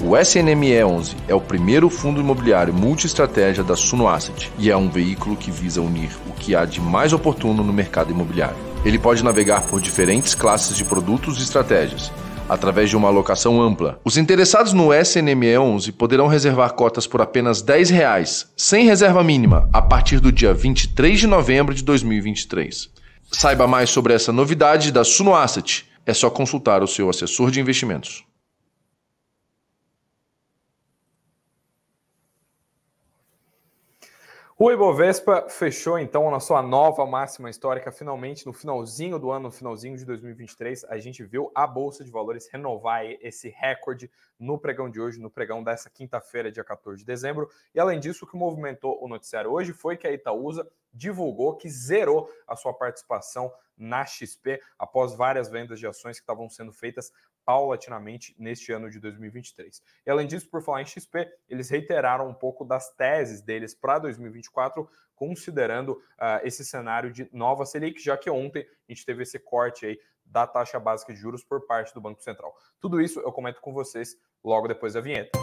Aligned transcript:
O 0.00 0.10
SNME11 0.10 1.16
é 1.26 1.34
o 1.34 1.40
primeiro 1.40 1.90
fundo 1.90 2.20
imobiliário 2.20 2.72
multi-estratégia 2.72 3.64
da 3.64 3.74
Suno 3.74 4.06
Asset 4.06 4.50
e 4.56 4.70
é 4.70 4.76
um 4.76 4.88
veículo 4.88 5.36
que 5.36 5.50
visa 5.50 5.82
unir 5.82 6.10
o 6.28 6.32
que 6.32 6.54
há 6.54 6.64
de 6.64 6.80
mais 6.80 7.12
oportuno 7.12 7.64
no 7.64 7.72
mercado 7.72 8.12
imobiliário. 8.12 8.56
Ele 8.84 8.96
pode 8.96 9.24
navegar 9.24 9.62
por 9.62 9.80
diferentes 9.80 10.36
classes 10.36 10.76
de 10.76 10.84
produtos 10.84 11.40
e 11.40 11.42
estratégias, 11.42 12.12
através 12.48 12.88
de 12.88 12.96
uma 12.96 13.08
alocação 13.08 13.60
ampla. 13.60 14.00
Os 14.04 14.16
interessados 14.16 14.72
no 14.72 14.94
SNME 14.94 15.58
11 15.58 15.90
poderão 15.90 16.28
reservar 16.28 16.74
cotas 16.74 17.04
por 17.04 17.20
apenas 17.20 17.60
10 17.60 17.90
reais, 17.90 18.46
sem 18.56 18.86
reserva 18.86 19.24
mínima, 19.24 19.68
a 19.72 19.82
partir 19.82 20.20
do 20.20 20.30
dia 20.30 20.54
23 20.54 21.18
de 21.18 21.26
novembro 21.26 21.74
de 21.74 21.82
2023. 21.82 22.88
Saiba 23.32 23.66
mais 23.66 23.90
sobre 23.90 24.14
essa 24.14 24.32
novidade 24.32 24.92
da 24.92 25.02
Suno 25.02 25.34
Asset. 25.34 25.86
É 26.06 26.14
só 26.14 26.30
consultar 26.30 26.84
o 26.84 26.86
seu 26.86 27.10
assessor 27.10 27.50
de 27.50 27.60
investimentos. 27.60 28.27
O 34.60 34.72
Ibovespa 34.72 35.48
fechou 35.48 36.00
então 36.00 36.28
na 36.32 36.40
sua 36.40 36.60
nova 36.60 37.06
máxima 37.06 37.48
histórica, 37.48 37.92
finalmente 37.92 38.44
no 38.44 38.52
finalzinho 38.52 39.16
do 39.16 39.30
ano, 39.30 39.44
no 39.44 39.50
finalzinho 39.52 39.96
de 39.96 40.04
2023, 40.04 40.82
a 40.86 40.98
gente 40.98 41.22
viu 41.22 41.48
a 41.54 41.64
Bolsa 41.64 42.02
de 42.02 42.10
Valores 42.10 42.48
renovar 42.48 43.04
esse 43.04 43.48
recorde 43.50 44.10
no 44.36 44.58
pregão 44.58 44.90
de 44.90 45.00
hoje, 45.00 45.20
no 45.20 45.30
pregão 45.30 45.62
dessa 45.62 45.88
quinta-feira, 45.88 46.50
dia 46.50 46.64
14 46.64 46.98
de 46.98 47.06
dezembro. 47.06 47.48
E 47.72 47.78
além 47.78 48.00
disso, 48.00 48.24
o 48.24 48.28
que 48.28 48.36
movimentou 48.36 48.98
o 49.00 49.06
noticiário 49.06 49.52
hoje 49.52 49.72
foi 49.72 49.96
que 49.96 50.08
a 50.08 50.12
Itaúsa 50.12 50.68
divulgou 50.92 51.54
que 51.54 51.70
zerou 51.70 52.28
a 52.44 52.56
sua 52.56 52.74
participação 52.74 53.52
na 53.76 54.04
XP 54.04 54.60
após 54.76 55.14
várias 55.14 55.48
vendas 55.48 55.78
de 55.78 55.86
ações 55.86 56.16
que 56.18 56.24
estavam 56.24 56.48
sendo 56.48 56.72
feitas 56.72 57.12
paulatinamente 57.48 58.36
neste 58.38 58.70
ano 58.72 58.90
de 58.90 59.00
2023. 59.00 59.82
E 60.04 60.10
além 60.10 60.26
disso, 60.26 60.50
por 60.50 60.62
falar 60.62 60.82
em 60.82 60.84
XP, 60.84 61.26
eles 61.48 61.70
reiteraram 61.70 62.28
um 62.28 62.34
pouco 62.34 62.62
das 62.62 62.94
teses 62.94 63.40
deles 63.40 63.74
para 63.74 63.98
2024, 64.00 64.86
considerando 65.16 65.92
uh, 65.92 66.44
esse 66.44 66.62
cenário 66.62 67.10
de 67.10 67.26
nova 67.32 67.64
Selic, 67.64 68.04
já 68.04 68.18
que 68.18 68.28
ontem 68.28 68.68
a 68.86 68.92
gente 68.92 69.06
teve 69.06 69.22
esse 69.22 69.38
corte 69.38 69.86
aí 69.86 69.98
da 70.26 70.46
taxa 70.46 70.78
básica 70.78 71.14
de 71.14 71.18
juros 71.18 71.42
por 71.42 71.66
parte 71.66 71.94
do 71.94 72.02
Banco 72.02 72.22
Central. 72.22 72.54
Tudo 72.78 73.00
isso 73.00 73.18
eu 73.20 73.32
comento 73.32 73.62
com 73.62 73.72
vocês 73.72 74.14
logo 74.44 74.68
depois 74.68 74.92
da 74.92 75.00
vinheta. 75.00 75.38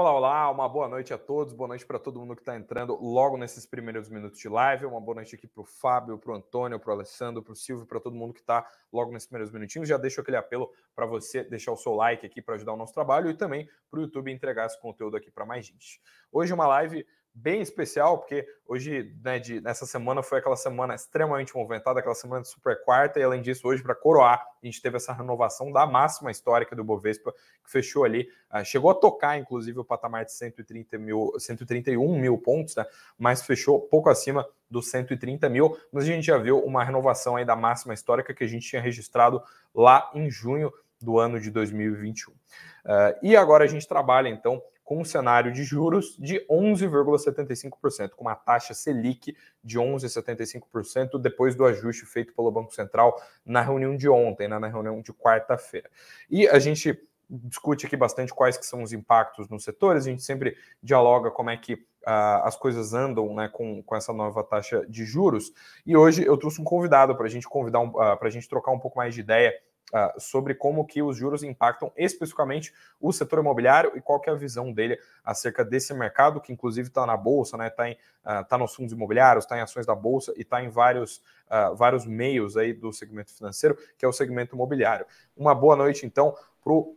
Olá, 0.00 0.12
olá, 0.12 0.50
uma 0.52 0.68
boa 0.68 0.86
noite 0.86 1.12
a 1.12 1.18
todos, 1.18 1.52
boa 1.52 1.66
noite 1.66 1.84
para 1.84 1.98
todo 1.98 2.20
mundo 2.20 2.36
que 2.36 2.42
está 2.42 2.54
entrando 2.54 2.94
logo 3.02 3.36
nesses 3.36 3.66
primeiros 3.66 4.08
minutos 4.08 4.38
de 4.38 4.48
live, 4.48 4.86
uma 4.86 5.00
boa 5.00 5.16
noite 5.16 5.34
aqui 5.34 5.48
para 5.48 5.60
o 5.60 5.64
Fábio, 5.64 6.16
para 6.16 6.30
o 6.30 6.36
Antônio, 6.36 6.78
para 6.78 6.90
o 6.90 6.92
Alessandro, 6.92 7.42
para 7.42 7.52
o 7.52 7.56
Silvio, 7.56 7.84
para 7.84 7.98
todo 7.98 8.14
mundo 8.14 8.32
que 8.32 8.38
está 8.38 8.64
logo 8.92 9.10
nesses 9.10 9.26
primeiros 9.28 9.52
minutinhos. 9.52 9.88
Já 9.88 9.98
deixo 9.98 10.20
aquele 10.20 10.36
apelo 10.36 10.70
para 10.94 11.04
você 11.04 11.42
deixar 11.42 11.72
o 11.72 11.76
seu 11.76 11.94
like 11.94 12.24
aqui 12.24 12.40
para 12.40 12.54
ajudar 12.54 12.74
o 12.74 12.76
nosso 12.76 12.94
trabalho 12.94 13.28
e 13.28 13.34
também 13.34 13.68
para 13.90 13.98
o 13.98 14.02
YouTube 14.04 14.30
entregar 14.30 14.66
esse 14.66 14.80
conteúdo 14.80 15.16
aqui 15.16 15.32
para 15.32 15.44
mais 15.44 15.66
gente. 15.66 16.00
Hoje 16.30 16.54
uma 16.54 16.68
live 16.68 17.04
bem 17.40 17.60
especial, 17.60 18.18
porque 18.18 18.46
hoje, 18.66 19.14
né, 19.22 19.38
de, 19.38 19.60
nessa 19.60 19.86
semana, 19.86 20.22
foi 20.22 20.38
aquela 20.38 20.56
semana 20.56 20.94
extremamente 20.94 21.54
movimentada, 21.54 22.00
aquela 22.00 22.14
semana 22.14 22.42
de 22.42 22.48
super 22.48 22.82
quarta, 22.84 23.20
e 23.20 23.22
além 23.22 23.40
disso, 23.40 23.66
hoje, 23.66 23.82
para 23.82 23.94
coroar, 23.94 24.44
a 24.62 24.66
gente 24.66 24.82
teve 24.82 24.96
essa 24.96 25.12
renovação 25.12 25.70
da 25.70 25.86
máxima 25.86 26.30
histórica 26.30 26.74
do 26.74 26.82
Bovespa, 26.82 27.32
que 27.64 27.70
fechou 27.70 28.04
ali, 28.04 28.28
uh, 28.52 28.64
chegou 28.64 28.90
a 28.90 28.94
tocar, 28.94 29.38
inclusive, 29.38 29.78
o 29.78 29.84
patamar 29.84 30.24
de 30.24 30.32
130 30.32 30.98
mil, 30.98 31.32
131 31.38 32.18
mil 32.18 32.36
pontos, 32.38 32.74
né, 32.74 32.84
mas 33.16 33.42
fechou 33.42 33.80
pouco 33.80 34.10
acima 34.10 34.46
dos 34.68 34.90
130 34.90 35.48
mil, 35.48 35.78
mas 35.92 36.04
a 36.04 36.06
gente 36.06 36.26
já 36.26 36.38
viu 36.38 36.58
uma 36.58 36.82
renovação 36.82 37.36
aí 37.36 37.44
da 37.44 37.54
máxima 37.54 37.94
histórica 37.94 38.34
que 38.34 38.44
a 38.44 38.48
gente 38.48 38.68
tinha 38.68 38.82
registrado 38.82 39.42
lá 39.74 40.10
em 40.12 40.30
junho 40.30 40.72
do 41.00 41.18
ano 41.18 41.40
de 41.40 41.50
2021. 41.50 42.32
Uh, 42.32 42.36
e 43.22 43.36
agora 43.36 43.64
a 43.64 43.66
gente 43.68 43.86
trabalha, 43.86 44.28
então, 44.28 44.62
com 44.88 45.02
um 45.02 45.04
cenário 45.04 45.52
de 45.52 45.64
juros 45.64 46.16
de 46.18 46.42
11,75%, 46.50 48.12
com 48.16 48.24
uma 48.24 48.34
taxa 48.34 48.72
Selic 48.72 49.36
de 49.62 49.78
11,75% 49.78 51.20
depois 51.20 51.54
do 51.54 51.66
ajuste 51.66 52.06
feito 52.06 52.32
pelo 52.32 52.50
Banco 52.50 52.72
Central 52.72 53.20
na 53.44 53.60
reunião 53.60 53.94
de 53.94 54.08
ontem, 54.08 54.48
né, 54.48 54.58
na 54.58 54.66
reunião 54.66 55.02
de 55.02 55.12
quarta-feira. 55.12 55.90
E 56.30 56.48
a 56.48 56.58
gente 56.58 56.98
discute 57.28 57.84
aqui 57.84 57.98
bastante 57.98 58.32
quais 58.32 58.56
que 58.56 58.64
são 58.64 58.82
os 58.82 58.94
impactos 58.94 59.46
nos 59.50 59.62
setores, 59.62 60.06
a 60.06 60.10
gente 60.10 60.22
sempre 60.22 60.56
dialoga 60.82 61.30
como 61.30 61.50
é 61.50 61.56
que 61.58 61.74
uh, 61.74 62.40
as 62.44 62.56
coisas 62.56 62.94
andam 62.94 63.34
né, 63.34 63.46
com, 63.46 63.82
com 63.82 63.94
essa 63.94 64.14
nova 64.14 64.42
taxa 64.42 64.86
de 64.88 65.04
juros. 65.04 65.52
E 65.84 65.94
hoje 65.94 66.24
eu 66.24 66.38
trouxe 66.38 66.62
um 66.62 66.64
convidado 66.64 67.14
para 67.14 67.26
a 67.26 67.30
gente 67.30 67.46
convidar 67.46 67.80
um, 67.80 67.88
uh, 67.88 68.16
para 68.16 68.28
a 68.28 68.30
gente 68.30 68.48
trocar 68.48 68.72
um 68.72 68.78
pouco 68.78 68.96
mais 68.96 69.14
de 69.14 69.20
ideia 69.20 69.52
Uh, 69.90 70.20
sobre 70.20 70.54
como 70.54 70.84
que 70.84 71.00
os 71.02 71.16
juros 71.16 71.42
impactam 71.42 71.90
especificamente 71.96 72.74
o 73.00 73.10
setor 73.10 73.38
imobiliário 73.38 73.96
e 73.96 74.02
qual 74.02 74.20
que 74.20 74.28
é 74.28 74.32
a 74.34 74.36
visão 74.36 74.70
dele 74.70 74.98
acerca 75.24 75.64
desse 75.64 75.94
mercado, 75.94 76.42
que 76.42 76.52
inclusive 76.52 76.88
está 76.88 77.06
na 77.06 77.16
Bolsa, 77.16 77.56
está 77.64 77.84
né, 77.84 77.94
tá 77.94 78.40
uh, 78.42 78.44
tá 78.44 78.58
nos 78.58 78.74
fundos 78.74 78.92
imobiliários, 78.92 79.46
está 79.46 79.56
em 79.56 79.62
ações 79.62 79.86
da 79.86 79.94
Bolsa 79.94 80.34
e 80.36 80.42
está 80.42 80.62
em 80.62 80.68
vários, 80.68 81.22
uh, 81.46 81.74
vários 81.74 82.04
meios 82.04 82.54
aí 82.58 82.74
do 82.74 82.92
segmento 82.92 83.32
financeiro, 83.32 83.78
que 83.96 84.04
é 84.04 84.08
o 84.08 84.12
segmento 84.12 84.54
imobiliário. 84.54 85.06
Uma 85.34 85.54
boa 85.54 85.74
noite, 85.74 86.04
então, 86.04 86.36
para 86.62 86.72
o 86.74 86.94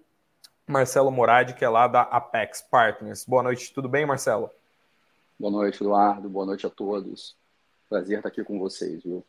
Marcelo 0.68 1.12
Moradi, 1.12 1.54
que 1.54 1.64
é 1.64 1.70
lá 1.70 1.88
da 1.88 2.02
Apex 2.02 2.62
Partners. 2.62 3.24
Boa 3.26 3.44
noite, 3.44 3.74
tudo 3.74 3.88
bem, 3.88 4.06
Marcelo? 4.06 4.50
Boa 5.40 5.52
noite, 5.52 5.82
Eduardo. 5.82 6.30
Boa 6.30 6.46
noite 6.46 6.68
a 6.68 6.70
todos. 6.70 7.38
Prazer 7.90 8.18
estar 8.18 8.30
aqui 8.30 8.44
com 8.44 8.60
vocês, 8.60 9.02
viu? 9.04 9.26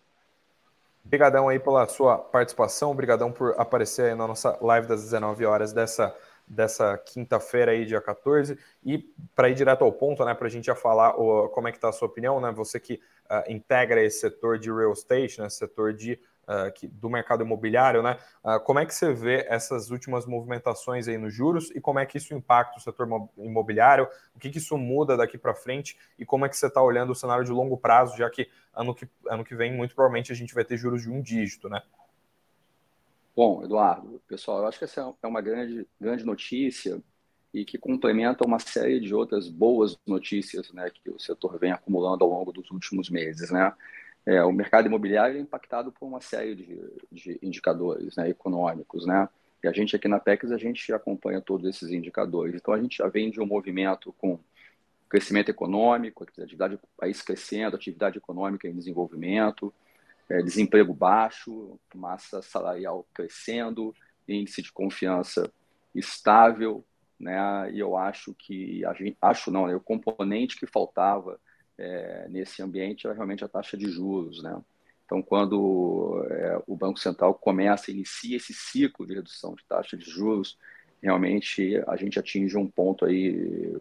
Obrigadão 1.04 1.48
aí 1.48 1.58
pela 1.58 1.86
sua 1.88 2.16
participação, 2.16 2.90
obrigadão 2.90 3.32
por 3.32 3.54
aparecer 3.58 4.10
aí 4.10 4.14
na 4.14 4.26
nossa 4.26 4.56
live 4.60 4.86
das 4.86 5.02
19 5.02 5.44
horas 5.44 5.72
dessa, 5.72 6.14
dessa 6.46 6.96
quinta-feira 6.96 7.72
aí, 7.72 7.84
dia 7.84 8.00
14. 8.00 8.56
E 8.84 8.98
para 9.34 9.50
ir 9.50 9.54
direto 9.54 9.84
ao 9.84 9.92
ponto, 9.92 10.24
né, 10.24 10.32
para 10.32 10.46
a 10.46 10.50
gente 10.50 10.66
já 10.66 10.74
falar 10.74 11.18
o, 11.18 11.48
como 11.48 11.68
é 11.68 11.72
que 11.72 11.78
está 11.78 11.88
a 11.88 11.92
sua 11.92 12.06
opinião, 12.06 12.40
né, 12.40 12.52
você 12.52 12.78
que 12.78 12.94
uh, 13.30 13.50
integra 13.50 14.02
esse 14.02 14.20
setor 14.20 14.58
de 14.58 14.70
real 14.70 14.92
estate, 14.92 15.40
né, 15.40 15.48
setor 15.48 15.92
de 15.92 16.18
que, 16.74 16.86
do 16.86 17.08
mercado 17.08 17.42
imobiliário, 17.42 18.02
né? 18.02 18.18
Uh, 18.44 18.60
como 18.60 18.78
é 18.78 18.86
que 18.86 18.94
você 18.94 19.12
vê 19.12 19.46
essas 19.48 19.90
últimas 19.90 20.26
movimentações 20.26 21.08
aí 21.08 21.16
nos 21.16 21.32
juros 21.32 21.70
e 21.70 21.80
como 21.80 21.98
é 21.98 22.06
que 22.06 22.18
isso 22.18 22.34
impacta 22.34 22.78
o 22.78 22.80
setor 22.80 23.08
imobiliário? 23.38 24.08
O 24.34 24.38
que, 24.38 24.50
que 24.50 24.58
isso 24.58 24.76
muda 24.76 25.16
daqui 25.16 25.38
para 25.38 25.54
frente 25.54 25.96
e 26.18 26.24
como 26.24 26.44
é 26.44 26.48
que 26.48 26.56
você 26.56 26.66
está 26.66 26.82
olhando 26.82 27.10
o 27.10 27.14
cenário 27.14 27.44
de 27.44 27.52
longo 27.52 27.76
prazo, 27.76 28.16
já 28.16 28.28
que 28.28 28.48
ano, 28.74 28.94
que 28.94 29.08
ano 29.28 29.44
que 29.44 29.54
vem, 29.54 29.72
muito 29.72 29.94
provavelmente, 29.94 30.32
a 30.32 30.34
gente 30.34 30.54
vai 30.54 30.64
ter 30.64 30.76
juros 30.76 31.02
de 31.02 31.10
um 31.10 31.22
dígito, 31.22 31.68
né? 31.68 31.82
Bom, 33.34 33.64
Eduardo, 33.64 34.20
pessoal, 34.28 34.58
eu 34.58 34.66
acho 34.66 34.78
que 34.78 34.84
essa 34.84 35.14
é 35.22 35.26
uma 35.26 35.40
grande, 35.40 35.86
grande 35.98 36.24
notícia 36.24 37.02
e 37.52 37.64
que 37.64 37.78
complementa 37.78 38.46
uma 38.46 38.58
série 38.58 39.00
de 39.00 39.14
outras 39.14 39.48
boas 39.48 39.98
notícias 40.06 40.72
né, 40.72 40.90
que 40.90 41.10
o 41.10 41.18
setor 41.18 41.58
vem 41.58 41.72
acumulando 41.72 42.24
ao 42.24 42.30
longo 42.30 42.52
dos 42.52 42.70
últimos 42.70 43.10
meses. 43.10 43.50
Né? 43.50 43.72
É, 44.24 44.42
o 44.44 44.52
mercado 44.52 44.86
imobiliário 44.86 45.36
é 45.36 45.40
impactado 45.40 45.90
por 45.90 46.06
uma 46.06 46.20
série 46.20 46.54
de, 46.54 46.78
de 47.10 47.38
indicadores 47.42 48.16
né, 48.16 48.28
econômicos, 48.28 49.04
né? 49.04 49.28
E 49.62 49.68
a 49.68 49.72
gente 49.72 49.94
aqui 49.94 50.08
na 50.08 50.18
PEX, 50.18 50.50
a 50.50 50.58
gente 50.58 50.92
acompanha 50.92 51.40
todos 51.40 51.68
esses 51.68 51.90
indicadores. 51.90 52.54
Então, 52.54 52.74
a 52.74 52.80
gente 52.80 52.98
já 52.98 53.08
vem 53.08 53.30
de 53.30 53.40
um 53.40 53.46
movimento 53.46 54.12
com 54.18 54.38
crescimento 55.08 55.50
econômico, 55.50 56.24
atividade 56.24 56.78
país 56.96 57.22
crescendo, 57.22 57.76
atividade 57.76 58.18
econômica 58.18 58.66
em 58.66 58.74
desenvolvimento, 58.74 59.72
é, 60.28 60.42
desemprego 60.42 60.94
baixo, 60.94 61.78
massa 61.94 62.42
salarial 62.42 63.06
crescendo, 63.12 63.94
índice 64.26 64.62
de 64.62 64.72
confiança 64.72 65.52
estável, 65.94 66.84
né? 67.20 67.70
E 67.72 67.78
eu 67.78 67.96
acho 67.96 68.34
que, 68.34 68.84
a 68.84 68.92
gente, 68.94 69.16
acho 69.20 69.50
não, 69.50 69.66
né, 69.66 69.76
o 69.76 69.80
componente 69.80 70.56
que 70.56 70.66
faltava 70.66 71.38
é, 71.78 72.26
nesse 72.28 72.62
ambiente 72.62 73.06
é 73.06 73.12
realmente 73.12 73.44
a 73.44 73.48
taxa 73.48 73.76
de 73.76 73.90
juros, 73.90 74.42
né? 74.42 74.60
Então, 75.04 75.20
quando 75.20 76.24
é, 76.30 76.62
o 76.66 76.74
Banco 76.74 76.98
Central 76.98 77.34
começa, 77.34 77.90
inicia 77.90 78.36
esse 78.36 78.54
ciclo 78.54 79.06
de 79.06 79.14
redução 79.14 79.54
de 79.54 79.64
taxa 79.64 79.96
de 79.96 80.08
juros, 80.08 80.58
realmente 81.02 81.82
a 81.86 81.96
gente 81.96 82.18
atinge 82.18 82.56
um 82.56 82.66
ponto 82.66 83.04
aí 83.04 83.76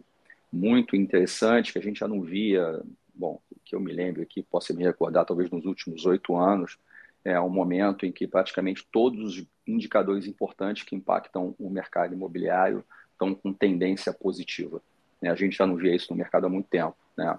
muito 0.52 0.94
interessante 0.94 1.72
que 1.72 1.78
a 1.78 1.82
gente 1.82 2.00
já 2.00 2.08
não 2.08 2.20
via, 2.20 2.82
bom, 3.14 3.40
que 3.64 3.74
eu 3.74 3.80
me 3.80 3.92
lembro 3.92 4.20
aqui, 4.20 4.42
posso 4.42 4.74
me 4.74 4.82
recordar, 4.82 5.24
talvez 5.24 5.50
nos 5.50 5.64
últimos 5.64 6.04
oito 6.04 6.36
anos, 6.36 6.78
é 7.24 7.40
um 7.40 7.48
momento 7.48 8.04
em 8.04 8.12
que 8.12 8.26
praticamente 8.26 8.86
todos 8.92 9.38
os 9.38 9.46
indicadores 9.66 10.26
importantes 10.26 10.82
que 10.82 10.96
impactam 10.96 11.54
o 11.58 11.70
mercado 11.70 12.12
imobiliário 12.12 12.84
estão 13.12 13.34
com 13.34 13.52
tendência 13.52 14.12
positiva. 14.12 14.82
Né? 15.20 15.30
A 15.30 15.34
gente 15.34 15.56
já 15.56 15.66
não 15.66 15.76
via 15.76 15.94
isso 15.94 16.08
no 16.10 16.18
mercado 16.18 16.46
há 16.46 16.50
muito 16.50 16.68
tempo, 16.68 16.96
né? 17.16 17.38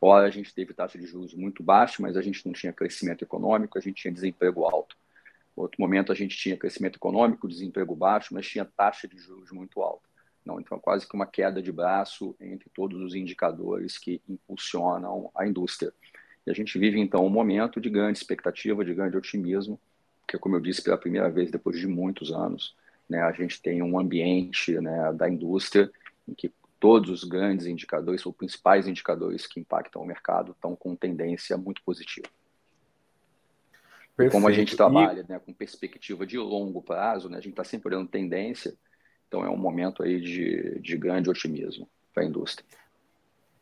Ora, 0.00 0.26
a 0.26 0.30
gente 0.30 0.54
teve 0.54 0.72
taxa 0.72 0.98
de 0.98 1.06
juros 1.06 1.34
muito 1.34 1.62
baixa, 1.62 2.00
mas 2.00 2.16
a 2.16 2.22
gente 2.22 2.46
não 2.46 2.52
tinha 2.52 2.72
crescimento 2.72 3.22
econômico, 3.22 3.76
a 3.76 3.80
gente 3.80 4.00
tinha 4.00 4.12
desemprego 4.12 4.64
alto. 4.64 4.96
outro 5.56 5.80
momento 5.80 6.12
a 6.12 6.14
gente 6.14 6.36
tinha 6.36 6.56
crescimento 6.56 6.96
econômico, 6.96 7.48
desemprego 7.48 7.96
baixo, 7.96 8.32
mas 8.32 8.46
tinha 8.46 8.64
taxa 8.64 9.08
de 9.08 9.18
juros 9.18 9.50
muito 9.50 9.82
alta. 9.82 10.08
Não, 10.44 10.60
então, 10.60 10.78
quase 10.78 11.06
que 11.06 11.14
uma 11.14 11.26
queda 11.26 11.60
de 11.60 11.72
braço 11.72 12.34
entre 12.40 12.70
todos 12.70 13.02
os 13.02 13.14
indicadores 13.14 13.98
que 13.98 14.22
impulsionam 14.28 15.30
a 15.34 15.46
indústria. 15.46 15.92
E 16.46 16.50
a 16.50 16.54
gente 16.54 16.78
vive, 16.78 16.98
então, 16.98 17.26
um 17.26 17.28
momento 17.28 17.80
de 17.80 17.90
grande 17.90 18.18
expectativa, 18.18 18.84
de 18.84 18.94
grande 18.94 19.16
otimismo, 19.16 19.78
porque, 20.20 20.38
como 20.38 20.56
eu 20.56 20.60
disse 20.60 20.82
pela 20.82 20.96
primeira 20.96 21.28
vez 21.28 21.50
depois 21.50 21.78
de 21.78 21.86
muitos 21.86 22.32
anos, 22.32 22.74
né, 23.08 23.20
a 23.20 23.32
gente 23.32 23.60
tem 23.60 23.82
um 23.82 23.98
ambiente 23.98 24.78
né, 24.80 25.12
da 25.12 25.28
indústria 25.28 25.90
em 26.26 26.34
que 26.34 26.52
todos 26.80 27.10
os 27.10 27.24
grandes 27.24 27.66
indicadores, 27.66 28.24
ou 28.24 28.32
principais 28.32 28.86
indicadores 28.86 29.46
que 29.46 29.60
impactam 29.60 30.02
o 30.02 30.06
mercado, 30.06 30.52
estão 30.52 30.76
com 30.76 30.94
tendência 30.94 31.56
muito 31.56 31.82
positiva. 31.82 32.28
Perfeito. 34.16 34.30
E 34.30 34.32
como 34.32 34.48
a 34.48 34.52
gente 34.52 34.76
trabalha 34.76 35.20
e... 35.20 35.32
né, 35.32 35.38
com 35.38 35.52
perspectiva 35.52 36.26
de 36.26 36.38
longo 36.38 36.82
prazo, 36.82 37.28
né, 37.28 37.38
a 37.38 37.40
gente 37.40 37.52
está 37.52 37.64
sempre 37.64 37.88
olhando 37.88 38.08
tendência, 38.08 38.74
então 39.26 39.44
é 39.44 39.50
um 39.50 39.56
momento 39.56 40.02
aí 40.02 40.20
de, 40.20 40.80
de 40.80 40.96
grande 40.96 41.30
otimismo 41.30 41.88
para 42.12 42.22
a 42.22 42.26
indústria. 42.26 42.66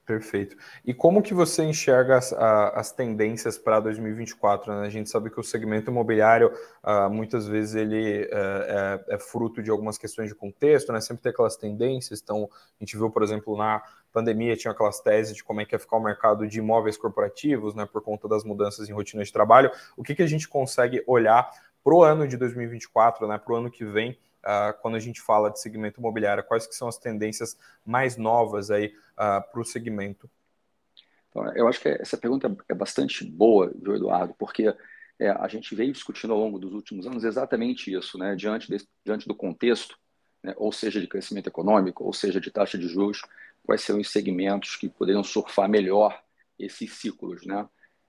Perfeito. 0.07 0.57
E 0.85 0.95
como 0.95 1.21
que 1.21 1.35
você 1.35 1.65
enxerga 1.65 2.17
as, 2.17 2.33
as 2.33 2.93
tendências 2.93 3.59
para 3.59 3.81
2024? 3.81 4.73
Né? 4.73 4.87
A 4.87 4.89
gente 4.89 5.11
sabe 5.11 5.31
que 5.31 5.41
o 5.41 5.43
segmento 5.43 5.91
imobiliário, 5.91 6.53
uh, 6.85 7.11
muitas 7.11 7.49
vezes, 7.49 7.75
ele 7.75 8.23
uh, 8.27 8.29
é, 8.31 9.05
é, 9.09 9.19
fruto 9.19 9.61
de 9.61 9.69
algumas 9.69 9.99
questões 9.99 10.29
de 10.29 10.35
contexto, 10.37 10.93
né? 10.93 11.01
sempre 11.01 11.25
tem 11.25 11.31
aquelas 11.31 11.57
tendências. 11.57 12.21
Então, 12.23 12.49
a 12.81 12.85
gente 12.85 12.97
viu, 12.97 13.11
por 13.11 13.25
exemplo, 13.25 13.57
na 13.57 13.83
pandemia, 14.13 14.57
tinha 14.57 14.71
aquelas 14.71 15.01
teses 15.01 15.35
de 15.35 15.43
como 15.43 15.61
é 15.61 15.65
que 15.65 15.75
ia 15.75 15.79
ficar 15.81 15.97
o 15.97 16.01
mercado 16.01 16.47
de 16.47 16.61
imóveis 16.61 16.97
corporativos, 16.97 17.75
né? 17.75 17.85
por 17.85 18.01
conta 18.01 18.29
das 18.29 18.45
mudanças 18.45 18.89
em 18.89 18.93
rotina 18.93 19.25
de 19.25 19.33
trabalho. 19.33 19.73
O 19.97 20.05
que, 20.05 20.15
que 20.15 20.23
a 20.23 20.29
gente 20.29 20.47
consegue 20.47 21.03
olhar 21.05 21.51
para 21.83 21.93
o 21.93 22.05
ano 22.05 22.29
de 22.29 22.37
2024, 22.37 23.27
né? 23.27 23.39
para 23.39 23.53
o 23.53 23.57
ano 23.57 23.73
que 23.73 23.85
vem, 23.85 24.17
uh, 24.47 24.73
quando 24.81 24.95
a 24.95 25.01
gente 25.01 25.21
fala 25.21 25.51
de 25.51 25.61
segmento 25.61 26.01
imobiliário? 26.01 26.45
Quais 26.45 26.67
que 26.67 26.75
são 26.75 26.89
as 26.89 26.97
tendências 26.97 27.59
mais 27.85 28.17
novas 28.17 28.71
aí 28.71 28.95
uh, 29.13 29.43
para 29.51 29.61
o 29.61 29.65
segmento? 29.65 30.31
Então, 31.29 31.53
eu 31.55 31.69
acho 31.69 31.81
que 31.81 31.89
essa 31.89 32.17
pergunta 32.17 32.57
é 32.69 32.75
bastante 32.75 33.25
boa, 33.25 33.71
viu, 33.75 33.97
Eduardo, 33.97 34.35
porque 34.39 34.75
é, 35.19 35.29
a 35.29 35.49
gente 35.49 35.75
veio 35.75 35.93
discutindo 35.93 36.33
ao 36.33 36.39
longo 36.39 36.59
dos 36.59 36.73
últimos 36.73 37.07
anos 37.07 37.25
exatamente 37.25 37.93
isso, 37.93 38.17
né? 38.17 38.35
diante, 38.35 38.69
diante 39.05 39.29
do 39.29 39.35
contexto, 39.35 39.99
né? 40.43 40.55
ou 40.57 40.73
seja, 40.73 41.01
de 41.01 41.07
crescimento 41.07 41.49
econômico, 41.49 42.05
ou 42.05 42.13
seja, 42.13 42.41
de 42.41 42.51
taxa 42.51 42.79
de 42.79 42.89
juros, 42.89 43.21
quais 43.63 43.83
são 43.83 43.99
os 43.99 44.11
segmentos 44.11 44.77
que 44.77 44.89
poderiam 44.89 45.25
surfar 45.25 45.69
melhor 45.69 46.23
esses 46.59 46.93
ciclos, 46.93 47.45
né? 47.45 47.69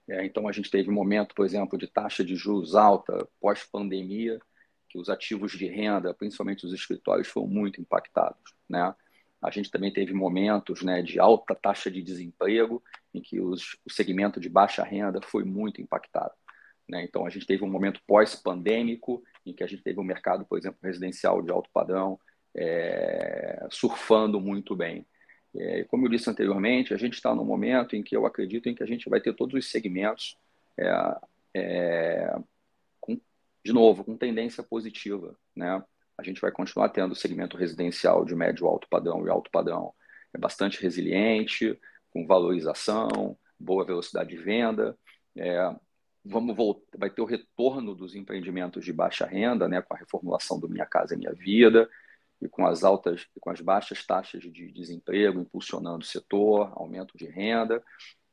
É, 0.09 0.25
então, 0.25 0.47
a 0.47 0.53
gente 0.53 0.71
teve 0.71 0.89
um 0.89 0.93
momento, 0.93 1.35
por 1.35 1.45
exemplo, 1.45 1.77
de 1.77 1.85
taxa 1.85 2.23
de 2.23 2.33
juros 2.35 2.75
alta 2.75 3.27
pós-pandemia, 3.41 4.39
que 4.87 4.97
os 4.97 5.09
ativos 5.09 5.51
de 5.51 5.67
renda, 5.67 6.13
principalmente 6.13 6.65
os 6.65 6.73
escritórios, 6.73 7.27
foram 7.27 7.47
muito 7.47 7.81
impactados. 7.81 8.53
Né? 8.69 8.93
A 9.41 9.51
gente 9.51 9.69
também 9.69 9.91
teve 9.91 10.13
momentos 10.13 10.81
né, 10.81 11.01
de 11.01 11.19
alta 11.19 11.53
taxa 11.53 11.91
de 11.91 12.01
desemprego, 12.01 12.83
em 13.13 13.21
que 13.21 13.39
os, 13.39 13.77
o 13.85 13.91
segmento 13.91 14.39
de 14.39 14.49
baixa 14.49 14.83
renda 14.83 15.21
foi 15.21 15.43
muito 15.43 15.81
impactado. 15.81 16.33
Né? 16.87 17.03
Então, 17.03 17.25
a 17.25 17.29
gente 17.29 17.45
teve 17.45 17.63
um 17.63 17.69
momento 17.69 18.01
pós-pandêmico, 18.07 19.23
em 19.45 19.53
que 19.53 19.63
a 19.63 19.67
gente 19.67 19.83
teve 19.83 19.99
um 19.99 20.03
mercado, 20.03 20.45
por 20.45 20.57
exemplo, 20.57 20.79
residencial 20.81 21.41
de 21.41 21.51
alto 21.51 21.69
padrão, 21.71 22.19
é, 22.55 23.67
surfando 23.69 24.39
muito 24.39 24.75
bem. 24.75 25.05
É, 25.55 25.83
como 25.85 26.05
eu 26.05 26.09
disse 26.09 26.29
anteriormente, 26.29 26.93
a 26.93 26.97
gente 26.97 27.13
está 27.13 27.33
num 27.33 27.45
momento 27.45 27.95
em 27.95 28.03
que 28.03 28.15
eu 28.15 28.25
acredito 28.25 28.67
em 28.69 28.75
que 28.75 28.83
a 28.83 28.87
gente 28.87 29.09
vai 29.09 29.19
ter 29.19 29.33
todos 29.33 29.55
os 29.55 29.69
segmentos 29.69 30.37
é, 30.77 31.17
é 31.53 32.39
de 33.67 33.73
novo, 33.73 34.05
com 34.05 34.15
tendência 34.15 34.63
positiva. 34.63 35.37
Né? 35.53 35.83
A 36.17 36.23
gente 36.23 36.39
vai 36.39 36.53
continuar 36.53 36.87
tendo 36.87 37.11
o 37.11 37.15
segmento 37.15 37.57
residencial 37.57 38.23
de 38.23 38.33
médio 38.33 38.65
alto 38.65 38.87
padrão 38.89 39.27
e 39.27 39.29
alto 39.29 39.51
padrão. 39.51 39.93
É 40.33 40.37
bastante 40.37 40.81
resiliente, 40.81 41.77
com 42.09 42.25
valorização, 42.25 43.37
boa 43.59 43.85
velocidade 43.85 44.29
de 44.29 44.37
venda. 44.37 44.97
É, 45.35 45.75
vamos 46.23 46.55
voltar, 46.55 46.97
vai 46.97 47.09
ter 47.09 47.21
o 47.21 47.25
retorno 47.25 47.93
dos 47.93 48.15
empreendimentos 48.15 48.85
de 48.85 48.93
baixa 48.93 49.25
renda, 49.25 49.67
né, 49.67 49.81
com 49.81 49.93
a 49.93 49.97
reformulação 49.97 50.57
do 50.57 50.69
Minha 50.69 50.85
Casa 50.85 51.17
Minha 51.17 51.33
Vida, 51.33 51.89
e 52.41 52.47
com 52.47 52.65
as 52.65 52.85
altas 52.85 53.27
com 53.41 53.49
as 53.49 53.59
baixas 53.59 54.05
taxas 54.05 54.43
de 54.43 54.71
desemprego 54.71 55.41
impulsionando 55.41 56.05
o 56.05 56.07
setor, 56.07 56.71
aumento 56.73 57.17
de 57.17 57.25
renda, 57.25 57.83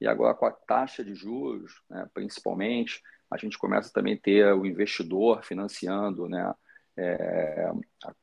e 0.00 0.06
agora 0.06 0.34
com 0.34 0.46
a 0.46 0.52
taxa 0.52 1.04
de 1.04 1.12
juros, 1.12 1.82
né, 1.90 2.08
principalmente, 2.14 3.02
a 3.30 3.36
gente 3.36 3.58
começa 3.58 3.92
também 3.92 4.14
a 4.14 4.20
ter 4.20 4.54
o 4.54 4.66
investidor 4.66 5.44
financiando 5.44 6.28
né, 6.28 6.54
é, 6.96 7.70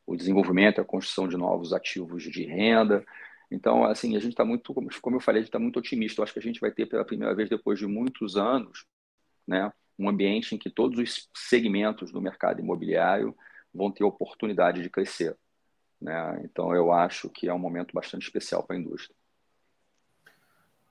o 0.05 0.15
desenvolvimento 0.15 0.79
e 0.79 0.81
a 0.81 0.85
construção 0.85 1.27
de 1.27 1.37
novos 1.37 1.73
ativos 1.73 2.23
de 2.23 2.45
renda. 2.45 3.05
Então, 3.49 3.83
assim, 3.83 4.15
a 4.15 4.19
gente 4.19 4.31
está 4.31 4.45
muito, 4.45 4.73
como 5.01 5.17
eu 5.17 5.19
falei, 5.19 5.39
a 5.39 5.43
gente 5.43 5.49
está 5.49 5.59
muito 5.59 5.79
otimista. 5.79 6.21
Eu 6.21 6.23
acho 6.23 6.33
que 6.33 6.39
a 6.39 6.43
gente 6.43 6.61
vai 6.61 6.71
ter 6.71 6.85
pela 6.85 7.05
primeira 7.05 7.35
vez, 7.35 7.49
depois 7.49 7.77
de 7.77 7.85
muitos 7.85 8.37
anos, 8.37 8.85
né, 9.45 9.71
um 9.99 10.09
ambiente 10.09 10.55
em 10.55 10.57
que 10.57 10.69
todos 10.69 10.97
os 10.97 11.29
segmentos 11.35 12.11
do 12.11 12.21
mercado 12.21 12.61
imobiliário 12.61 13.35
vão 13.73 13.91
ter 13.91 14.03
oportunidade 14.03 14.81
de 14.81 14.89
crescer. 14.89 15.37
Né? 15.99 16.41
Então, 16.45 16.73
eu 16.73 16.91
acho 16.91 17.29
que 17.29 17.47
é 17.47 17.53
um 17.53 17.59
momento 17.59 17.93
bastante 17.93 18.23
especial 18.23 18.63
para 18.63 18.75
a 18.75 18.79
indústria. 18.79 19.15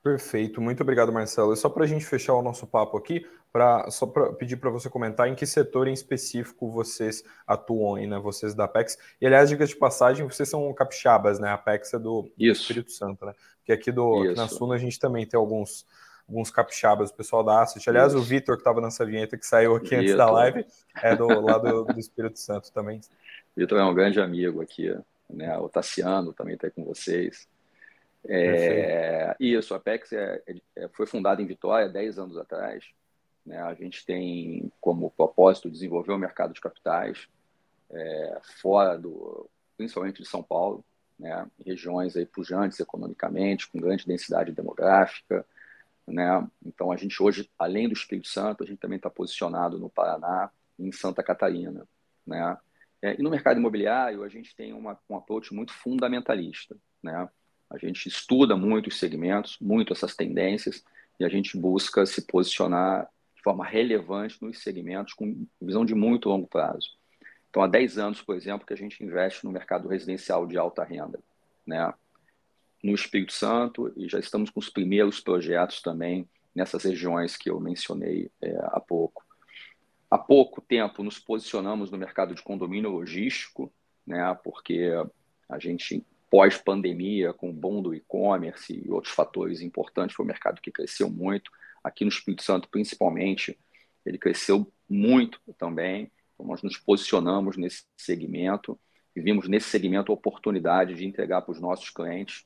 Perfeito, 0.03 0.59
muito 0.59 0.81
obrigado, 0.81 1.13
Marcelo. 1.13 1.53
E 1.53 1.57
só 1.57 1.69
para 1.69 1.83
a 1.83 1.87
gente 1.87 2.03
fechar 2.03 2.33
o 2.33 2.41
nosso 2.41 2.65
papo 2.65 2.97
aqui, 2.97 3.23
pra, 3.51 3.89
só 3.91 4.07
para 4.07 4.33
pedir 4.33 4.57
para 4.57 4.71
você 4.71 4.89
comentar 4.89 5.27
em 5.27 5.35
que 5.35 5.45
setor 5.45 5.87
em 5.87 5.93
específico 5.93 6.71
vocês 6.71 7.23
atuam 7.45 7.95
aí, 7.95 8.07
né? 8.07 8.17
Vocês 8.17 8.55
da 8.55 8.63
Apex. 8.63 8.97
E 9.19 9.27
aliás, 9.27 9.49
dicas 9.49 9.69
de 9.69 9.75
passagem, 9.75 10.27
vocês 10.27 10.49
são 10.49 10.73
capixabas, 10.73 11.39
né? 11.39 11.49
A 11.49 11.53
Apex 11.53 11.93
é 11.93 11.99
do, 11.99 12.31
Isso. 12.37 12.61
Espírito 12.61 12.91
Santo, 12.91 13.25
né? 13.25 13.33
Porque 13.57 13.71
aqui, 13.71 13.91
do, 13.91 14.23
aqui 14.23 14.35
na 14.35 14.47
Suna 14.47 14.73
a 14.73 14.77
gente 14.79 14.97
também 14.97 15.23
tem 15.23 15.37
alguns, 15.37 15.85
alguns 16.27 16.49
capixabas, 16.49 17.11
o 17.11 17.13
pessoal 17.13 17.43
da 17.43 17.61
Asset. 17.61 17.87
Aliás, 17.87 18.13
Isso. 18.13 18.21
o 18.21 18.23
Vitor, 18.23 18.55
que 18.55 18.61
estava 18.61 18.81
nessa 18.81 19.05
vinheta 19.05 19.37
que 19.37 19.45
saiu 19.45 19.75
aqui 19.75 19.93
antes 19.93 20.15
da 20.15 20.31
live, 20.31 20.65
é 20.99 21.15
do 21.15 21.27
lado 21.27 21.85
do, 21.85 21.93
do 21.93 21.99
Espírito 21.99 22.39
Santo 22.39 22.71
também. 22.71 23.01
Vitor 23.55 23.77
é 23.77 23.83
um 23.83 23.93
grande 23.93 24.19
amigo 24.19 24.61
aqui, 24.61 24.97
né? 25.29 25.55
O 25.59 25.69
Tassiano 25.69 26.33
também 26.33 26.55
está 26.55 26.71
com 26.71 26.83
vocês. 26.83 27.50
É, 28.27 29.35
isso, 29.39 29.73
a 29.73 29.77
Apex 29.77 30.13
é, 30.13 30.41
é, 30.75 30.87
foi 30.89 31.05
fundada 31.05 31.41
em 31.41 31.45
Vitória 31.45 31.89
10 31.89 32.19
anos 32.19 32.37
atrás. 32.37 32.85
Né? 33.45 33.59
A 33.59 33.73
gente 33.73 34.05
tem 34.05 34.71
como 34.79 35.11
propósito 35.11 35.69
desenvolver 35.69 36.11
o 36.11 36.17
mercado 36.17 36.53
de 36.53 36.61
capitais 36.61 37.27
é, 37.89 38.39
fora 38.61 38.97
do, 38.97 39.49
principalmente 39.75 40.21
de 40.21 40.27
São 40.27 40.43
Paulo, 40.43 40.83
né? 41.19 41.47
regiões 41.65 42.15
aí 42.15 42.25
pujantes 42.25 42.79
economicamente, 42.79 43.67
com 43.67 43.79
grande 43.79 44.05
densidade 44.05 44.51
demográfica. 44.51 45.45
Né? 46.07 46.47
Então, 46.65 46.91
a 46.91 46.97
gente 46.97 47.21
hoje, 47.21 47.49
além 47.57 47.87
do 47.87 47.93
Espírito 47.93 48.27
Santo, 48.27 48.63
a 48.63 48.67
gente 48.67 48.79
também 48.79 48.97
está 48.97 49.09
posicionado 49.09 49.79
no 49.79 49.89
Paraná 49.89 50.51
e 50.77 50.87
em 50.87 50.91
Santa 50.91 51.23
Catarina. 51.23 51.87
Né? 52.25 52.57
É, 53.01 53.19
e 53.19 53.23
no 53.23 53.31
mercado 53.31 53.57
imobiliário, 53.57 54.23
a 54.23 54.29
gente 54.29 54.55
tem 54.55 54.73
uma, 54.73 54.99
um 55.09 55.15
approach 55.15 55.53
muito 55.53 55.73
fundamentalista. 55.73 56.77
Né? 57.01 57.27
A 57.71 57.77
gente 57.77 58.07
estuda 58.07 58.55
muito 58.55 58.87
os 58.87 58.99
segmentos, 58.99 59.57
muito 59.59 59.93
essas 59.93 60.15
tendências, 60.15 60.83
e 61.19 61.23
a 61.23 61.29
gente 61.29 61.57
busca 61.57 62.05
se 62.05 62.21
posicionar 62.27 63.09
de 63.35 63.41
forma 63.41 63.65
relevante 63.65 64.37
nos 64.41 64.61
segmentos 64.61 65.13
com 65.13 65.47
visão 65.61 65.85
de 65.85 65.95
muito 65.95 66.29
longo 66.29 66.47
prazo. 66.47 66.89
Então, 67.49 67.63
há 67.63 67.67
10 67.67 67.97
anos, 67.97 68.21
por 68.21 68.35
exemplo, 68.35 68.65
que 68.67 68.73
a 68.73 68.77
gente 68.77 69.03
investe 69.03 69.45
no 69.45 69.51
mercado 69.51 69.87
residencial 69.87 70.45
de 70.45 70.57
alta 70.57 70.83
renda, 70.83 71.19
né? 71.65 71.93
no 72.83 72.93
Espírito 72.93 73.33
Santo, 73.33 73.93
e 73.95 74.07
já 74.07 74.19
estamos 74.19 74.49
com 74.49 74.59
os 74.59 74.69
primeiros 74.69 75.19
projetos 75.19 75.81
também 75.81 76.27
nessas 76.53 76.83
regiões 76.83 77.37
que 77.37 77.49
eu 77.49 77.59
mencionei 77.59 78.29
é, 78.41 78.57
há 78.63 78.79
pouco. 78.79 79.23
Há 80.09 80.17
pouco 80.17 80.59
tempo 80.61 81.03
nos 81.03 81.19
posicionamos 81.19 81.91
no 81.91 81.97
mercado 81.97 82.33
de 82.33 82.41
condomínio 82.41 82.89
logístico, 82.89 83.71
né, 84.05 84.37
porque 84.43 84.89
a 85.47 85.59
gente 85.59 86.05
pós-pandemia, 86.31 87.33
com 87.33 87.49
o 87.49 87.53
boom 87.53 87.81
do 87.81 87.93
e-commerce 87.93 88.73
e 88.73 88.89
outros 88.89 89.13
fatores 89.13 89.59
importantes, 89.59 90.15
foi 90.15 90.23
um 90.23 90.27
mercado 90.27 90.61
que 90.61 90.71
cresceu 90.71 91.09
muito. 91.09 91.51
Aqui 91.83 92.05
no 92.05 92.09
Espírito 92.09 92.41
Santo, 92.41 92.69
principalmente, 92.69 93.59
ele 94.05 94.17
cresceu 94.17 94.71
muito 94.89 95.41
também. 95.57 96.09
Então, 96.33 96.47
nós 96.47 96.63
nos 96.63 96.77
posicionamos 96.77 97.57
nesse 97.57 97.83
segmento 97.97 98.79
e 99.13 99.19
vimos 99.19 99.49
nesse 99.49 99.67
segmento 99.67 100.09
a 100.09 100.15
oportunidade 100.15 100.95
de 100.95 101.05
entregar 101.05 101.41
para 101.41 101.51
os 101.51 101.59
nossos 101.59 101.89
clientes 101.89 102.45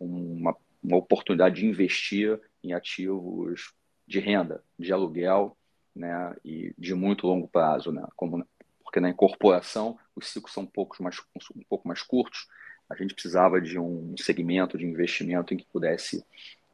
uma, 0.00 0.56
uma 0.82 0.96
oportunidade 0.96 1.56
de 1.56 1.66
investir 1.66 2.40
em 2.64 2.72
ativos 2.72 3.74
de 4.06 4.18
renda, 4.18 4.64
de 4.78 4.94
aluguel 4.94 5.58
né, 5.94 6.34
e 6.42 6.74
de 6.78 6.94
muito 6.94 7.26
longo 7.26 7.48
prazo, 7.48 7.92
né, 7.92 8.02
como, 8.16 8.46
porque 8.82 8.98
na 8.98 9.10
incorporação 9.10 9.98
os 10.14 10.28
ciclos 10.28 10.54
são 10.54 10.62
um 10.62 10.66
pouco 10.66 11.02
mais, 11.02 11.20
um 11.54 11.62
pouco 11.68 11.86
mais 11.86 12.02
curtos, 12.02 12.46
a 12.88 12.94
gente 12.94 13.14
precisava 13.14 13.60
de 13.60 13.78
um 13.78 14.16
segmento 14.16 14.78
de 14.78 14.86
investimento 14.86 15.52
em 15.52 15.56
que 15.56 15.66
pudesse 15.66 16.24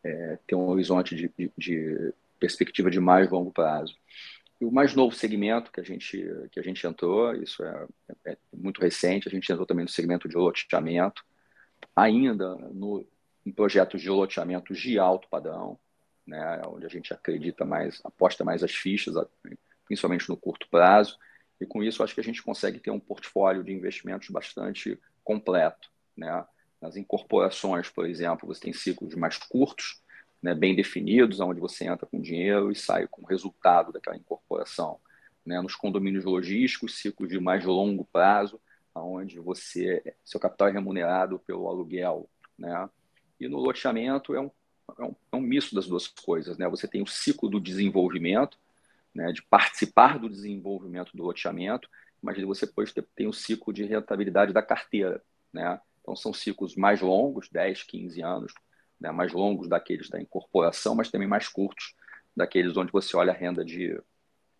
é, 0.05 0.39
ter 0.47 0.55
um 0.55 0.69
horizonte 0.69 1.15
de, 1.15 1.33
de, 1.37 1.51
de, 1.57 2.15
perspectiva 2.39 2.91
de 2.91 2.99
mais 2.99 3.31
longo 3.31 3.53
prazo. 3.53 3.97
o 4.61 4.71
mais 4.71 4.95
novo 4.95 5.15
segmento 5.15 5.71
que 5.71 5.81
a 5.81 5.85
gente, 5.85 6.19
que 6.51 6.59
a 6.59 6.63
gente 6.63 6.85
entrou, 6.87 7.35
isso 7.35 7.63
é, 7.65 7.87
é, 8.27 8.33
é 8.33 8.37
muito 8.53 8.81
recente, 8.81 9.29
a 9.29 9.31
gente 9.31 9.51
entrou 9.51 9.67
também 9.67 9.85
no 9.85 9.91
segmento 9.91 10.29
de 10.29 10.37
loteamento, 10.37 11.25
ainda 11.95 12.57
no, 12.57 13.07
em 13.47 13.53
projetos 13.53 14.01
de 14.01 14.11
loteamento 14.11 14.75
de 14.75 14.99
alto 14.99 15.29
padrão, 15.29 15.79
né, 16.27 16.63
onde 16.67 16.87
a 16.87 16.89
gente 16.89 17.13
acredita 17.13 17.65
mais, 17.65 18.01
aposta 18.05 18.45
mais 18.45 18.63
as 18.63 18.73
fichas, 18.73 19.15
principalmente 19.87 20.29
no 20.29 20.37
curto 20.37 20.69
prazo, 20.69 21.17
e 21.61 21.67
com 21.67 21.83
isso 21.83 22.03
acho 22.03 22.15
que 22.15 22.21
a 22.21 22.25
gente 22.25 22.43
consegue 22.43 22.81
ter 22.81 22.91
um 22.91 22.99
portfólio 22.99 23.63
de 23.63 23.73
investimentos 23.73 24.29
bastante 24.31 24.99
completo. 25.23 25.92
Né? 26.17 26.45
Nas 26.81 26.97
incorporações, 26.97 27.89
por 27.89 28.07
exemplo, 28.07 28.47
você 28.47 28.61
tem 28.61 28.73
ciclos 28.73 29.15
mais 29.15 29.39
curtos, 29.39 30.03
né, 30.43 30.55
bem 30.55 30.75
definidos, 30.75 31.39
onde 31.39 31.61
você 31.61 31.85
entra 31.85 32.07
com 32.07 32.21
dinheiro 32.21 32.73
e 32.73 32.75
sai 32.75 33.07
com 33.07 33.23
o 33.23 33.27
resultado 33.27 33.93
daquela 33.93 34.17
incorporação. 34.17 34.99
Né? 35.47 35.61
Nos 35.61 35.77
condomínios 35.77 36.25
logísticos, 36.25 36.99
ciclos 36.99 37.29
de 37.29 37.39
mais 37.39 37.65
longo 37.65 38.05
prazo, 38.13 38.61
onde 38.95 39.39
você 39.39 40.15
seu 40.25 40.41
capital 40.41 40.69
é 40.69 40.73
remunerado 40.73 41.39
pelo 41.39 41.69
aluguel. 41.69 42.29
Né? 42.59 42.89
E 43.39 43.49
no 43.49 43.59
loteamento 43.59 44.35
é 44.35 44.41
um, 44.41 44.51
é 44.99 45.05
um, 45.05 45.17
é 45.33 45.37
um 45.37 45.41
misto 45.41 45.75
das 45.75 45.87
duas 45.87 46.09
coisas. 46.09 46.59
Né? 46.59 46.69
Você 46.69 46.89
tem 46.89 47.03
o 47.03 47.07
ciclo 47.07 47.49
do 47.49 47.61
desenvolvimento, 47.61 48.59
né, 49.15 49.31
de 49.31 49.43
participar 49.43 50.19
do 50.19 50.29
desenvolvimento 50.29 51.17
do 51.17 51.23
loteamento, 51.23 51.89
mas 52.21 52.41
você 52.43 52.67
depois 52.67 52.95
tem 53.15 53.27
o 53.27 53.33
ciclo 53.33 53.73
de 53.73 53.85
rentabilidade 53.85 54.53
da 54.53 54.63
carteira. 54.63 55.23
Né? 55.53 55.81
Então, 56.03 56.15
são 56.15 56.33
ciclos 56.33 56.77
mais 56.77 57.01
longos, 57.01 57.49
10, 57.51 57.85
15 57.85 58.23
anos, 58.23 58.53
né, 59.01 59.11
mais 59.11 59.33
longos 59.33 59.69
daqueles 59.69 60.11
da 60.11 60.21
incorporação, 60.21 60.95
mas 60.95 61.11
também 61.11 61.27
mais 61.27 61.49
curtos 61.49 61.95
daqueles 62.37 62.77
onde 62.77 62.93
você 62.93 63.17
olha 63.17 63.33
a 63.33 63.37
renda 63.37 63.65
de, 63.65 63.99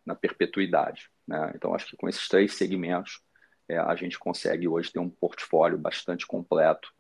na 0.07 0.15
perpetuidade. 0.15 1.11
Né? 1.27 1.53
Então, 1.55 1.75
acho 1.75 1.87
que 1.87 1.97
com 1.97 2.09
esses 2.09 2.29
três 2.29 2.55
segmentos, 2.55 3.21
é, 3.69 3.79
a 3.79 3.95
gente 3.95 4.19
consegue 4.19 4.69
hoje 4.69 4.93
ter 4.93 4.99
um 4.99 5.09
portfólio 5.09 5.79
bastante 5.79 6.27
completo 6.27 6.93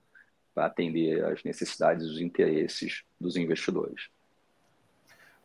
para 0.55 0.67
atender 0.67 1.25
às 1.25 1.43
necessidades 1.43 2.07
e 2.07 2.11
os 2.11 2.21
interesses 2.21 3.05
dos 3.21 3.37
investidores. 3.37 4.09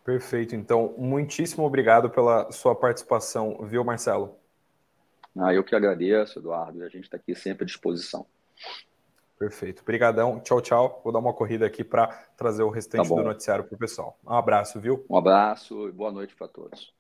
Perfeito. 0.04 0.56
Então, 0.56 0.96
muitíssimo 0.98 1.66
obrigado 1.66 2.10
pela 2.10 2.52
sua 2.52 2.76
participação, 2.76 3.66
viu, 3.66 3.84
Marcelo? 3.84 4.38
Ah, 5.38 5.54
eu 5.54 5.64
que 5.64 5.76
agradeço, 5.76 6.40
Eduardo, 6.40 6.80
e 6.80 6.84
a 6.84 6.90
gente 6.90 7.04
está 7.04 7.18
aqui 7.18 7.36
sempre 7.36 7.64
à 7.64 7.66
disposição. 7.66 8.26
Perfeito. 9.38 9.82
Obrigadão. 9.82 10.40
Tchau, 10.40 10.62
tchau. 10.62 11.02
Vou 11.04 11.14
dar 11.14 11.20
uma 11.20 11.34
corrida 11.34 11.66
aqui 11.66 11.84
para 11.84 12.08
trazer 12.36 12.64
o 12.64 12.70
restante 12.70 13.08
tá 13.08 13.16
do 13.16 13.24
noticiário 13.24 13.64
para 13.64 13.76
o 13.76 13.78
pessoal. 13.78 14.18
Um 14.26 14.34
abraço, 14.34 14.80
viu? 14.80 15.06
Um 15.10 15.16
abraço 15.16 15.88
e 15.88 15.92
boa 15.92 16.12
noite 16.12 16.36
para 16.36 16.48
todos. 16.48 16.96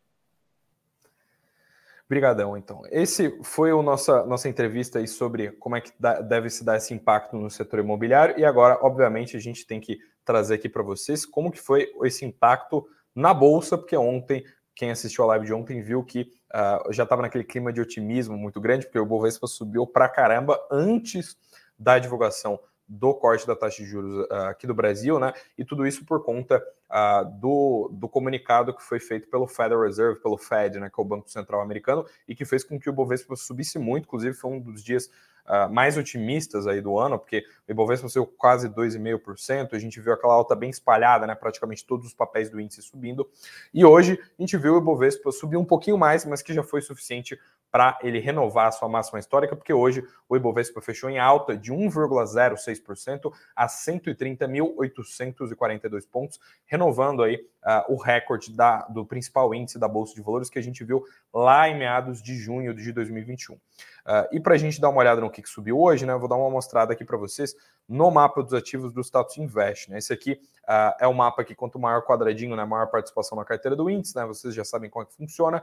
Obrigadão, 2.05 2.55
então. 2.55 2.83
Esse 2.89 3.37
foi 3.43 3.71
a 3.71 3.81
nossa, 3.81 4.25
nossa 4.25 4.47
entrevista 4.47 4.99
aí 4.99 5.07
sobre 5.07 5.51
como 5.53 5.75
é 5.75 5.81
que 5.81 5.91
dá, 5.99 6.21
deve 6.21 6.49
se 6.49 6.63
dar 6.63 6.77
esse 6.77 6.93
impacto 6.93 7.35
no 7.35 7.49
setor 7.49 7.79
imobiliário. 7.79 8.39
E 8.39 8.45
agora, 8.45 8.79
obviamente, 8.81 9.35
a 9.35 9.39
gente 9.39 9.65
tem 9.65 9.81
que 9.81 9.99
trazer 10.23 10.55
aqui 10.55 10.69
para 10.69 10.83
vocês 10.83 11.25
como 11.25 11.51
que 11.51 11.59
foi 11.59 11.91
esse 12.03 12.23
impacto 12.23 12.87
na 13.13 13.33
Bolsa, 13.33 13.77
porque 13.77 13.97
ontem, 13.97 14.45
quem 14.73 14.91
assistiu 14.91 15.23
a 15.23 15.27
live 15.27 15.47
de 15.47 15.53
ontem 15.53 15.81
viu 15.81 16.03
que 16.03 16.31
uh, 16.53 16.91
já 16.91 17.03
estava 17.03 17.21
naquele 17.21 17.43
clima 17.43 17.71
de 17.71 17.81
otimismo 17.81 18.37
muito 18.37 18.59
grande, 18.59 18.85
porque 18.85 18.99
o 18.99 19.05
Bovespa 19.05 19.47
subiu 19.47 19.85
para 19.85 20.09
caramba 20.09 20.59
antes 20.71 21.37
da 21.77 21.99
divulgação 21.99 22.59
do 22.87 23.13
corte 23.13 23.45
da 23.45 23.55
taxa 23.55 23.83
de 23.83 23.89
juros 23.89 24.25
uh, 24.29 24.33
aqui 24.49 24.65
do 24.65 24.73
Brasil, 24.73 25.19
né? 25.19 25.33
E 25.57 25.65
tudo 25.65 25.85
isso 25.85 26.05
por 26.05 26.23
conta 26.23 26.63
uh, 26.89 27.29
do, 27.37 27.89
do 27.91 28.07
comunicado 28.07 28.73
que 28.73 28.81
foi 28.81 28.99
feito 28.99 29.27
pelo 29.27 29.45
Federal 29.45 29.83
Reserve, 29.83 30.21
pelo 30.21 30.37
Fed, 30.37 30.79
né? 30.79 30.89
Que 30.89 30.99
é 30.99 31.03
o 31.03 31.05
Banco 31.05 31.29
Central 31.29 31.61
Americano, 31.61 32.05
e 32.27 32.33
que 32.33 32.45
fez 32.45 32.63
com 32.63 32.79
que 32.79 32.89
o 32.89 32.93
Bovespa 32.93 33.35
subisse 33.35 33.77
muito. 33.77 34.05
Inclusive, 34.05 34.33
foi 34.33 34.51
um 34.51 34.59
dos 34.59 34.81
dias 34.81 35.11
uh, 35.47 35.71
mais 35.71 35.97
otimistas 35.97 36.67
aí 36.67 36.81
do 36.81 36.97
ano, 36.99 37.17
porque 37.17 37.43
o 37.67 37.71
Ibovespa 37.71 38.07
subiu 38.09 38.27
quase 38.37 38.69
2,5%. 38.69 39.73
A 39.73 39.79
gente 39.79 39.99
viu 39.99 40.13
aquela 40.13 40.33
alta 40.33 40.55
bem 40.55 40.69
espalhada, 40.69 41.25
né? 41.25 41.35
Praticamente 41.35 41.85
todos 41.85 42.07
os 42.07 42.13
papéis 42.13 42.49
do 42.49 42.59
índice 42.59 42.81
subindo. 42.81 43.29
E 43.73 43.85
hoje 43.85 44.19
a 44.37 44.41
gente 44.41 44.57
viu 44.57 44.75
o 44.75 44.77
Ibovespa 44.77 45.31
subir 45.31 45.57
um 45.57 45.65
pouquinho 45.65 45.97
mais, 45.97 46.25
mas 46.25 46.41
que 46.41 46.53
já 46.53 46.63
foi 46.63 46.81
suficiente 46.81 47.39
para 47.71 47.97
ele 48.01 48.19
renovar 48.19 48.67
a 48.67 48.71
sua 48.71 48.89
máxima 48.89 49.19
histórica, 49.19 49.55
porque 49.55 49.71
hoje 49.73 50.03
o 50.27 50.35
Ibovespa 50.35 50.81
fechou 50.81 51.07
em 51.09 51.17
alta 51.19 51.55
de 51.55 51.71
1,06% 51.71 53.31
a 53.55 53.67
130.842 53.67 56.07
pontos, 56.09 56.39
renovando 56.65 57.21
aí 57.23 57.35
uh, 57.35 57.93
o 57.93 57.97
recorde 57.97 58.51
da, 58.53 58.87
do 58.87 59.05
principal 59.05 59.53
índice 59.53 59.77
da 59.77 59.87
Bolsa 59.87 60.15
de 60.15 60.21
Valores 60.21 60.49
que 60.49 60.57
a 60.57 60.63
gente 60.63 60.83
viu 60.83 61.05
lá 61.33 61.69
em 61.69 61.77
meados 61.77 62.21
de 62.21 62.35
junho 62.35 62.73
de 62.73 62.91
2021. 62.91 63.55
Uh, 63.55 63.59
ah, 64.05 64.27
e 64.31 64.39
para 64.39 64.55
a 64.55 64.57
gente 64.57 64.79
dar 64.79 64.87
uma 64.89 64.99
olhada 64.99 65.19
no 65.19 65.29
que, 65.29 65.41
que 65.41 65.49
subiu 65.49 65.77
hoje, 65.79 66.05
né, 66.05 66.15
vou 66.15 66.29
dar 66.29 66.37
uma 66.37 66.49
mostrada 66.49 66.93
aqui 66.93 67.03
para 67.03 67.17
vocês 67.17 67.53
no 67.87 68.09
mapa 68.09 68.41
dos 68.41 68.53
ativos 68.53 68.93
do 68.93 69.01
Status 69.01 69.37
Invest. 69.37 69.91
Né? 69.91 69.97
Esse 69.97 70.13
aqui 70.13 70.39
uh, 70.63 70.93
é 70.99 71.07
o 71.07 71.13
mapa 71.13 71.43
que 71.43 71.53
quanto 71.53 71.77
maior 71.77 72.03
quadradinho, 72.03 72.55
né, 72.55 72.63
maior 72.63 72.87
participação 72.87 73.37
na 73.37 73.43
carteira 73.43 73.75
do 73.75 73.89
índice, 73.89 74.15
né, 74.15 74.25
vocês 74.25 74.55
já 74.55 74.63
sabem 74.63 74.89
como 74.89 75.03
é 75.03 75.05
que 75.05 75.13
funciona. 75.13 75.61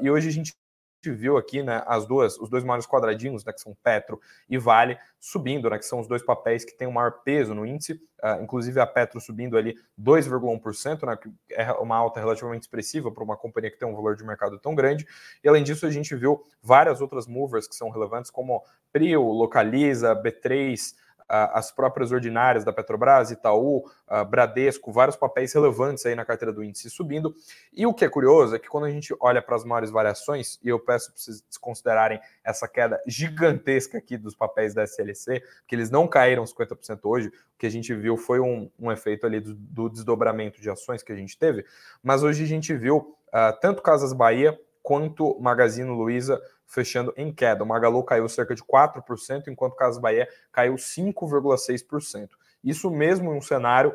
e 0.00 0.08
hoje 0.10 0.28
a 0.28 0.32
gente 0.32 0.54
viu 1.10 1.36
aqui, 1.36 1.62
né, 1.62 1.82
as 1.86 2.06
duas, 2.06 2.38
os 2.38 2.48
dois 2.48 2.62
maiores 2.64 2.86
quadradinhos, 2.86 3.44
né, 3.44 3.52
que 3.52 3.60
são 3.60 3.74
Petro 3.82 4.20
e 4.48 4.58
Vale, 4.58 4.98
subindo, 5.18 5.68
né, 5.68 5.78
que 5.78 5.84
são 5.84 6.00
os 6.00 6.06
dois 6.06 6.22
papéis 6.22 6.64
que 6.64 6.76
têm 6.76 6.86
o 6.86 6.92
maior 6.92 7.22
peso 7.24 7.54
no 7.54 7.66
índice, 7.66 7.94
uh, 8.22 8.42
inclusive 8.42 8.78
a 8.80 8.86
Petro 8.86 9.20
subindo 9.20 9.56
ali 9.56 9.74
2,1%, 9.98 11.06
né, 11.06 11.16
que 11.16 11.30
é 11.50 11.72
uma 11.72 11.96
alta 11.96 12.20
relativamente 12.20 12.62
expressiva 12.62 13.10
para 13.10 13.24
uma 13.24 13.36
companhia 13.36 13.70
que 13.70 13.78
tem 13.78 13.88
um 13.88 13.94
valor 13.94 14.16
de 14.16 14.24
mercado 14.24 14.58
tão 14.58 14.74
grande. 14.74 15.06
E 15.42 15.48
além 15.48 15.62
disso, 15.62 15.86
a 15.86 15.90
gente 15.90 16.14
viu 16.14 16.42
várias 16.62 17.00
outras 17.00 17.26
movers 17.26 17.66
que 17.66 17.74
são 17.74 17.90
relevantes, 17.90 18.30
como 18.30 18.62
Prio, 18.92 19.22
Localiza, 19.22 20.14
B3, 20.14 20.94
as 21.32 21.72
próprias 21.72 22.12
ordinárias 22.12 22.64
da 22.64 22.72
Petrobras, 22.72 23.30
Itaú, 23.30 23.84
Bradesco, 24.28 24.92
vários 24.92 25.16
papéis 25.16 25.52
relevantes 25.52 26.04
aí 26.04 26.14
na 26.14 26.24
carteira 26.24 26.52
do 26.52 26.62
índice 26.62 26.90
subindo. 26.90 27.34
E 27.72 27.86
o 27.86 27.94
que 27.94 28.04
é 28.04 28.08
curioso 28.08 28.54
é 28.54 28.58
que 28.58 28.68
quando 28.68 28.84
a 28.84 28.90
gente 28.90 29.14
olha 29.18 29.40
para 29.40 29.56
as 29.56 29.64
maiores 29.64 29.90
variações, 29.90 30.58
e 30.62 30.68
eu 30.68 30.78
peço 30.78 31.10
para 31.10 31.18
vocês 31.18 31.42
considerarem 31.58 32.20
essa 32.44 32.68
queda 32.68 33.00
gigantesca 33.06 33.98
aqui 33.98 34.18
dos 34.18 34.34
papéis 34.34 34.74
da 34.74 34.84
SLC, 34.84 35.42
que 35.66 35.74
eles 35.74 35.90
não 35.90 36.06
caíram 36.06 36.44
50% 36.44 37.00
hoje, 37.04 37.28
o 37.28 37.58
que 37.58 37.66
a 37.66 37.70
gente 37.70 37.94
viu 37.94 38.16
foi 38.16 38.40
um, 38.40 38.70
um 38.78 38.92
efeito 38.92 39.26
ali 39.26 39.40
do, 39.40 39.54
do, 39.54 39.88
desdobramento 39.88 40.60
de 40.60 40.68
ações 40.68 41.02
que 41.02 41.12
a 41.12 41.16
gente 41.16 41.38
teve, 41.38 41.64
mas 42.02 42.22
hoje 42.22 42.44
a 42.44 42.46
gente 42.46 42.74
viu 42.74 42.96
uh, 42.98 43.58
tanto 43.60 43.82
Casas 43.82 44.12
Bahia 44.12 44.58
quanto 44.82 45.38
Magazine 45.40 45.88
Luiza 45.88 46.40
fechando 46.72 47.12
em 47.16 47.30
queda. 47.30 47.62
O 47.62 47.66
Magalu 47.66 48.02
caiu 48.02 48.26
cerca 48.28 48.54
de 48.54 48.62
4%, 48.62 49.48
enquanto 49.48 49.74
o 49.74 49.76
Casas 49.76 50.00
Bahia 50.00 50.26
caiu 50.50 50.74
5,6%. 50.74 52.30
Isso 52.64 52.90
mesmo 52.90 53.32
em 53.32 53.36
um 53.36 53.42
cenário 53.42 53.94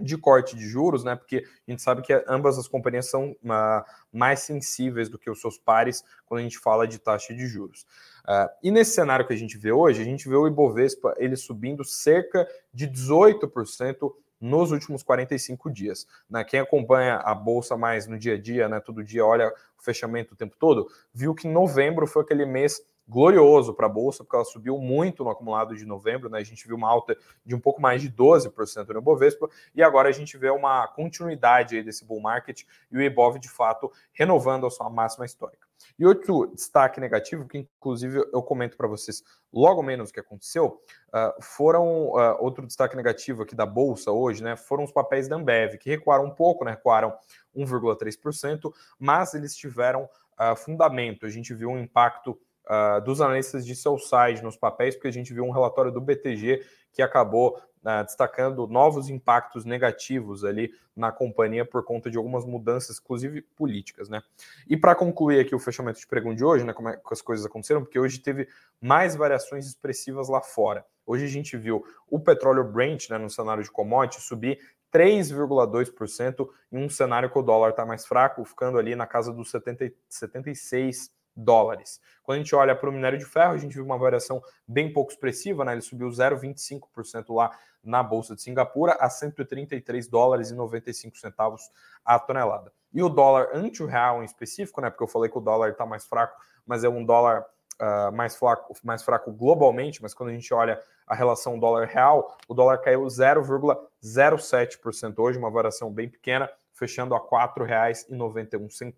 de 0.00 0.16
corte 0.16 0.56
de 0.56 0.66
juros, 0.66 1.04
né? 1.04 1.14
Porque 1.14 1.44
a 1.68 1.70
gente 1.70 1.82
sabe 1.82 2.00
que 2.00 2.24
ambas 2.26 2.58
as 2.58 2.66
companhias 2.66 3.10
são 3.10 3.32
uh, 3.32 3.84
mais 4.10 4.40
sensíveis 4.40 5.10
do 5.10 5.18
que 5.18 5.28
os 5.28 5.42
seus 5.42 5.58
pares 5.58 6.02
quando 6.24 6.40
a 6.40 6.42
gente 6.42 6.58
fala 6.58 6.88
de 6.88 6.98
taxa 6.98 7.34
de 7.34 7.46
juros. 7.46 7.82
Uh, 8.24 8.48
e 8.62 8.70
nesse 8.70 8.92
cenário 8.92 9.26
que 9.26 9.34
a 9.34 9.36
gente 9.36 9.58
vê 9.58 9.70
hoje, 9.70 10.00
a 10.00 10.04
gente 10.04 10.26
vê 10.26 10.36
o 10.36 10.46
Ibovespa 10.46 11.14
ele 11.18 11.36
subindo 11.36 11.84
cerca 11.84 12.48
de 12.72 12.88
18% 12.88 14.10
nos 14.40 14.70
últimos 14.70 15.02
45 15.02 15.70
dias. 15.70 16.06
Né? 16.28 16.42
Quem 16.44 16.60
acompanha 16.60 17.16
a 17.16 17.34
bolsa 17.34 17.76
mais 17.76 18.06
no 18.06 18.18
dia 18.18 18.34
a 18.34 18.40
dia, 18.40 18.68
né, 18.68 18.80
todo 18.80 19.04
dia 19.04 19.24
olha 19.24 19.48
o 19.78 19.82
fechamento 19.82 20.34
o 20.34 20.36
tempo 20.36 20.56
todo, 20.58 20.88
viu 21.12 21.34
que 21.34 21.46
novembro 21.46 22.06
foi 22.06 22.22
aquele 22.22 22.46
mês 22.46 22.80
glorioso 23.10 23.74
para 23.74 23.86
a 23.86 23.88
bolsa, 23.88 24.22
porque 24.22 24.36
ela 24.36 24.44
subiu 24.44 24.78
muito 24.78 25.24
no 25.24 25.30
acumulado 25.30 25.74
de 25.74 25.84
novembro, 25.84 26.30
né? 26.30 26.38
A 26.38 26.44
gente 26.44 26.66
viu 26.66 26.76
uma 26.76 26.88
alta 26.88 27.16
de 27.44 27.56
um 27.56 27.60
pouco 27.60 27.82
mais 27.82 28.00
de 28.00 28.08
12% 28.08 28.88
no 28.88 29.00
Ibovespa, 29.00 29.50
e 29.74 29.82
agora 29.82 30.08
a 30.08 30.12
gente 30.12 30.38
vê 30.38 30.48
uma 30.48 30.86
continuidade 30.86 31.76
aí 31.76 31.82
desse 31.82 32.04
bull 32.04 32.20
market 32.20 32.62
e 32.90 32.96
o 32.96 33.02
Ibov 33.02 33.38
de 33.40 33.50
fato 33.50 33.90
renovando 34.12 34.64
a 34.64 34.70
sua 34.70 34.88
máxima 34.88 35.26
histórica. 35.26 35.68
E 35.98 36.06
outro 36.06 36.52
destaque 36.54 37.00
negativo, 37.00 37.48
que 37.48 37.58
inclusive 37.58 38.18
eu 38.32 38.42
comento 38.42 38.76
para 38.76 38.86
vocês 38.86 39.24
logo 39.52 39.82
menos 39.82 40.10
o 40.10 40.12
que 40.12 40.20
aconteceu, 40.20 40.80
uh, 41.08 41.42
foram 41.42 42.10
uh, 42.10 42.36
outro 42.38 42.64
destaque 42.64 42.94
negativo 42.96 43.42
aqui 43.42 43.56
da 43.56 43.66
Bolsa 43.66 44.12
hoje, 44.12 44.42
né? 44.42 44.56
Foram 44.56 44.84
os 44.84 44.92
papéis 44.92 45.26
da 45.26 45.34
Ambev, 45.34 45.78
que 45.78 45.90
recuaram 45.90 46.26
um 46.26 46.30
pouco, 46.30 46.64
né? 46.64 46.72
Recuaram 46.72 47.12
1,3%, 47.56 48.72
mas 48.98 49.34
eles 49.34 49.56
tiveram 49.56 50.04
uh, 50.04 50.54
fundamento. 50.54 51.26
A 51.26 51.30
gente 51.30 51.52
viu 51.52 51.70
um 51.70 51.78
impacto 51.78 52.38
uh, 52.66 53.00
dos 53.02 53.20
analistas 53.20 53.64
de 53.64 53.74
seu 53.74 53.98
site 53.98 54.42
nos 54.42 54.56
papéis, 54.56 54.94
porque 54.94 55.08
a 55.08 55.12
gente 55.12 55.32
viu 55.32 55.44
um 55.44 55.50
relatório 55.50 55.90
do 55.90 56.00
BTG 56.00 56.64
que 56.92 57.02
acabou 57.02 57.56
uh, 57.58 58.04
destacando 58.04 58.66
novos 58.66 59.08
impactos 59.08 59.64
negativos 59.64 60.44
ali 60.44 60.72
na 60.94 61.12
companhia 61.12 61.64
por 61.64 61.84
conta 61.84 62.10
de 62.10 62.16
algumas 62.16 62.44
mudanças, 62.44 62.98
inclusive 62.98 63.42
políticas, 63.42 64.08
né? 64.08 64.22
E 64.68 64.76
para 64.76 64.94
concluir 64.94 65.40
aqui 65.40 65.54
o 65.54 65.58
fechamento 65.58 65.98
de 65.98 66.06
pregão 66.06 66.34
de 66.34 66.44
hoje, 66.44 66.64
né, 66.64 66.72
como 66.72 66.88
é 66.88 66.96
que 66.96 67.02
as 67.10 67.22
coisas 67.22 67.46
aconteceram, 67.46 67.82
porque 67.82 67.98
hoje 67.98 68.18
teve 68.18 68.48
mais 68.80 69.16
variações 69.16 69.66
expressivas 69.66 70.28
lá 70.28 70.40
fora. 70.40 70.84
Hoje 71.06 71.24
a 71.24 71.28
gente 71.28 71.56
viu 71.56 71.84
o 72.08 72.20
petróleo 72.20 72.64
Brent, 72.64 73.08
né, 73.10 73.18
no 73.18 73.30
cenário 73.30 73.62
de 73.62 73.70
commodity, 73.70 74.20
subir 74.20 74.58
3,2% 74.92 76.48
em 76.72 76.84
um 76.84 76.88
cenário 76.88 77.30
que 77.30 77.38
o 77.38 77.42
dólar 77.42 77.70
está 77.70 77.86
mais 77.86 78.06
fraco, 78.06 78.44
ficando 78.44 78.78
ali 78.78 78.94
na 78.94 79.06
casa 79.06 79.32
dos 79.32 79.50
70, 79.50 79.92
76 80.08 81.10
dólares. 81.36 82.00
Quando 82.22 82.36
a 82.36 82.42
gente 82.42 82.54
olha 82.54 82.74
para 82.74 82.88
o 82.88 82.92
minério 82.92 83.18
de 83.18 83.24
ferro, 83.24 83.52
a 83.52 83.58
gente 83.58 83.74
viu 83.74 83.84
uma 83.84 83.98
variação 83.98 84.42
bem 84.66 84.92
pouco 84.92 85.10
expressiva, 85.10 85.64
né? 85.64 85.72
Ele 85.72 85.80
subiu 85.80 86.08
0,25% 86.08 87.34
lá 87.34 87.50
na 87.82 88.02
Bolsa 88.02 88.34
de 88.34 88.42
Singapura 88.42 88.96
a 89.00 89.08
133 89.08 90.06
dólares 90.06 90.50
e 90.50 90.54
95 90.54 91.16
centavos 91.16 91.62
a 92.04 92.18
tonelada. 92.18 92.72
E 92.92 93.02
o 93.02 93.08
dólar 93.08 93.48
ante 93.54 93.82
o 93.82 93.86
real 93.86 94.22
em 94.22 94.24
específico, 94.24 94.80
né? 94.80 94.90
Porque 94.90 95.02
eu 95.02 95.08
falei 95.08 95.30
que 95.30 95.38
o 95.38 95.40
dólar 95.40 95.70
está 95.70 95.86
mais 95.86 96.06
fraco, 96.06 96.36
mas 96.66 96.84
é 96.84 96.88
um 96.88 97.04
dólar 97.04 97.46
uh, 97.80 98.12
mais, 98.12 98.36
fraco, 98.36 98.76
mais 98.84 99.02
fraco 99.02 99.32
globalmente, 99.32 100.02
mas 100.02 100.12
quando 100.14 100.30
a 100.30 100.32
gente 100.32 100.52
olha 100.52 100.80
a 101.06 101.14
relação 101.14 101.58
dólar-real, 101.58 102.36
o 102.46 102.54
dólar 102.54 102.78
caiu 102.78 103.02
0,07% 103.02 105.18
hoje, 105.18 105.38
uma 105.38 105.50
variação 105.50 105.90
bem 105.90 106.08
pequena, 106.08 106.48
fechando 106.80 107.14
a 107.14 107.18
R$ 107.18 107.24
4,91. 107.30 108.94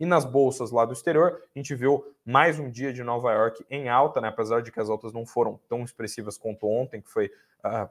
E 0.00 0.06
nas 0.06 0.24
bolsas 0.24 0.70
lá 0.70 0.86
do 0.86 0.94
exterior, 0.94 1.42
a 1.54 1.58
gente 1.58 1.74
viu 1.74 2.02
mais 2.24 2.58
um 2.58 2.70
dia 2.70 2.94
de 2.94 3.04
Nova 3.04 3.30
York 3.30 3.62
em 3.68 3.90
alta, 3.90 4.22
né? 4.22 4.28
apesar 4.28 4.62
de 4.62 4.72
que 4.72 4.80
as 4.80 4.88
altas 4.88 5.12
não 5.12 5.26
foram 5.26 5.60
tão 5.68 5.84
expressivas 5.84 6.38
quanto 6.38 6.66
ontem, 6.66 7.02
que 7.02 7.10
foi 7.10 7.26
uh, 7.62 7.86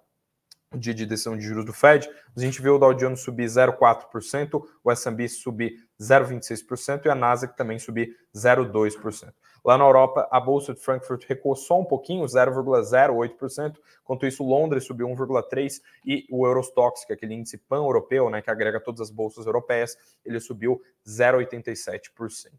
dia 0.77 0.93
de 0.93 1.05
decisão 1.05 1.37
de 1.37 1.43
juros 1.43 1.65
do 1.65 1.73
Fed. 1.73 2.09
A 2.35 2.39
gente 2.39 2.61
viu 2.61 2.75
o 2.75 2.79
Dow 2.79 2.93
Jones 2.93 3.21
subir 3.21 3.45
0,4%, 3.45 4.63
o 4.83 4.91
S&P 4.91 5.27
subir 5.29 5.87
0,26% 5.99 7.05
e 7.05 7.09
a 7.09 7.15
Nasdaq 7.15 7.55
também 7.55 7.79
subir 7.79 8.15
0,2%. 8.35 9.33
Lá 9.63 9.77
na 9.77 9.85
Europa, 9.85 10.27
a 10.29 10.41
Bolsa 10.41 10.73
de 10.73 10.81
Frankfurt 10.81 11.23
recuou 11.25 11.55
só 11.55 11.79
um 11.79 11.85
pouquinho, 11.85 12.25
0,08%. 12.25 13.77
Enquanto 14.01 14.25
isso, 14.25 14.43
Londres 14.43 14.85
subiu 14.85 15.07
1,3% 15.07 15.79
e 16.05 16.27
o 16.29 16.45
Eurostox, 16.45 17.05
que 17.05 17.13
é 17.13 17.15
aquele 17.15 17.33
índice 17.33 17.57
pan-europeu, 17.57 18.29
né, 18.29 18.41
que 18.41 18.51
agrega 18.51 18.81
todas 18.81 18.99
as 18.99 19.09
bolsas 19.09 19.45
europeias, 19.45 19.97
ele 20.25 20.39
subiu 20.41 20.81
0,87%. 21.07 22.51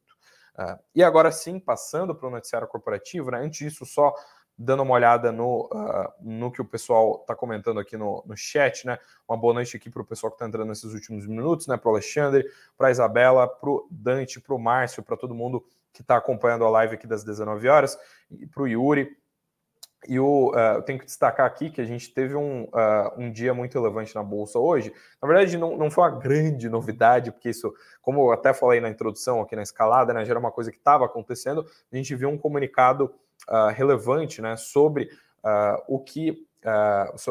Uh, 0.56 0.78
e 0.94 1.02
agora 1.02 1.30
sim, 1.30 1.58
passando 1.58 2.14
para 2.14 2.28
o 2.28 2.30
noticiário 2.30 2.68
corporativo, 2.68 3.30
né, 3.30 3.38
antes 3.38 3.58
disso, 3.58 3.84
só 3.84 4.14
dando 4.56 4.82
uma 4.82 4.94
olhada 4.94 5.32
no, 5.32 5.68
uh, 5.72 6.12
no 6.20 6.50
que 6.50 6.60
o 6.60 6.64
pessoal 6.64 7.18
está 7.20 7.34
comentando 7.34 7.80
aqui 7.80 7.96
no, 7.96 8.22
no 8.26 8.36
chat, 8.36 8.86
né? 8.86 8.98
Uma 9.28 9.36
boa 9.36 9.54
noite 9.54 9.76
aqui 9.76 9.90
para 9.90 10.02
o 10.02 10.04
pessoal 10.04 10.30
que 10.30 10.36
está 10.36 10.46
entrando 10.46 10.68
nesses 10.68 10.94
últimos 10.94 11.26
minutos, 11.26 11.66
né? 11.66 11.76
Para 11.76 11.88
o 11.88 11.92
Alexandre, 11.92 12.44
para 12.76 12.88
a 12.88 12.90
Isabela, 12.90 13.48
para 13.48 13.68
o 13.68 13.86
Dante, 13.90 14.40
para 14.40 14.54
o 14.54 14.58
Márcio, 14.58 15.02
para 15.02 15.16
todo 15.16 15.34
mundo 15.34 15.64
que 15.92 16.02
está 16.02 16.16
acompanhando 16.16 16.64
a 16.64 16.70
live 16.70 16.94
aqui 16.94 17.06
das 17.06 17.24
19 17.24 17.68
horas, 17.68 17.98
e 18.30 18.46
para 18.46 18.62
o 18.62 18.68
Yuri. 18.68 19.16
E 20.06 20.20
o, 20.20 20.50
uh, 20.50 20.76
eu 20.76 20.82
tenho 20.82 20.98
que 20.98 21.06
destacar 21.06 21.46
aqui 21.46 21.70
que 21.70 21.80
a 21.80 21.84
gente 21.84 22.12
teve 22.12 22.34
um, 22.34 22.64
uh, 22.64 23.10
um 23.16 23.32
dia 23.32 23.54
muito 23.54 23.72
relevante 23.72 24.14
na 24.14 24.22
Bolsa 24.22 24.58
hoje. 24.58 24.92
Na 25.20 25.26
verdade, 25.26 25.56
não, 25.56 25.78
não 25.78 25.90
foi 25.90 26.04
uma 26.04 26.18
grande 26.18 26.68
novidade, 26.68 27.32
porque 27.32 27.48
isso, 27.48 27.72
como 28.02 28.20
eu 28.20 28.32
até 28.32 28.52
falei 28.52 28.80
na 28.80 28.90
introdução 28.90 29.40
aqui 29.40 29.56
na 29.56 29.62
escalada, 29.62 30.12
né, 30.12 30.22
já 30.24 30.32
era 30.32 30.38
uma 30.38 30.52
coisa 30.52 30.70
que 30.70 30.76
estava 30.76 31.06
acontecendo. 31.06 31.66
A 31.90 31.96
gente 31.96 32.14
viu 32.14 32.28
um 32.28 32.36
comunicado 32.36 33.14
uh, 33.48 33.68
relevante 33.74 34.40
né, 34.40 34.56
sobre 34.56 35.10
o 35.86 36.00
que 36.00 36.46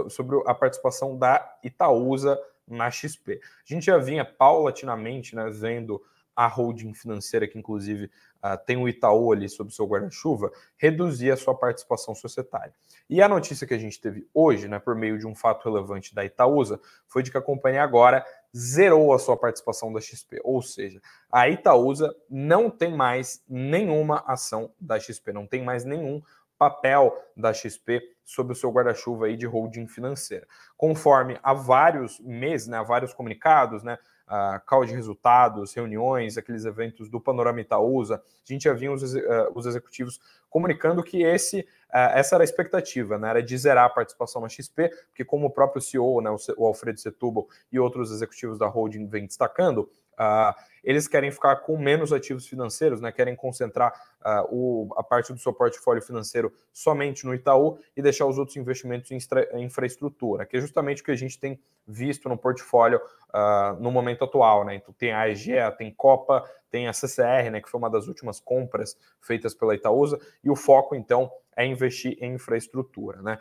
sobre 0.08 0.40
a 0.46 0.54
participação 0.54 1.18
da 1.18 1.58
Itaúsa 1.64 2.40
na 2.68 2.92
XP. 2.92 3.42
A 3.42 3.74
gente 3.74 3.88
já 3.88 3.98
vinha 3.98 4.24
paulatinamente 4.24 5.36
né, 5.36 5.50
vendo 5.50 6.00
a 6.36 6.48
holding 6.48 6.94
financeira, 6.94 7.48
que 7.48 7.58
inclusive 7.58 8.06
uh, 8.44 8.58
tem 8.66 8.78
o 8.78 8.88
Itaú 8.88 9.32
ali 9.32 9.48
sob 9.48 9.74
seu 9.74 9.86
guarda-chuva, 9.86 10.52
reduzir 10.78 11.32
a 11.32 11.38
sua 11.38 11.56
participação 11.56 12.16
societária. 12.16 12.74
E 13.10 13.22
a 13.22 13.30
notícia 13.30 13.68
que 13.68 13.74
a 13.74 13.78
gente 13.78 14.00
teve 14.00 14.28
hoje, 14.34 14.68
né, 14.68 14.80
por 14.80 14.96
meio 14.96 15.18
de 15.18 15.28
um 15.28 15.36
fato 15.36 15.64
relevante 15.70 16.16
da 16.16 16.26
Itaúsa, 16.26 16.80
foi 17.08 17.24
de 17.24 17.32
que 17.32 17.38
a 17.38 17.42
companhia 17.42 17.84
agora 17.84 18.26
zerou 18.56 19.14
a 19.14 19.20
sua 19.20 19.38
participação 19.38 19.92
da 19.92 20.00
XP. 20.00 20.40
Ou 20.44 20.62
seja, 20.62 21.02
a 21.32 21.50
Itaúsa 21.50 22.16
não 22.30 22.70
tem 22.70 22.96
mais 22.96 23.44
nenhuma 23.48 24.24
ação 24.28 24.72
da 24.80 25.00
XP, 25.00 25.34
não 25.34 25.48
tem 25.48 25.64
mais 25.64 25.84
nenhum 25.84 26.22
papel 26.58 27.14
da 27.36 27.54
XP 27.54 28.02
sob 28.24 28.54
o 28.54 28.56
seu 28.56 28.72
guarda-chuva 28.72 29.26
aí 29.26 29.36
de 29.36 29.46
holding 29.46 29.88
financeira. 29.88 30.48
Conforme 30.78 31.38
há 31.44 31.54
vários 31.54 32.20
meses, 32.20 32.68
né, 32.68 32.78
há 32.78 32.84
vários 32.84 33.14
comunicados, 33.14 33.84
né, 33.84 33.98
uh, 34.28 34.60
call 34.66 34.86
de 34.86 34.94
resultados, 34.94 35.74
reuniões, 35.74 36.38
aqueles 36.38 36.66
eventos 36.66 37.10
do 37.10 37.20
Panorama 37.20 37.62
Itaúsa, 37.62 38.16
a 38.16 38.54
gente 38.54 38.64
já 38.64 38.74
vinha 38.74 38.92
os, 38.92 39.14
uh, 39.14 39.20
os 39.54 39.66
executivos 39.66 40.20
comunicando 40.50 41.04
que 41.04 41.24
esse, 41.24 41.62
uh, 41.62 42.14
essa 42.14 42.36
era 42.36 42.44
a 42.44 42.46
expectativa, 42.46 43.18
né, 43.18 43.30
era 43.30 43.44
de 43.44 43.58
zerar 43.58 43.86
a 43.86 43.90
participação 43.90 44.42
na 44.42 44.50
XP, 44.50 44.90
porque 45.10 45.26
como 45.26 45.48
o 45.48 45.50
próprio 45.50 45.82
CEO, 45.82 46.22
né, 46.22 46.30
o 46.58 46.66
Alfredo 46.66 47.00
Setúbal 47.00 47.48
e 47.72 47.80
outros 47.80 48.12
executivos 48.12 48.58
da 48.58 48.68
holding 48.68 49.08
vêm 49.08 49.26
destacando, 49.26 49.90
Uh, 50.20 50.54
eles 50.84 51.08
querem 51.08 51.32
ficar 51.32 51.56
com 51.58 51.78
menos 51.78 52.12
ativos 52.12 52.46
financeiros, 52.46 53.00
né? 53.00 53.12
querem 53.12 53.36
concentrar 53.36 53.94
uh, 54.22 54.48
o, 54.52 54.94
a 54.98 55.04
parte 55.04 55.32
do 55.32 55.40
seu 55.40 55.54
portfólio 55.54 56.02
financeiro 56.02 56.54
somente 56.74 57.26
no 57.26 57.34
Itaú 57.34 57.80
e 57.96 58.02
deixar 58.02 58.26
os 58.26 58.38
outros 58.38 58.58
investimentos 58.58 59.10
em, 59.12 59.18
infraestrutura, 59.64 60.46
que 60.46 60.58
é 60.58 60.60
justamente 60.60 61.02
o 61.02 61.06
que 61.06 61.12
a 61.12 61.16
gente 61.16 61.40
tem 61.40 61.58
visto 61.88 62.28
no 62.28 62.38
portfólio 62.38 63.00
uh, 63.30 63.82
no 63.82 63.92
momento 63.92 64.26
atual, 64.26 64.66
né? 64.66 64.76
Então 64.76 64.94
tem 64.94 65.14
a 65.14 65.30
EGEA, 65.30 65.72
tem 65.72 65.94
Copa, 65.94 66.44
tem 66.70 66.88
a 66.88 66.94
CCR, 66.94 67.50
né? 67.52 67.62
Que 67.62 67.70
foi 67.70 67.78
uma 67.78 67.90
das 67.90 68.08
últimas 68.08 68.40
compras 68.40 68.98
feitas 69.22 69.54
pela 69.54 69.76
Itaúsa, 69.76 70.20
e 70.44 70.50
o 70.50 70.56
foco 70.56 70.96
então 70.96 71.32
é 71.56 71.66
investir 71.66 72.18
em 72.20 72.34
infraestrutura, 72.34 73.22
né? 73.22 73.38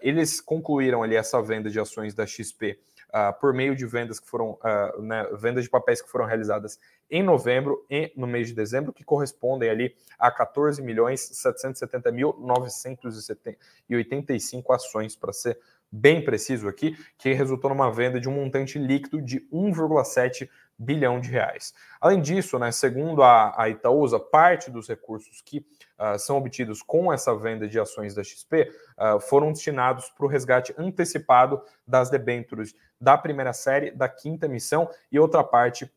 Eles 0.00 0.40
concluíram 0.40 1.02
ali 1.02 1.16
essa 1.16 1.40
venda 1.42 1.68
de 1.70 1.78
ações 1.78 2.14
da 2.14 2.26
XP 2.26 2.78
uh, 3.12 3.32
por 3.40 3.52
meio 3.52 3.76
de 3.76 3.86
vendas 3.86 4.18
que 4.18 4.28
foram, 4.28 4.58
né, 5.00 5.28
vendas 5.34 5.62
de 5.64 5.70
papéis 5.70 6.00
que 6.00 6.08
foram 6.08 6.24
realizadas 6.24 6.80
em 7.10 7.22
novembro 7.22 7.84
e 7.90 8.10
no 8.16 8.26
mês 8.26 8.48
de 8.48 8.54
dezembro, 8.54 8.90
que 8.92 9.04
correspondem 9.04 9.68
ali 9.68 9.94
a 10.18 10.30
14 10.30 10.80
milhões 10.82 11.20
770 11.20 12.10
mil 12.10 12.34
985 12.38 14.72
ações, 14.72 15.14
para 15.14 15.32
ser 15.32 15.58
bem 15.92 16.24
preciso 16.24 16.68
aqui, 16.68 16.96
que 17.18 17.34
resultou 17.34 17.68
numa 17.68 17.92
venda 17.92 18.18
de 18.18 18.28
um 18.28 18.32
montante 18.32 18.78
líquido 18.78 19.20
de 19.20 19.40
1,7 19.52 20.48
bilhão 20.82 21.20
de 21.20 21.30
reais. 21.30 21.72
Além 22.00 22.20
disso, 22.20 22.58
né, 22.58 22.72
segundo 22.72 23.22
a, 23.22 23.54
a 23.56 23.68
Itaúsa, 23.68 24.18
parte 24.18 24.70
dos 24.70 24.88
recursos 24.88 25.40
que 25.40 25.58
uh, 25.98 26.18
são 26.18 26.36
obtidos 26.36 26.82
com 26.82 27.12
essa 27.12 27.34
venda 27.36 27.68
de 27.68 27.78
ações 27.78 28.14
da 28.14 28.24
XP 28.24 28.62
uh, 28.62 28.72
ah, 28.96 29.20
foram 29.20 29.52
destinados 29.52 30.10
para 30.10 30.26
o 30.26 30.28
resgate 30.28 30.74
antecipado 30.76 31.62
das 31.86 32.10
debêntures 32.10 32.74
da 33.00 33.16
primeira 33.16 33.52
série, 33.52 33.90
da 33.90 34.08
quinta 34.08 34.46
emissão 34.46 34.88
e 35.10 35.18
outra 35.18 35.42
parte 35.42 35.90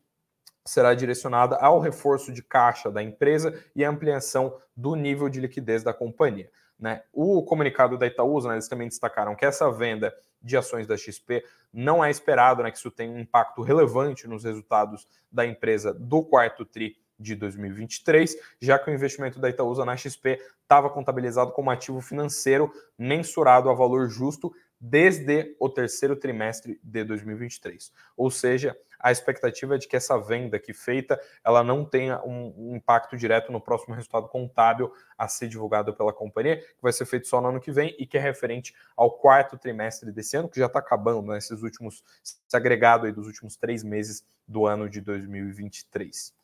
será 0.64 0.94
direcionada 0.94 1.56
ao 1.56 1.78
reforço 1.78 2.32
de 2.32 2.42
caixa 2.42 2.90
da 2.90 3.02
empresa 3.02 3.54
e 3.74 3.84
ampliação 3.84 4.56
do 4.76 4.96
nível 4.96 5.28
de 5.28 5.40
liquidez 5.40 5.82
da 5.82 5.94
companhia. 5.94 6.50
Né? 6.78 7.02
O 7.12 7.42
comunicado 7.42 7.96
da 7.96 8.06
Itaúsa, 8.06 8.48
né, 8.48 8.56
eles 8.56 8.68
também 8.68 8.88
destacaram 8.88 9.34
que 9.34 9.46
essa 9.46 9.70
venda 9.70 10.12
de 10.46 10.56
ações 10.56 10.86
da 10.86 10.96
XP 10.96 11.44
não 11.72 12.02
é 12.02 12.10
esperado 12.10 12.62
né, 12.62 12.70
que 12.70 12.78
isso 12.78 12.90
tenha 12.90 13.12
um 13.12 13.18
impacto 13.18 13.60
relevante 13.60 14.26
nos 14.26 14.44
resultados 14.44 15.06
da 15.30 15.44
empresa 15.44 15.92
do 15.92 16.22
quarto 16.22 16.64
TRI 16.64 16.96
de 17.18 17.34
2023, 17.34 18.36
já 18.60 18.78
que 18.78 18.90
o 18.90 18.94
investimento 18.94 19.38
da 19.38 19.50
Itaúsa 19.50 19.84
na 19.84 19.96
XP 19.96 20.38
estava 20.62 20.88
contabilizado 20.88 21.52
como 21.52 21.70
ativo 21.70 22.00
financeiro 22.00 22.72
mensurado 22.98 23.68
a 23.68 23.74
valor 23.74 24.08
justo 24.08 24.54
desde 24.78 25.56
o 25.58 25.68
terceiro 25.68 26.14
trimestre 26.14 26.78
de 26.82 27.04
2023. 27.04 27.92
Ou 28.16 28.30
seja, 28.30 28.76
a 28.98 29.12
expectativa 29.12 29.74
é 29.74 29.78
de 29.78 29.88
que 29.88 29.96
essa 29.96 30.18
venda 30.18 30.56
aqui 30.56 30.72
feita 30.72 31.20
ela 31.44 31.62
não 31.62 31.84
tenha 31.84 32.20
um, 32.24 32.74
impacto 32.74 33.16
direto 33.16 33.52
no 33.52 33.60
próximo 33.60 33.94
resultado 33.94 34.28
contábil 34.28 34.92
a 35.16 35.28
ser 35.28 35.48
divulgado 35.48 35.94
pela 35.94 36.12
companhia, 36.12 36.58
que 36.58 36.82
vai 36.82 36.92
ser 36.92 37.06
feito 37.06 37.28
só 37.28 37.40
no 37.40 37.48
ano 37.48 37.60
que 37.60 37.70
vem 37.70 37.94
e 37.98 38.06
que 38.06 38.16
é 38.18 38.20
referente 38.20 38.74
ao 38.96 39.10
quarto 39.10 39.56
trimestre 39.58 40.10
desse 40.12 40.36
ano, 40.36 40.48
que 40.48 40.58
já 40.58 40.66
está 40.66 40.78
acabando, 40.78 41.32
né, 41.32 41.38
esses 41.38 41.62
últimos, 41.62 42.02
esse 42.24 42.56
agregado 42.56 43.06
aí 43.06 43.12
dos 43.12 43.26
últimos 43.26 43.56
três 43.56 43.82
meses 43.82 44.24
do 44.46 44.66
ano 44.66 44.88
de 44.88 45.00
2023. 45.00 46.34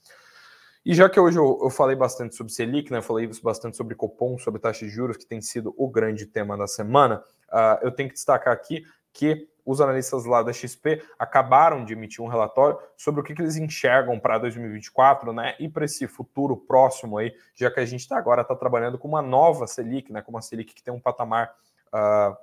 E 0.85 0.95
já 0.95 1.09
que 1.09 1.21
hoje 1.21 1.39
eu, 1.39 1.61
eu, 1.63 1.71
falei 1.71 1.95
bastante 1.95 2.35
sobre 2.35 2.53
Selic, 2.53 2.91
né, 2.91 3.01
falei 3.01 3.31
bastante 3.43 3.77
sobre 3.77 3.95
Copom, 3.95 4.37
sobre 4.37 4.61
taxa 4.61 4.85
de 4.85 4.91
juros, 4.91 5.17
que 5.17 5.25
tem 5.25 5.41
sido 5.41 5.73
o 5.77 5.89
grande 5.89 6.27
tema 6.27 6.57
da 6.57 6.67
semana, 6.67 7.23
uh, 7.53 7.79
eu 7.83 7.93
tenho 7.93 8.09
que 8.09 8.17
destacar 8.17 8.53
aqui 8.53 8.85
que 9.13 9.49
os 9.65 9.81
analistas 9.81 10.25
lá 10.25 10.43
da 10.43 10.53
XP 10.53 11.03
acabaram 11.19 11.85
de 11.85 11.93
emitir 11.93 12.23
um 12.23 12.29
relatório 12.29 12.79
sobre 12.97 13.21
o 13.21 13.25
que, 13.25 13.35
que 13.35 13.43
eles 13.43 13.57
enxergam 13.57 14.19
para 14.19 14.39
2024, 14.39 15.33
né? 15.33 15.55
E 15.59 15.69
para 15.69 15.85
esse 15.85 16.07
futuro 16.09 16.57
próximo 16.57 17.19
aí, 17.19 17.33
já 17.55 17.71
que 17.71 17.81
a 17.81 17.85
gente 17.85 18.07
tá, 18.07 18.19
agora 18.19 18.43
está 18.43 18.57
trabalhando 18.57 18.99
com 18.99 19.09
uma 19.09 19.23
nova 19.23 19.67
Selic, 19.67 20.13
né? 20.13 20.21
Com 20.21 20.33
uma 20.33 20.43
Selic 20.43 20.75
que 20.75 20.83
tem 20.83 20.93
um 20.93 21.01
patamar, 21.01 21.55
uh, 21.93 22.37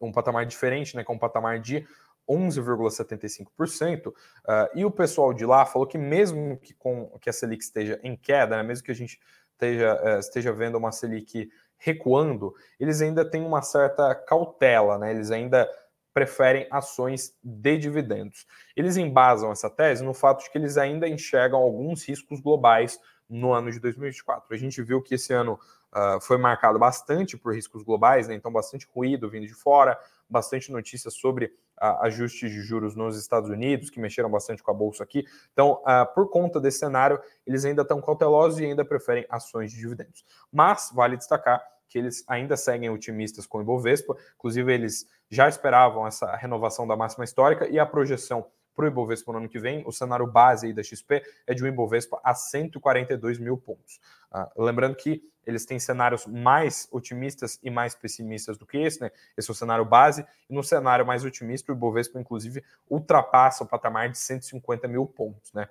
um 0.00 0.12
patamar 0.12 0.44
diferente, 0.44 0.96
né? 0.96 1.02
Com 1.02 1.14
um 1.14 1.18
patamar 1.18 1.58
de 1.58 1.86
11,75%. 2.28 4.08
Uh, 4.08 4.14
ah, 4.46 4.70
e 4.74 4.84
o 4.84 4.90
pessoal 4.90 5.32
de 5.32 5.46
lá 5.46 5.64
falou 5.64 5.88
que 5.88 5.96
mesmo 5.96 6.58
que, 6.58 6.74
com, 6.74 7.06
que 7.20 7.30
a 7.30 7.32
Selic 7.32 7.64
esteja 7.64 7.98
em 8.02 8.14
queda, 8.14 8.56
né, 8.56 8.62
mesmo 8.62 8.84
que 8.84 8.90
a 8.90 8.94
gente 8.94 9.18
esteja, 9.52 9.98
uh, 10.04 10.18
esteja 10.18 10.52
vendo 10.52 10.76
uma 10.76 10.92
Selic 10.92 11.50
recuando, 11.78 12.54
eles 12.78 13.00
ainda 13.00 13.24
têm 13.24 13.42
uma 13.42 13.62
certa 13.62 14.14
cautela, 14.14 14.98
né? 14.98 15.10
Eles 15.10 15.30
ainda 15.30 15.68
preferem 16.18 16.66
ações 16.68 17.32
de 17.44 17.78
dividendos. 17.78 18.44
Eles 18.74 18.96
embasam 18.96 19.52
essa 19.52 19.70
tese 19.70 20.02
no 20.02 20.12
fato 20.12 20.42
de 20.42 20.50
que 20.50 20.58
eles 20.58 20.76
ainda 20.76 21.08
enxergam 21.08 21.60
alguns 21.60 22.04
riscos 22.04 22.40
globais 22.40 22.98
no 23.30 23.52
ano 23.52 23.70
de 23.70 23.78
2024. 23.78 24.52
A 24.52 24.58
gente 24.58 24.82
viu 24.82 25.00
que 25.00 25.14
esse 25.14 25.32
ano 25.32 25.60
uh, 25.92 26.20
foi 26.20 26.36
marcado 26.36 26.76
bastante 26.76 27.36
por 27.36 27.54
riscos 27.54 27.84
globais, 27.84 28.26
né? 28.26 28.34
então 28.34 28.50
bastante 28.50 28.88
ruído 28.92 29.30
vindo 29.30 29.46
de 29.46 29.54
fora, 29.54 29.96
bastante 30.28 30.72
notícias 30.72 31.14
sobre 31.14 31.46
uh, 31.80 32.02
ajustes 32.02 32.50
de 32.50 32.62
juros 32.62 32.96
nos 32.96 33.16
Estados 33.16 33.48
Unidos, 33.48 33.88
que 33.88 34.00
mexeram 34.00 34.28
bastante 34.28 34.60
com 34.60 34.72
a 34.72 34.74
bolsa 34.74 35.04
aqui. 35.04 35.24
Então, 35.52 35.80
uh, 35.84 36.12
por 36.16 36.28
conta 36.30 36.60
desse 36.60 36.80
cenário, 36.80 37.20
eles 37.46 37.64
ainda 37.64 37.82
estão 37.82 38.00
cautelosos 38.00 38.58
e 38.58 38.64
ainda 38.64 38.84
preferem 38.84 39.24
ações 39.30 39.70
de 39.70 39.78
dividendos. 39.78 40.24
Mas 40.50 40.90
vale 40.92 41.16
destacar 41.16 41.62
que 41.88 41.98
eles 41.98 42.24
ainda 42.28 42.56
seguem 42.56 42.90
otimistas 42.90 43.46
com 43.46 43.58
o 43.58 43.62
Ibovespa, 43.62 44.16
inclusive 44.36 44.72
eles 44.72 45.06
já 45.30 45.48
esperavam 45.48 46.06
essa 46.06 46.34
renovação 46.36 46.86
da 46.86 46.96
máxima 46.96 47.24
histórica 47.24 47.68
e 47.68 47.78
a 47.78 47.86
projeção 47.86 48.46
para 48.78 48.84
o 48.84 48.88
Ibovespa 48.88 49.32
no 49.32 49.38
ano 49.38 49.48
que 49.48 49.58
vem, 49.58 49.82
o 49.84 49.90
cenário 49.90 50.24
base 50.24 50.72
da 50.72 50.84
XP 50.84 51.20
é 51.48 51.52
de 51.52 51.64
um 51.64 51.66
Ibovespa 51.66 52.20
a 52.22 52.32
142 52.32 53.40
mil 53.40 53.56
pontos. 53.56 53.98
Uh, 54.32 54.62
lembrando 54.62 54.94
que 54.94 55.20
eles 55.44 55.64
têm 55.64 55.80
cenários 55.80 56.26
mais 56.26 56.86
otimistas 56.92 57.58
e 57.60 57.70
mais 57.70 57.96
pessimistas 57.96 58.56
do 58.56 58.64
que 58.64 58.78
esse, 58.78 59.00
né? 59.00 59.10
Esse 59.36 59.50
é 59.50 59.52
o 59.52 59.54
cenário 59.54 59.84
base, 59.84 60.24
e 60.48 60.54
no 60.54 60.62
cenário 60.62 61.04
mais 61.04 61.24
otimista, 61.24 61.72
o 61.72 61.74
Ibovespa, 61.74 62.20
inclusive, 62.20 62.62
ultrapassa 62.88 63.64
o 63.64 63.66
patamar 63.66 64.10
de 64.10 64.18
150 64.18 64.86
mil 64.86 65.06
pontos, 65.06 65.52
né? 65.52 65.68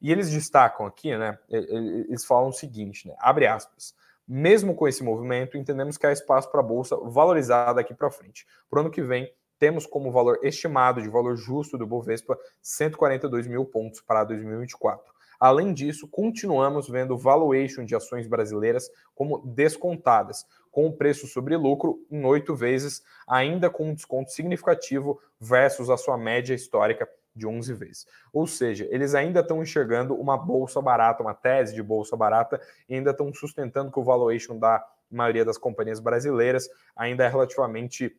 E 0.00 0.10
eles 0.10 0.30
destacam 0.30 0.86
aqui, 0.86 1.14
né? 1.16 1.38
Eles 1.50 2.24
falam 2.24 2.48
o 2.48 2.52
seguinte, 2.52 3.06
né? 3.06 3.14
Abre 3.18 3.46
aspas. 3.46 3.94
Mesmo 4.26 4.74
com 4.74 4.88
esse 4.88 5.04
movimento, 5.04 5.56
entendemos 5.56 5.96
que 5.96 6.06
há 6.06 6.12
espaço 6.12 6.50
para 6.50 6.60
a 6.60 6.64
bolsa 6.64 6.96
valorizar 6.96 7.72
daqui 7.72 7.94
para 7.94 8.10
frente. 8.10 8.46
Para 8.68 8.78
o 8.78 8.80
ano 8.80 8.90
que 8.90 9.02
vem, 9.02 9.32
temos 9.58 9.86
como 9.86 10.10
valor 10.10 10.40
estimado 10.42 11.00
de 11.00 11.08
valor 11.08 11.36
justo 11.36 11.78
do 11.78 11.86
Bovespa 11.86 12.38
142 12.60 13.46
mil 13.46 13.64
pontos 13.64 14.00
para 14.00 14.24
2024. 14.24 15.14
Além 15.38 15.72
disso, 15.72 16.08
continuamos 16.08 16.88
vendo 16.88 17.16
valuation 17.16 17.84
de 17.84 17.94
ações 17.94 18.26
brasileiras 18.26 18.90
como 19.14 19.38
descontadas, 19.46 20.46
com 20.70 20.86
o 20.86 20.92
preço 20.92 21.26
sobre 21.26 21.56
lucro 21.56 21.98
em 22.10 22.24
oito 22.24 22.54
vezes, 22.54 23.02
ainda 23.26 23.70
com 23.70 23.90
um 23.90 23.94
desconto 23.94 24.30
significativo 24.30 25.20
versus 25.40 25.88
a 25.88 25.96
sua 25.96 26.16
média 26.16 26.54
histórica 26.54 27.08
de 27.36 27.46
11 27.46 27.74
vezes. 27.74 28.06
Ou 28.32 28.46
seja, 28.46 28.88
eles 28.90 29.14
ainda 29.14 29.40
estão 29.40 29.62
enxergando 29.62 30.14
uma 30.14 30.36
bolsa 30.36 30.80
barata, 30.80 31.22
uma 31.22 31.34
tese 31.34 31.74
de 31.74 31.82
bolsa 31.82 32.16
barata, 32.16 32.60
e 32.88 32.94
ainda 32.94 33.10
estão 33.10 33.32
sustentando 33.32 33.92
que 33.92 34.00
o 34.00 34.04
valuation 34.04 34.58
da 34.58 34.82
maioria 35.10 35.44
das 35.44 35.58
companhias 35.58 36.00
brasileiras 36.00 36.68
ainda 36.96 37.24
é 37.24 37.28
relativamente 37.28 38.16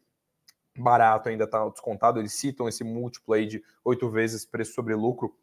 barato, 0.78 1.30
ainda 1.30 1.46
está 1.46 1.68
descontado. 1.68 2.20
Eles 2.20 2.34
citam 2.34 2.70
esse 2.70 2.84
múltiplo 2.84 3.34
aí 3.34 3.46
de 3.46 3.64
oito 3.84 4.10
vezes 4.10 4.46
preço 4.46 4.74
sobre 4.74 4.94
lucro, 4.94 5.36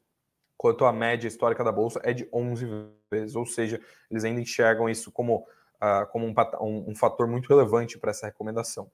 quanto 0.57 0.85
a 0.85 0.93
média 0.93 1.27
histórica 1.27 1.65
da 1.65 1.73
bolsa 1.73 2.01
é 2.05 2.13
de 2.13 2.29
11 2.33 2.67
vezes. 3.11 3.35
Ou 3.35 3.45
seja, 3.45 3.81
eles 4.11 4.25
ainda 4.25 4.41
enxergam 4.41 4.89
isso 4.89 5.11
como, 5.11 5.47
uh, 5.83 6.07
como 6.11 6.27
um, 6.27 6.35
um, 6.61 6.91
um, 6.91 6.95
fator 6.95 7.27
muito 7.27 7.49
relevante 7.49 7.99
para 7.99 8.11
essa 8.11 8.27
recomendação. 8.27 8.91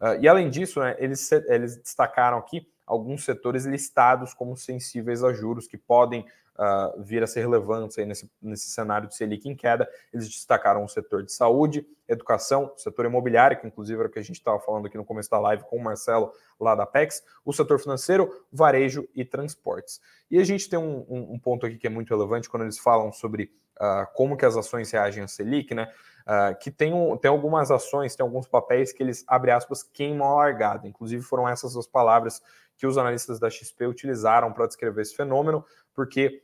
Uh, 0.00 0.20
e 0.20 0.28
além 0.28 0.50
disso, 0.50 0.80
né, 0.80 0.96
eles, 0.98 1.30
eles 1.32 1.76
destacaram 1.76 2.36
aqui 2.36 2.68
alguns 2.86 3.24
setores 3.24 3.64
listados 3.64 4.34
como 4.34 4.56
sensíveis 4.56 5.22
a 5.22 5.32
juros 5.32 5.66
que 5.66 5.76
podem 5.76 6.26
uh, 6.58 7.02
vir 7.02 7.22
a 7.22 7.26
ser 7.26 7.40
relevantes 7.40 7.98
aí 7.98 8.06
nesse, 8.06 8.30
nesse 8.40 8.70
cenário 8.70 9.08
de 9.08 9.14
Selic 9.14 9.48
em 9.48 9.54
queda. 9.54 9.88
Eles 10.12 10.28
destacaram 10.28 10.84
o 10.84 10.88
setor 10.88 11.22
de 11.22 11.32
saúde, 11.32 11.86
educação, 12.08 12.72
setor 12.76 13.06
imobiliário, 13.06 13.58
que 13.58 13.66
inclusive 13.66 13.98
era 13.98 14.08
o 14.08 14.10
que 14.10 14.18
a 14.18 14.22
gente 14.22 14.36
estava 14.36 14.58
falando 14.60 14.86
aqui 14.86 14.96
no 14.96 15.04
começo 15.04 15.30
da 15.30 15.38
live 15.38 15.64
com 15.64 15.76
o 15.76 15.82
Marcelo 15.82 16.32
lá 16.60 16.74
da 16.74 16.86
PEX, 16.86 17.22
o 17.44 17.52
setor 17.52 17.78
financeiro, 17.78 18.30
varejo 18.52 19.08
e 19.14 19.24
transportes. 19.24 20.00
E 20.30 20.38
a 20.38 20.44
gente 20.44 20.68
tem 20.68 20.78
um, 20.78 21.04
um, 21.08 21.34
um 21.34 21.38
ponto 21.38 21.66
aqui 21.66 21.76
que 21.76 21.86
é 21.86 21.90
muito 21.90 22.10
relevante 22.10 22.48
quando 22.48 22.62
eles 22.62 22.78
falam 22.78 23.12
sobre 23.12 23.50
uh, 23.80 24.06
como 24.14 24.36
que 24.36 24.44
as 24.44 24.56
ações 24.56 24.90
reagem 24.90 25.24
a 25.24 25.28
Selic, 25.28 25.74
né? 25.74 25.92
Uh, 26.24 26.58
que 26.58 26.70
tem, 26.70 26.94
um, 26.94 27.18
tem 27.18 27.30
algumas 27.30 27.70
ações, 27.70 28.16
tem 28.16 28.24
alguns 28.24 28.48
papéis 28.48 28.94
que 28.94 29.02
eles, 29.02 29.24
abre 29.26 29.50
aspas, 29.50 29.82
queimam 29.82 30.26
a 30.26 30.36
largada. 30.36 30.88
Inclusive 30.88 31.22
foram 31.22 31.46
essas 31.46 31.76
as 31.76 31.86
palavras 31.86 32.40
que 32.76 32.86
os 32.86 32.98
analistas 32.98 33.38
da 33.38 33.50
XP 33.50 33.86
utilizaram 33.86 34.52
para 34.52 34.66
descrever 34.66 35.02
esse 35.02 35.16
fenômeno, 35.16 35.64
porque 35.94 36.42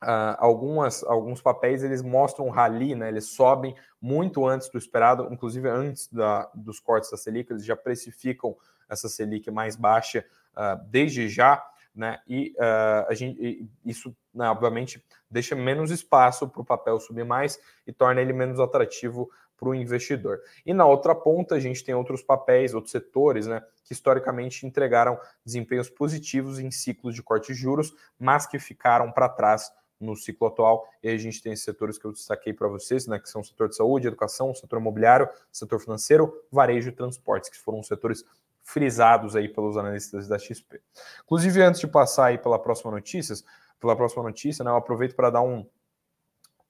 Uh, 0.00 0.38
algumas, 0.38 1.02
alguns 1.02 1.42
papéis 1.42 1.82
eles 1.82 2.02
mostram 2.02 2.46
um 2.46 2.50
rally, 2.50 2.94
né? 2.94 3.08
Eles 3.08 3.30
sobem 3.30 3.74
muito 4.00 4.46
antes 4.46 4.68
do 4.68 4.78
esperado, 4.78 5.26
inclusive 5.32 5.68
antes 5.68 6.06
da, 6.06 6.48
dos 6.54 6.78
cortes 6.78 7.10
da 7.10 7.16
Selic, 7.16 7.50
eles 7.50 7.64
já 7.64 7.74
precificam 7.74 8.56
essa 8.88 9.08
Selic 9.08 9.50
mais 9.50 9.74
baixa 9.74 10.24
uh, 10.52 10.80
desde 10.88 11.28
já, 11.28 11.60
né? 11.92 12.20
E 12.28 12.54
uh, 12.58 13.08
a 13.08 13.14
gente, 13.14 13.68
isso, 13.84 14.16
né, 14.32 14.48
obviamente, 14.48 15.04
deixa 15.28 15.56
menos 15.56 15.90
espaço 15.90 16.48
para 16.48 16.62
o 16.62 16.64
papel 16.64 17.00
subir 17.00 17.24
mais 17.24 17.58
e 17.84 17.92
torna 17.92 18.20
ele 18.20 18.32
menos 18.32 18.60
atrativo 18.60 19.28
para 19.58 19.68
o 19.68 19.74
investidor. 19.74 20.40
E 20.64 20.72
na 20.72 20.86
outra 20.86 21.14
ponta, 21.14 21.56
a 21.56 21.60
gente 21.60 21.84
tem 21.84 21.94
outros 21.94 22.22
papéis, 22.22 22.72
outros 22.72 22.92
setores, 22.92 23.46
né? 23.46 23.62
Que 23.84 23.92
historicamente 23.92 24.66
entregaram 24.66 25.18
desempenhos 25.44 25.90
positivos 25.90 26.58
em 26.58 26.70
ciclos 26.70 27.14
de 27.14 27.22
corte 27.22 27.52
de 27.52 27.58
juros, 27.58 27.92
mas 28.18 28.46
que 28.46 28.58
ficaram 28.58 29.10
para 29.10 29.28
trás 29.28 29.70
no 30.00 30.14
ciclo 30.14 30.46
atual. 30.46 30.88
E 31.02 31.08
a 31.08 31.18
gente 31.18 31.42
tem 31.42 31.52
esses 31.52 31.64
setores 31.64 31.98
que 31.98 32.04
eu 32.04 32.12
destaquei 32.12 32.52
para 32.52 32.68
vocês, 32.68 33.06
né, 33.06 33.18
que 33.18 33.28
são 33.28 33.40
o 33.40 33.44
setor 33.44 33.68
de 33.68 33.76
saúde, 33.76 34.06
educação, 34.06 34.54
setor 34.54 34.78
imobiliário, 34.78 35.28
setor 35.50 35.80
financeiro, 35.80 36.32
varejo 36.52 36.90
e 36.90 36.92
transportes, 36.92 37.50
que 37.50 37.58
foram 37.58 37.82
setores 37.82 38.24
frisados 38.62 39.34
aí 39.34 39.48
pelos 39.48 39.76
analistas 39.76 40.28
da 40.28 40.38
XP. 40.38 40.80
Inclusive, 41.24 41.62
antes 41.62 41.80
de 41.80 41.88
passar 41.88 42.26
aí 42.26 42.38
pela 42.38 42.58
próxima 42.58 42.90
notícias, 42.90 43.44
pela 43.80 43.96
próxima 43.96 44.22
notícia, 44.22 44.64
né, 44.64 44.70
eu 44.70 44.76
aproveito 44.76 45.16
para 45.16 45.30
dar 45.30 45.42
um, 45.42 45.66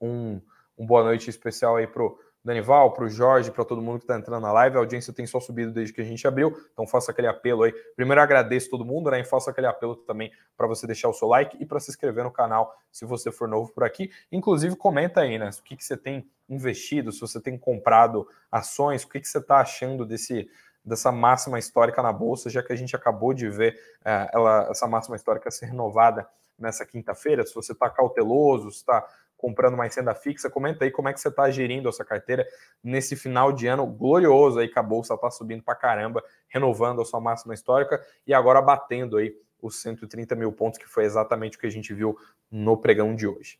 um, 0.01 0.41
um 0.79 0.87
boa 0.87 1.03
noite 1.03 1.29
especial 1.29 1.77
aí 1.77 1.87
pro 1.87 2.19
Danival, 2.45 2.93
para 2.93 3.05
o 3.05 3.09
Jorge, 3.09 3.51
para 3.51 3.65
todo 3.65 3.83
mundo 3.83 3.99
que 3.99 4.05
está 4.05 4.17
entrando 4.17 4.43
na 4.43 4.53
live. 4.53 4.77
A 4.77 4.81
audiência 4.81 5.13
tem 5.13 5.27
só 5.27 5.41
subido 5.41 5.73
desde 5.73 5.93
que 5.93 6.01
a 6.01 6.05
gente 6.05 6.27
abriu, 6.27 6.57
então 6.73 6.87
faça 6.87 7.11
aquele 7.11 7.27
apelo 7.27 7.65
aí. 7.65 7.73
Primeiro 7.95 8.21
agradeço 8.21 8.71
todo 8.71 8.85
mundo, 8.85 9.11
né? 9.11 9.21
E 9.21 9.25
faça 9.25 9.51
aquele 9.51 9.67
apelo 9.67 9.97
também 9.97 10.33
para 10.57 10.67
você 10.67 10.87
deixar 10.87 11.09
o 11.09 11.13
seu 11.13 11.29
like 11.29 11.57
e 11.61 11.67
para 11.67 11.81
se 11.81 11.91
inscrever 11.91 12.25
no 12.25 12.31
canal 12.31 12.75
se 12.91 13.05
você 13.05 13.31
for 13.31 13.49
novo 13.49 13.73
por 13.73 13.85
aqui. 13.85 14.11
Inclusive, 14.31 14.77
comenta 14.77 15.21
aí, 15.21 15.39
né? 15.39 15.51
O 15.51 15.63
que, 15.63 15.77
que 15.77 15.85
você 15.85 15.97
tem 15.97 16.29
investido, 16.49 17.13
se 17.13 17.21
você 17.21 17.41
tem 17.41 17.59
comprado 17.59 18.27
ações, 18.51 19.03
o 19.03 19.09
que, 19.09 19.21
que 19.21 19.29
você 19.29 19.39
está 19.39 19.59
achando 19.59 20.07
desse 20.07 20.49
dessa 20.85 21.13
máxima 21.13 21.59
histórica 21.59 22.03
na 22.03 22.13
bolsa, 22.13 22.49
já 22.49 22.63
que 22.63 22.73
a 22.73 22.77
gente 22.77 22.97
acabou 22.97 23.35
de 23.35 23.49
ver 23.51 23.79
é, 24.03 24.31
ela, 24.33 24.69
essa 24.71 24.87
máxima 24.87 25.17
histórica 25.17 25.51
ser 25.51 25.67
renovada 25.67 26.27
nessa 26.59 26.85
quinta-feira. 26.85 27.47
Se 27.47 27.55
você 27.55 27.73
está 27.73 27.89
cauteloso, 27.91 28.69
está 28.69 29.07
comprando 29.39 29.77
mais 29.77 29.97
renda 29.97 30.15
fixa. 30.15 30.51
Comenta 30.51 30.85
aí 30.85 30.91
como 30.91 31.09
é 31.09 31.15
que 31.15 31.21
você 31.21 31.29
está 31.29 31.49
gerindo 31.51 31.89
essa 31.89 32.05
carteira 32.05 32.47
nesse 32.85 33.17
final 33.17 33.53
de 33.53 33.67
ano 33.67 33.87
glorioso 33.87 34.59
aí 34.59 34.69
que 34.69 34.79
a 34.79 34.83
bolsa 34.83 35.15
está 35.15 35.31
subindo 35.31 35.63
para 35.63 35.75
caramba, 35.75 36.23
renovando 36.49 37.01
a 37.01 37.05
sua 37.05 37.21
máxima 37.21 37.55
histórica 37.55 38.05
e 38.27 38.35
agora 38.35 38.61
batendo 38.61 39.17
aí 39.17 39.35
os 39.63 39.81
130 39.81 40.35
mil 40.35 40.53
pontos, 40.53 40.79
que 40.79 40.87
foi 40.87 41.05
exatamente 41.05 41.57
o 41.57 41.61
que 41.61 41.67
a 41.67 41.71
gente 41.71 41.95
viu 41.95 42.17
no 42.51 42.77
pregão 42.77 43.15
de 43.15 43.27
hoje. 43.27 43.59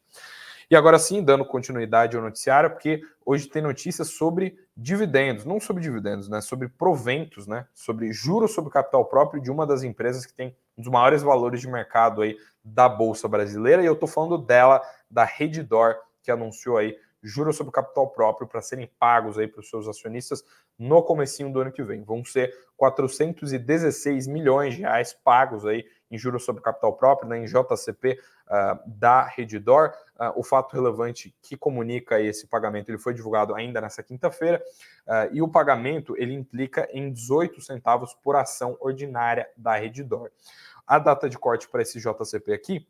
E 0.71 0.77
agora 0.77 0.99
sim, 0.99 1.23
dando 1.23 1.47
continuidade 1.47 2.15
ao 2.15 2.23
noticiário, 2.23 2.71
porque 2.71 3.01
hoje 3.25 3.49
tem 3.49 3.63
notícias 3.63 4.09
sobre 4.09 4.59
dividendos, 4.77 5.47
não 5.47 5.59
sobre 5.59 5.83
dividendos, 5.83 6.29
né? 6.29 6.43
Sobre 6.43 6.69
proventos, 6.69 7.47
né? 7.47 7.67
Sobre 7.73 8.13
juros 8.13 8.53
sobre 8.53 8.71
capital 8.71 9.07
próprio 9.07 9.41
de 9.43 9.51
uma 9.51 9.67
das 9.67 9.83
empresas 9.83 10.27
que 10.27 10.35
tem 10.35 10.55
um 10.77 10.83
dos 10.83 10.93
maiores 10.93 11.23
valores 11.23 11.63
de 11.63 11.69
mercado 11.69 12.21
aí 12.21 12.37
da 12.73 12.89
Bolsa 12.89 13.29
Brasileira. 13.29 13.83
E 13.83 13.87
eu 13.87 13.95
estou 13.95 14.09
falando 14.09 14.39
dela, 14.39 14.83
da 15.11 15.25
Redditor, 15.25 15.97
que 16.23 16.31
anunciou 16.31 16.77
aí 16.77 16.97
juros 17.23 17.57
sobre 17.57 17.73
capital 17.73 18.09
próprio 18.11 18.47
para 18.47 18.63
serem 18.63 18.89
pagos 18.99 19.39
aí 19.39 19.49
para 19.49 19.61
os 19.61 19.69
seus 19.69 19.89
acionistas 19.89 20.45
no 20.79 21.03
comecinho 21.03 21.53
do 21.53 21.61
ano 21.61 21.73
que 21.73 21.83
vem. 21.83 22.05
Vão 22.05 22.25
ser 22.25 22.55
416 22.77 24.29
milhões 24.29 24.75
de 24.75 24.83
reais 24.83 25.13
pagos 25.13 25.67
aí 25.67 25.85
em 26.11 26.17
juros 26.17 26.45
sobre 26.45 26.63
capital 26.63 26.97
próprio, 26.97 27.29
né, 27.29 27.39
em 27.39 27.45
JCP 27.45 28.13
uh, 28.13 28.17
ah, 28.49 28.83
da 28.87 29.25
Redditor. 29.25 29.93
Uh, 30.15 30.33
o 30.37 30.43
fato 30.43 30.75
relevante 30.75 31.35
que 31.43 31.57
comunica 31.57 32.21
esse 32.21 32.47
pagamento 32.47 32.89
ele 32.89 32.99
foi 32.99 33.13
divulgado 33.13 33.55
ainda 33.55 33.81
nessa 33.81 34.03
quinta-feira 34.03 34.63
uh, 35.07 35.33
e 35.33 35.43
o 35.43 35.49
pagamento 35.49 36.15
ele 36.17 36.33
implica 36.33 36.89
em 36.93 37.13
18 37.13 37.61
centavos 37.61 38.15
por 38.15 38.37
ação 38.37 38.77
ordinária 38.81 39.49
da 39.57 39.77
Redditor. 39.77 40.31
A 40.89 40.99
data 40.99 41.29
de 41.29 41.39
corte 41.39 41.69
para 41.69 41.83
esse 41.83 42.01
JCP 42.01 42.53
aqui 42.53 42.89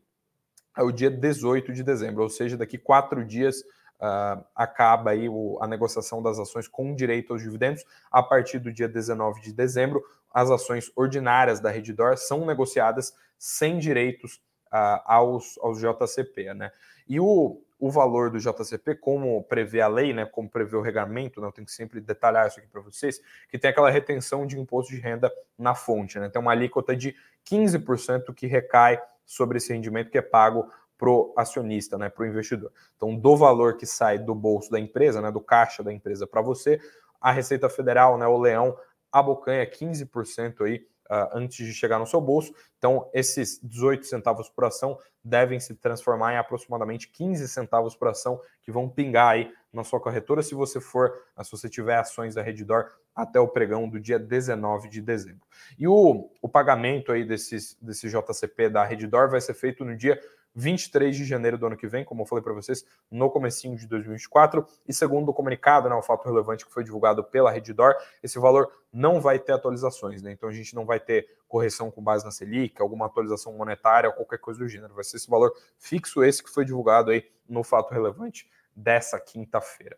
é 0.76 0.82
o 0.82 0.92
dia 0.92 1.10
18 1.10 1.72
de 1.72 1.82
dezembro, 1.82 2.22
ou 2.22 2.28
seja, 2.28 2.56
daqui 2.56 2.78
quatro 2.78 3.24
dias 3.24 3.64
Uh, 4.00 4.44
acaba 4.54 5.10
aí 5.10 5.28
o, 5.28 5.58
a 5.60 5.66
negociação 5.66 6.22
das 6.22 6.38
ações 6.38 6.68
com 6.68 6.94
direito 6.94 7.32
aos 7.32 7.42
dividendos. 7.42 7.84
A 8.12 8.22
partir 8.22 8.60
do 8.60 8.72
dia 8.72 8.86
19 8.86 9.40
de 9.40 9.52
dezembro, 9.52 10.04
as 10.32 10.52
ações 10.52 10.92
ordinárias 10.94 11.58
da 11.58 11.68
Redditor 11.68 12.16
são 12.16 12.46
negociadas 12.46 13.12
sem 13.36 13.76
direitos 13.76 14.40
uh, 14.72 15.02
aos, 15.04 15.58
aos 15.58 15.80
JCP, 15.80 16.54
né? 16.54 16.70
E 17.08 17.18
o, 17.18 17.60
o 17.78 17.90
valor 17.90 18.30
do 18.30 18.38
JCP, 18.38 18.96
como 18.96 19.42
prevê 19.44 19.80
a 19.80 19.86
lei, 19.86 20.12
né, 20.12 20.26
como 20.26 20.48
prevê 20.48 20.76
o 20.76 20.80
regulamento, 20.80 21.40
né, 21.40 21.46
eu 21.46 21.52
tenho 21.52 21.64
que 21.64 21.72
sempre 21.72 22.00
detalhar 22.00 22.48
isso 22.48 22.58
aqui 22.58 22.68
para 22.68 22.80
vocês, 22.80 23.20
que 23.48 23.58
tem 23.58 23.70
aquela 23.70 23.90
retenção 23.90 24.46
de 24.46 24.58
imposto 24.58 24.92
de 24.92 25.00
renda 25.00 25.32
na 25.56 25.74
fonte, 25.74 26.18
né? 26.18 26.28
Tem 26.28 26.42
uma 26.42 26.50
alíquota 26.52 26.96
de 26.96 27.14
15% 27.44 28.34
que 28.34 28.46
recai 28.46 29.00
sobre 29.24 29.58
esse 29.58 29.72
rendimento 29.72 30.10
que 30.10 30.18
é 30.18 30.22
pago 30.22 30.68
para 30.96 31.08
o 31.08 31.32
acionista, 31.36 31.96
né, 31.96 32.08
para 32.08 32.24
o 32.24 32.26
investidor. 32.26 32.72
Então, 32.96 33.14
do 33.14 33.36
valor 33.36 33.76
que 33.76 33.86
sai 33.86 34.18
do 34.18 34.34
bolso 34.34 34.70
da 34.70 34.80
empresa, 34.80 35.20
né, 35.20 35.30
do 35.30 35.40
caixa 35.40 35.82
da 35.82 35.92
empresa 35.92 36.26
para 36.26 36.42
você, 36.42 36.80
a 37.20 37.30
Receita 37.30 37.68
Federal, 37.68 38.18
né, 38.18 38.26
o 38.26 38.36
Leão, 38.36 38.76
abocanha 39.12 39.64
15% 39.64 40.64
aí 40.64 40.84
uh, 41.10 41.28
antes 41.32 41.66
de 41.66 41.72
chegar 41.72 41.98
no 41.98 42.06
seu 42.06 42.20
bolso. 42.20 42.52
Então, 42.78 43.08
esses 43.12 43.60
18 43.62 44.06
centavos 44.06 44.48
por 44.48 44.64
ação 44.64 44.98
devem 45.22 45.58
se 45.58 45.74
transformar 45.74 46.34
em 46.34 46.36
aproximadamente 46.36 47.08
15 47.08 47.48
centavos 47.48 47.94
por 47.94 48.08
ação 48.08 48.40
que 48.62 48.70
vão 48.70 48.88
pingar 48.88 49.30
aí 49.30 49.52
na 49.72 49.84
sua 49.84 50.00
corretora 50.00 50.42
se 50.42 50.54
você 50.54 50.80
for, 50.80 51.12
se 51.42 51.50
você 51.50 51.68
tiver 51.68 51.96
ações 51.96 52.34
da 52.34 52.42
Reddor 52.42 52.86
até 53.14 53.38
o 53.40 53.48
pregão 53.48 53.88
do 53.88 54.00
dia 54.00 54.18
19 54.18 54.88
de 54.88 55.02
dezembro. 55.02 55.46
E 55.78 55.86
o, 55.86 56.30
o 56.40 56.48
pagamento 56.48 57.12
aí 57.12 57.24
desses, 57.24 57.76
desse 57.82 58.08
JCP 58.08 58.70
da 58.70 58.84
Reddor 58.84 59.28
vai 59.28 59.40
ser 59.40 59.54
feito 59.54 59.84
no 59.84 59.96
dia 59.96 60.18
23 60.58 61.16
de 61.16 61.24
janeiro 61.24 61.56
do 61.56 61.66
ano 61.66 61.76
que 61.76 61.86
vem, 61.86 62.04
como 62.04 62.22
eu 62.22 62.26
falei 62.26 62.42
para 62.42 62.52
vocês, 62.52 62.84
no 63.08 63.30
comecinho 63.30 63.76
de 63.76 63.86
2024. 63.86 64.66
E 64.86 64.92
segundo 64.92 65.28
o 65.28 65.34
comunicado, 65.34 65.88
né, 65.88 65.94
o 65.94 66.02
fato 66.02 66.24
relevante 66.24 66.66
que 66.66 66.72
foi 66.72 66.82
divulgado 66.82 67.22
pela 67.22 67.50
Reddor, 67.50 67.94
esse 68.22 68.38
valor 68.40 68.68
não 68.92 69.20
vai 69.20 69.38
ter 69.38 69.52
atualizações, 69.52 70.20
né? 70.20 70.32
Então 70.32 70.48
a 70.48 70.52
gente 70.52 70.74
não 70.74 70.84
vai 70.84 70.98
ter 70.98 71.28
correção 71.46 71.90
com 71.90 72.02
base 72.02 72.24
na 72.24 72.32
Selic, 72.32 72.82
alguma 72.82 73.06
atualização 73.06 73.52
monetária, 73.52 74.10
qualquer 74.10 74.38
coisa 74.38 74.58
do 74.58 74.68
gênero. 74.68 74.94
Vai 74.94 75.04
ser 75.04 75.18
esse 75.18 75.30
valor 75.30 75.52
fixo 75.78 76.24
esse 76.24 76.42
que 76.42 76.50
foi 76.50 76.64
divulgado 76.64 77.10
aí 77.10 77.24
no 77.48 77.62
fato 77.62 77.92
relevante 77.92 78.50
dessa 78.74 79.20
quinta-feira. 79.20 79.96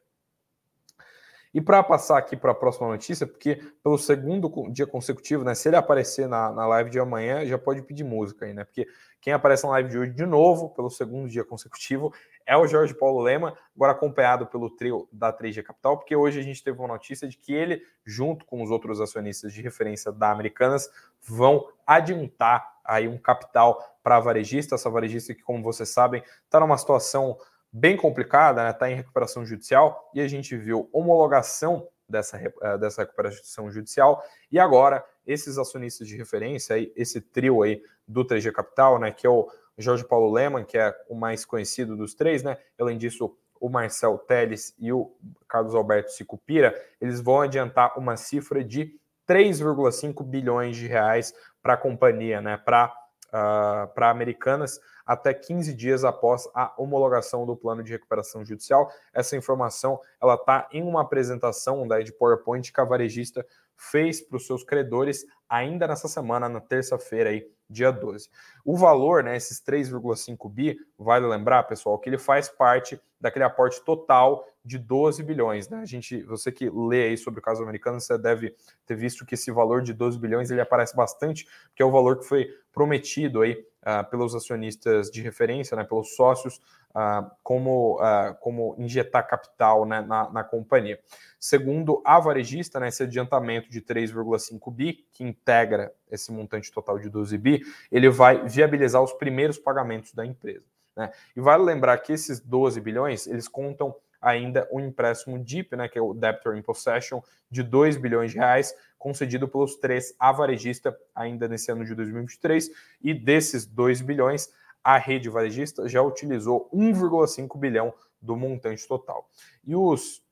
E 1.53 1.61
para 1.61 1.83
passar 1.83 2.17
aqui 2.17 2.37
para 2.37 2.53
a 2.53 2.55
próxima 2.55 2.87
notícia, 2.89 3.27
porque 3.27 3.57
pelo 3.83 3.99
segundo 3.99 4.51
dia 4.71 4.87
consecutivo, 4.87 5.43
né? 5.43 5.55
Se 5.55 5.69
ele 5.69 5.77
aparecer 5.77 6.29
na, 6.29 6.53
na 6.53 6.67
live 6.67 6.91
de 6.91 7.01
amanhã, 7.01 7.45
já 7.45 7.59
pode 7.59 7.83
pedir 7.83 8.05
música 8.05 8.47
aí, 8.47 8.55
né? 8.55 8.65
Porque 8.65 8.87
quem 9.21 9.33
aparece 9.33 9.65
na 9.65 9.71
live 9.71 9.89
de 9.89 9.99
hoje 9.99 10.13
de 10.13 10.25
novo, 10.25 10.71
pelo 10.71 10.89
segundo 10.89 11.29
dia 11.29 11.45
consecutivo, 11.45 12.15
é 12.47 12.57
o 12.57 12.67
Jorge 12.67 12.95
Paulo 12.95 13.21
Lema, 13.21 13.57
agora 13.75 13.93
acompanhado 13.93 14.47
pelo 14.47 14.71
trio 14.71 15.09
da 15.13 15.33
3G 15.33 15.63
Capital, 15.63 15.99
porque 15.99 16.15
hoje 16.15 16.39
a 16.39 16.43
gente 16.43 16.63
teve 16.63 16.79
uma 16.79 16.89
notícia 16.89 17.29
de 17.29 17.37
que 17.37 17.53
ele, 17.53 17.83
junto 18.05 18.45
com 18.45 18.63
os 18.63 18.71
outros 18.71 19.01
acionistas 19.01 19.53
de 19.53 19.61
referência 19.61 20.13
da 20.13 20.31
Americanas, 20.31 20.89
vão 21.21 21.69
adiantar 21.87 22.65
aí 22.85 23.07
um 23.09 23.19
capital 23.19 23.81
para 24.03 24.17
a 24.17 24.21
varejista, 24.21 24.75
essa 24.75 24.89
varejista 24.89 25.35
que, 25.35 25.43
como 25.43 25.63
vocês 25.63 25.89
sabem, 25.91 26.23
está 26.45 26.59
numa 26.61 26.79
situação 26.79 27.37
bem 27.73 27.97
complicada, 27.97 28.69
está 28.69 28.87
né? 28.87 28.93
em 28.93 28.97
recuperação 28.97 29.45
judicial, 29.45 30.11
e 30.15 30.21
a 30.21 30.29
gente 30.29 30.57
viu 30.57 30.89
homologação 30.93 31.89
dessa, 32.09 32.37
eh, 32.39 32.79
dessa 32.79 33.03
recuperação 33.03 33.71
judicial, 33.71 34.23
e 34.51 34.59
agora 34.59 35.05
esses 35.27 35.59
acionistas 35.59 36.09
de 36.09 36.17
referência, 36.17 36.75
esse 36.97 37.21
trio 37.21 37.63
aí 37.63 37.83
do 38.07 38.25
3G 38.25 38.51
Capital, 38.53 38.99
né, 38.99 39.13
que 39.13 39.27
é 39.27 39.31
o 39.31 39.49
Jorge 39.79 40.05
Paulo 40.05 40.33
Leman, 40.33 40.65
que 40.65 40.77
é 40.77 40.95
o 41.09 41.15
mais 41.15 41.45
conhecido 41.45 41.97
dos 41.97 42.15
três, 42.15 42.43
né, 42.43 42.59
além 42.79 42.99
disso 42.99 43.37
o 43.61 43.69
Marcel 43.69 44.19
Teles 44.19 44.75
e 44.79 44.93
o 44.93 45.15
Carlos 45.47 45.75
Alberto 45.75 46.13
Sicupira, 46.13 46.75
eles 47.01 47.21
vão 47.21 47.43
adiantar 47.43 47.97
uma 47.99 48.17
cifra 48.17 48.65
de 48.65 48.99
3,5 49.29 50.25
bilhões 50.25 50.77
de 50.77 50.87
reais 50.87 51.33
para 51.63 51.75
a 51.75 51.77
companhia, 51.77 52.41
né, 52.41 52.57
para 52.57 52.93
uh, 53.33 53.37
ah, 53.37 53.91
para 53.95 54.11
Americanas, 54.11 54.81
até 55.07 55.33
15 55.35 55.75
dias 55.75 56.05
após 56.05 56.49
a 56.55 56.73
homologação 56.79 57.47
do 57.47 57.57
plano 57.57 57.83
de 57.83 57.93
recuperação 57.93 58.45
judicial. 58.45 58.91
Essa 59.13 59.37
informação 59.37 60.01
ela 60.23 60.35
está 60.35 60.69
em 60.73 60.83
uma 60.83 61.03
apresentação 61.03 61.87
da 61.87 62.01
de 62.01 62.13
PowerPoint 62.13 62.73
que 62.73 62.81
a 62.81 62.85
varejista 62.85 63.45
fez 63.77 64.21
para 64.21 64.37
os 64.37 64.47
seus 64.47 64.63
credores 64.63 65.25
ainda 65.49 65.89
nessa 65.89 66.07
semana, 66.07 66.49
na 66.49 66.61
terça-feira, 66.61 67.31
aí, 67.31 67.47
dia 67.69 67.91
12. 67.91 68.29
O 68.65 68.77
valor, 68.77 69.25
né, 69.25 69.37
esses 69.37 69.61
3,5 69.61 70.51
bi, 70.51 70.77
vale 70.99 71.27
lembrar, 71.27 71.65
pessoal, 71.65 71.99
que 71.99 72.09
ele 72.09 72.19
faz 72.19 72.49
parte 72.49 73.01
daquele 73.21 73.45
aporte 73.45 73.85
total 73.85 74.47
de 74.65 74.79
12 74.79 75.23
bilhões. 75.23 75.69
Né? 75.69 75.79
A 75.79 75.85
gente, 75.85 76.23
você 76.23 76.51
que 76.53 76.71
lê 76.71 77.09
aí 77.09 77.17
sobre 77.17 77.41
o 77.41 77.43
caso 77.43 77.63
americano, 77.63 78.01
você 78.01 78.17
deve 78.19 78.55
ter 78.87 78.95
visto 78.95 79.25
que 79.25 79.35
esse 79.35 79.51
valor 79.51 79.83
de 79.83 79.93
12 79.93 80.19
bilhões 80.19 80.51
ele 80.51 80.61
aparece 80.61 80.95
bastante, 80.95 81.47
porque 81.69 81.83
é 81.83 81.87
o 81.87 81.91
valor 81.91 82.19
que 82.19 82.25
foi 82.25 82.49
prometido 82.73 83.41
aí 83.43 83.53
uh, 83.53 84.09
pelos 84.11 84.35
acionistas 84.35 85.11
de 85.11 85.23
referência, 85.23 85.77
né, 85.77 85.85
pelos 85.85 86.15
sócios, 86.15 86.61
uh, 86.91 87.31
como, 87.43 87.97
uh, 87.97 88.35
como 88.41 88.77
injetar 88.79 89.27
capital 89.27 89.87
né, 89.87 90.01
na, 90.03 90.31
na 90.31 90.45
companhia. 90.45 91.01
Segundo 91.39 92.03
a 92.05 92.21
varejista, 92.21 92.79
né, 92.79 92.89
esse 92.89 93.03
adiantamento 93.03 93.71
de 93.71 93.81
3,5 93.81 94.73
bi, 94.73 95.07
que 95.13 95.25
integra 95.25 95.93
esse 96.11 96.31
montante 96.31 96.71
total 96.71 96.99
de 96.99 97.09
12 97.09 97.37
bi, 97.39 97.63
ele 97.91 98.09
vai 98.09 98.47
viabilizar 98.47 99.03
os 99.03 99.13
primeiros 99.13 99.59
pagamentos 99.59 100.13
da 100.13 100.25
empresa. 100.25 100.65
Né? 100.97 101.11
E 101.37 101.41
vale 101.41 101.63
lembrar 101.63 101.99
que 101.99 102.13
esses 102.13 102.41
12 102.41 102.81
bilhões, 102.81 103.27
eles 103.27 103.49
contam 103.49 103.95
ainda 104.21 104.69
um 104.71 104.81
empréstimo 104.81 105.39
DIP, 105.39 105.75
né, 105.77 105.89
que 105.89 105.99
é 105.99 106.03
o 106.03 106.13
Debtor 106.13 106.57
in 106.57 106.63
Possession, 106.63 107.23
de 107.51 107.63
2 107.63 107.97
bilhões 107.97 108.33
de 108.33 108.39
reais, 108.39 108.75
concedido 108.99 109.49
pelos 109.49 109.77
três 109.77 110.15
a 110.19 110.31
varejista 110.31 110.97
ainda 111.15 111.49
nesse 111.49 111.73
ano 111.73 111.85
de 111.85 111.95
2023, 111.95 112.71
e 113.01 113.15
desses 113.15 113.65
2 113.65 114.03
bilhões, 114.03 114.53
a 114.85 114.99
rede 114.99 115.29
varejista 115.29 115.89
já 115.89 116.03
utilizou 116.03 116.69
1,5 116.73 117.59
bilhão 117.59 117.95
do 118.21 118.37
montante 118.37 118.87
total. 118.87 119.29
E 119.65 119.75
os 119.75 120.23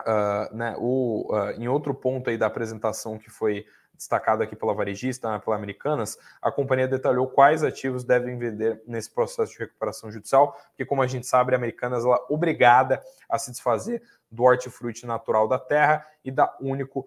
Uh, 0.00 0.56
né, 0.56 0.74
o, 0.78 1.28
uh, 1.32 1.50
em 1.52 1.68
outro 1.68 1.94
ponto 1.94 2.28
aí 2.28 2.36
da 2.36 2.46
apresentação 2.46 3.18
que 3.18 3.30
foi 3.30 3.64
destacado 4.02 4.42
aqui 4.42 4.56
pela 4.56 4.74
varejista, 4.74 5.38
pela 5.38 5.56
Americanas, 5.56 6.18
a 6.40 6.50
companhia 6.50 6.88
detalhou 6.88 7.28
quais 7.28 7.62
ativos 7.62 8.04
devem 8.04 8.36
vender 8.36 8.82
nesse 8.86 9.10
processo 9.10 9.52
de 9.52 9.58
recuperação 9.58 10.10
judicial, 10.10 10.52
porque 10.68 10.84
como 10.84 11.02
a 11.02 11.06
gente 11.06 11.26
sabe, 11.26 11.54
a 11.54 11.56
Americanas 11.56 12.04
ela 12.04 12.16
é 12.16 12.32
obrigada 12.32 13.02
a 13.28 13.38
se 13.38 13.50
desfazer 13.50 14.02
do 14.30 14.42
hortifruti 14.42 15.06
natural 15.06 15.46
da 15.46 15.58
terra 15.58 16.06
e 16.24 16.30
da 16.30 16.54
Único 16.60 17.06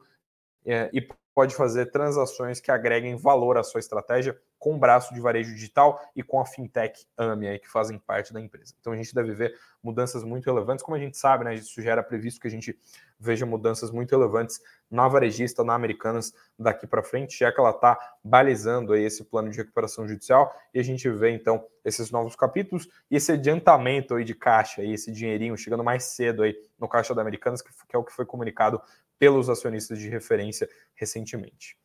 é, 0.65 0.89
e 0.93 1.07
pode 1.35 1.53
fazer 1.53 1.87
transações 1.87 2.61
que 2.61 2.71
agreguem 2.71 3.17
valor 3.17 3.57
à 3.57 3.63
sua 3.63 3.79
estratégia 3.79 4.39
com 4.57 4.75
o 4.75 4.79
braço 4.79 5.13
de 5.13 5.19
varejo 5.19 5.53
digital 5.53 6.01
e 6.15 6.23
com 6.23 6.39
a 6.39 6.45
fintech 6.45 7.05
AMI, 7.17 7.59
que 7.59 7.69
fazem 7.69 7.99
parte 7.99 8.33
da 8.33 8.39
empresa. 8.39 8.73
Então 8.79 8.93
a 8.93 8.95
gente 8.95 9.13
deve 9.13 9.33
ver 9.33 9.53
mudanças 9.83 10.23
muito 10.23 10.45
relevantes, 10.45 10.83
como 10.83 10.95
a 10.95 10.99
gente 10.99 11.17
sabe, 11.17 11.43
né? 11.43 11.53
Isso 11.53 11.79
já 11.81 11.91
era 11.91 12.01
previsto 12.01 12.39
que 12.39 12.47
a 12.47 12.49
gente 12.51 12.79
veja 13.19 13.45
mudanças 13.45 13.91
muito 13.91 14.11
relevantes 14.11 14.59
na 14.89 15.07
varejista, 15.07 15.63
na 15.63 15.75
Americanas, 15.75 16.33
daqui 16.57 16.87
para 16.87 17.03
frente, 17.03 17.37
já 17.37 17.51
que 17.51 17.59
ela 17.59 17.71
está 17.71 17.97
balizando 18.23 18.93
aí 18.93 19.03
esse 19.03 19.23
plano 19.23 19.49
de 19.51 19.57
recuperação 19.57 20.07
judicial, 20.07 20.51
e 20.73 20.79
a 20.79 20.83
gente 20.83 21.07
vê 21.09 21.31
então 21.31 21.65
esses 21.83 22.09
novos 22.09 22.35
capítulos 22.35 22.89
e 23.11 23.17
esse 23.17 23.31
adiantamento 23.31 24.15
aí 24.15 24.23
de 24.23 24.33
caixa, 24.33 24.81
aí, 24.81 24.93
esse 24.93 25.11
dinheirinho 25.11 25.55
chegando 25.57 25.83
mais 25.83 26.05
cedo 26.05 26.43
aí 26.43 26.55
no 26.79 26.87
caixa 26.87 27.13
da 27.13 27.21
Americanas, 27.21 27.61
que 27.61 27.95
é 27.95 27.97
o 27.97 28.03
que 28.03 28.13
foi 28.13 28.25
comunicado 28.25 28.81
pelos 29.17 29.49
acionistas 29.49 29.99
de 29.99 30.09
referência 30.09 30.69
recentemente. 30.95 31.77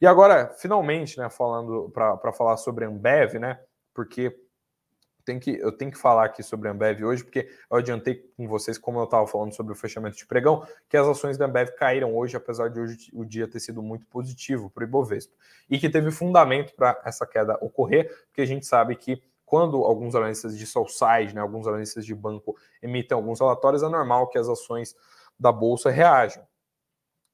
E 0.00 0.06
agora, 0.06 0.52
finalmente, 0.58 1.18
né, 1.18 1.30
falando 1.30 1.90
para 1.90 2.32
falar 2.32 2.56
sobre 2.56 2.84
a 2.84 2.88
Ambev, 2.88 3.38
né, 3.38 3.60
porque 3.94 4.36
tem 5.24 5.38
que, 5.38 5.52
eu 5.52 5.70
tenho 5.70 5.90
que 5.90 5.98
falar 5.98 6.24
aqui 6.24 6.42
sobre 6.42 6.68
a 6.68 6.72
Ambev 6.72 7.04
hoje, 7.04 7.22
porque 7.22 7.48
eu 7.70 7.76
adiantei 7.76 8.16
com 8.36 8.48
vocês, 8.48 8.76
como 8.76 8.98
eu 8.98 9.04
estava 9.04 9.26
falando 9.26 9.54
sobre 9.54 9.72
o 9.72 9.76
fechamento 9.76 10.16
de 10.16 10.26
pregão, 10.26 10.66
que 10.88 10.96
as 10.96 11.06
ações 11.06 11.38
da 11.38 11.46
Ambev 11.46 11.70
caíram 11.76 12.16
hoje, 12.16 12.36
apesar 12.36 12.68
de 12.68 12.80
hoje 12.80 13.10
o 13.12 13.24
dia 13.24 13.48
ter 13.48 13.60
sido 13.60 13.82
muito 13.82 14.06
positivo 14.06 14.70
para 14.70 14.82
o 14.82 14.86
Ibovespa. 14.86 15.34
E 15.70 15.78
que 15.78 15.88
teve 15.88 16.10
fundamento 16.10 16.74
para 16.74 17.00
essa 17.04 17.26
queda 17.26 17.56
ocorrer, 17.60 18.08
porque 18.26 18.40
a 18.40 18.46
gente 18.46 18.66
sabe 18.66 18.96
que 18.96 19.22
quando 19.44 19.84
alguns 19.84 20.14
analistas 20.14 20.56
de 20.56 20.66
sell-side, 20.66 21.34
né, 21.34 21.40
alguns 21.40 21.66
analistas 21.66 22.04
de 22.04 22.14
banco 22.14 22.56
emitem 22.82 23.14
alguns 23.14 23.38
relatórios, 23.38 23.82
é 23.82 23.88
normal 23.88 24.28
que 24.28 24.38
as 24.38 24.48
ações 24.48 24.96
da 25.38 25.52
Bolsa 25.52 25.90
reajam. 25.90 26.42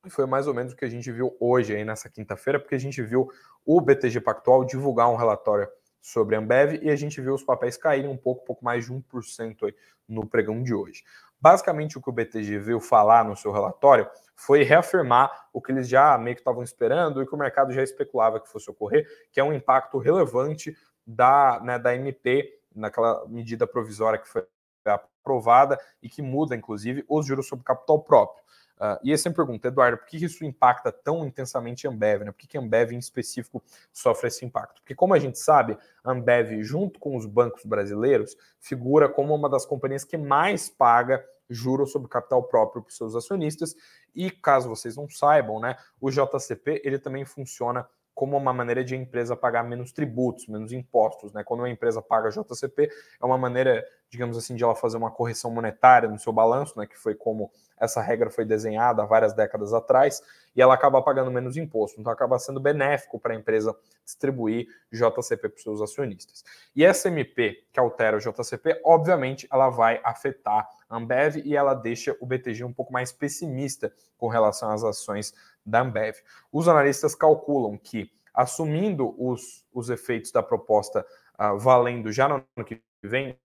E 0.09 0.11
foi 0.11 0.25
mais 0.25 0.47
ou 0.47 0.55
menos 0.55 0.73
o 0.73 0.77
que 0.77 0.87
a 0.87 0.89
gente 0.89 1.13
viu 1.13 1.37
hoje, 1.39 1.77
aí 1.77 1.85
nessa 1.85 2.09
quinta-feira, 2.09 2.59
porque 2.59 2.75
a 2.75 2.81
gente 2.81 3.03
viu 3.03 3.31
o 3.63 3.79
BTG 3.79 4.23
Pactual 4.23 4.65
divulgar 4.65 5.11
um 5.11 5.17
relatório 5.17 5.69
sobre 6.01 6.35
a 6.35 6.39
Ambev 6.39 6.83
e 6.83 6.89
a 6.89 6.97
gente 6.97 7.21
viu 7.21 7.35
os 7.35 7.45
papéis 7.45 7.77
caírem 7.77 8.11
um 8.11 8.17
pouco, 8.17 8.43
pouco 8.43 8.65
mais 8.65 8.87
de 8.87 8.91
1% 8.91 9.65
aí 9.65 9.75
no 10.09 10.27
pregão 10.27 10.63
de 10.63 10.73
hoje. 10.73 11.05
Basicamente, 11.39 11.99
o 11.99 12.01
que 12.01 12.09
o 12.09 12.13
BTG 12.13 12.59
veio 12.59 12.81
falar 12.81 13.23
no 13.23 13.37
seu 13.37 13.53
relatório 13.53 14.09
foi 14.35 14.63
reafirmar 14.63 15.31
o 15.53 15.61
que 15.61 15.73
eles 15.73 15.87
já 15.87 16.17
meio 16.17 16.37
que 16.37 16.41
estavam 16.41 16.63
esperando 16.63 17.23
e 17.23 17.27
que 17.27 17.35
o 17.35 17.39
mercado 17.39 17.71
já 17.71 17.83
especulava 17.83 18.41
que 18.41 18.49
fosse 18.49 18.71
ocorrer, 18.71 19.07
que 19.31 19.39
é 19.39 19.45
um 19.45 19.53
impacto 19.53 19.99
relevante 19.99 20.75
da, 21.07 21.61
né, 21.63 21.79
da 21.79 21.95
MP, 21.95 22.63
naquela 22.75 23.29
medida 23.29 23.67
provisória 23.67 24.19
que 24.19 24.27
foi 24.27 24.43
aprovada 24.87 25.79
e 26.03 26.09
que 26.09 26.23
muda, 26.23 26.57
inclusive, 26.57 27.05
os 27.07 27.27
juros 27.27 27.47
sobre 27.47 27.63
capital 27.63 28.03
próprio. 28.03 28.49
Uh, 28.79 28.99
e 29.03 29.11
aí 29.11 29.19
você 29.19 29.29
me 29.29 29.35
pergunta, 29.35 29.67
Eduardo, 29.69 29.99
por 29.99 30.07
que 30.07 30.25
isso 30.25 30.45
impacta 30.45 30.93
tão 30.93 31.27
intensamente 31.27 31.87
a 31.87 31.91
Ambev? 31.91 32.25
Né? 32.25 32.31
Por 32.31 32.39
que, 32.39 32.47
que 32.47 32.57
a 32.57 32.61
Ambev 32.61 32.93
em 32.93 32.99
específico 32.99 33.63
sofre 33.93 34.29
esse 34.29 34.45
impacto? 34.45 34.81
Porque, 34.81 34.95
como 34.95 35.15
a 35.15 35.19
gente 35.19 35.39
sabe, 35.39 35.77
a 36.05 36.13
Ambev, 36.13 36.63
junto 36.63 37.01
com 37.01 37.17
os 37.17 37.27
bancos 37.27 37.65
brasileiros, 37.65 38.37
figura 38.61 39.09
como 39.09 39.35
uma 39.35 39.49
das 39.49 39.67
companhias 39.67 40.05
que 40.05 40.17
mais 40.17 40.69
paga 40.69 41.25
juros 41.51 41.91
sobre 41.91 42.09
capital 42.09 42.43
próprio 42.45 42.83
para 42.83 42.91
os 42.91 42.97
seus 42.97 43.15
acionistas. 43.15 43.75
E 44.15 44.31
caso 44.31 44.69
vocês 44.69 44.97
não 44.97 45.09
saibam, 45.09 45.61
né, 45.61 45.77
o 46.01 46.11
JCP 46.11 46.83
ele 46.85 46.99
também 46.99 47.25
funciona 47.25 47.89
como 48.19 48.37
uma 48.37 48.53
maneira 48.53 48.83
de 48.83 48.97
a 48.97 48.99
empresa 48.99 49.37
pagar 49.37 49.63
menos 49.63 49.93
tributos, 49.93 50.49
menos 50.49 50.73
impostos. 50.73 51.33
Né? 51.33 51.45
Quando 51.45 51.61
uma 51.61 51.71
empresa 51.71 52.03
paga 52.03 52.31
JCP, 52.31 52.91
é 53.23 53.25
uma 53.25 53.39
maneira, 53.39 53.87
digamos 54.11 54.37
assim, 54.37 54.57
de 54.57 54.65
ela 54.65 54.75
fazer 54.75 54.97
uma 54.97 55.09
correção 55.09 55.53
monetária 55.53 56.09
no 56.09 56.19
seu 56.19 56.33
balanço, 56.33 56.77
né? 56.77 56.85
que 56.85 56.99
foi 56.99 57.15
como 57.15 57.49
essa 57.79 58.03
regra 58.03 58.29
foi 58.29 58.45
desenhada 58.45 59.05
há 59.05 59.07
várias 59.07 59.35
décadas 59.35 59.73
atrás, 59.73 60.21
e 60.57 60.61
ela 60.61 60.75
acaba 60.75 61.01
pagando 61.01 61.31
menos 61.31 61.57
imposto. 61.57 62.01
Então 62.01 62.13
acaba 62.13 62.37
sendo 62.41 62.59
benéfico 62.59 63.21
para 63.21 63.35
a 63.35 63.37
empresa 63.37 63.73
distribuir 64.05 64.67
JCP 64.91 65.51
para 65.51 65.57
os 65.57 65.63
seus 65.63 65.81
acionistas. 65.81 66.45
E 66.75 66.85
essa 66.85 67.07
MP 67.07 67.69
que 67.73 67.79
altera 67.79 68.17
o 68.17 68.21
JCP, 68.21 68.81
obviamente, 68.85 69.47
ela 69.49 69.71
vai 69.71 70.01
afetar 70.03 70.69
Ambev 70.91 71.43
e 71.45 71.57
ela 71.57 71.75
deixa 71.75 72.17
o 72.21 72.27
BTG 72.27 72.65
um 72.65 72.73
pouco 72.73 72.93
mais 72.93 73.13
pessimista 73.13 73.93
com 74.17 74.29
relação 74.29 74.71
às 74.71 74.83
ações 74.83 75.35
da 75.65 75.81
Ambev. 75.81 76.17
Os 76.53 76.69
analistas 76.69 77.15
calculam 77.15 77.77
que, 77.77 78.11
assumindo 78.33 79.15
os, 79.23 79.67
os 79.73 79.91
efeitos 79.91 80.33
da 80.33 80.43
proposta 80.43 81.05
uh, 81.39 81.59
valendo 81.59 82.11
já 82.11 82.29
no 82.29 82.37
ano 82.37 82.67
que 82.67 82.81
vem, 83.03 83.39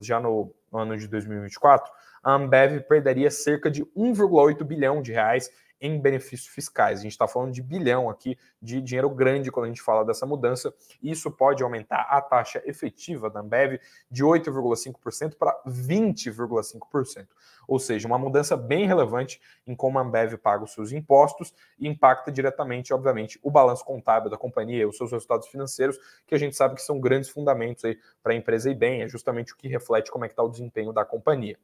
já 0.00 0.20
no 0.20 0.54
ano 0.72 0.96
de 0.96 1.06
2024, 1.08 1.92
a 2.22 2.32
Ambev 2.32 2.80
perderia 2.82 3.30
cerca 3.30 3.70
de 3.70 3.84
1,8 3.96 4.64
bilhão 4.64 5.00
de 5.00 5.12
reais 5.12 5.50
em 5.84 6.00
benefícios 6.00 6.48
fiscais. 6.48 7.00
A 7.00 7.02
gente 7.02 7.12
está 7.12 7.28
falando 7.28 7.52
de 7.52 7.62
bilhão 7.62 8.08
aqui 8.08 8.38
de 8.60 8.80
dinheiro 8.80 9.10
grande 9.10 9.52
quando 9.52 9.66
a 9.66 9.68
gente 9.68 9.82
fala 9.82 10.02
dessa 10.02 10.24
mudança. 10.24 10.72
Isso 11.02 11.30
pode 11.30 11.62
aumentar 11.62 12.06
a 12.08 12.22
taxa 12.22 12.62
efetiva 12.64 13.28
da 13.28 13.40
Ambev 13.40 13.78
de 14.10 14.24
8,5% 14.24 15.34
para 15.36 15.54
20,5%. 15.66 17.26
Ou 17.68 17.78
seja, 17.78 18.08
uma 18.08 18.18
mudança 18.18 18.56
bem 18.56 18.86
relevante 18.86 19.38
em 19.66 19.76
como 19.76 19.98
a 19.98 20.02
Ambev 20.02 20.38
paga 20.38 20.64
os 20.64 20.72
seus 20.72 20.90
impostos 20.90 21.52
e 21.78 21.86
impacta 21.86 22.32
diretamente, 22.32 22.94
obviamente, 22.94 23.38
o 23.42 23.50
balanço 23.50 23.84
contábil 23.84 24.30
da 24.30 24.38
companhia, 24.38 24.88
os 24.88 24.96
seus 24.96 25.12
resultados 25.12 25.48
financeiros, 25.48 25.98
que 26.26 26.34
a 26.34 26.38
gente 26.38 26.56
sabe 26.56 26.76
que 26.76 26.82
são 26.82 26.98
grandes 26.98 27.28
fundamentos 27.28 27.84
aí 27.84 27.98
para 28.22 28.32
a 28.32 28.36
empresa 28.36 28.70
ir 28.70 28.74
bem, 28.74 29.02
é 29.02 29.08
justamente 29.08 29.52
o 29.52 29.56
que 29.56 29.68
reflete 29.68 30.10
como 30.10 30.24
é 30.24 30.28
que 30.28 30.32
está 30.32 30.42
o 30.42 30.48
desempenho 30.48 30.94
da 30.94 31.04
companhia. 31.04 31.58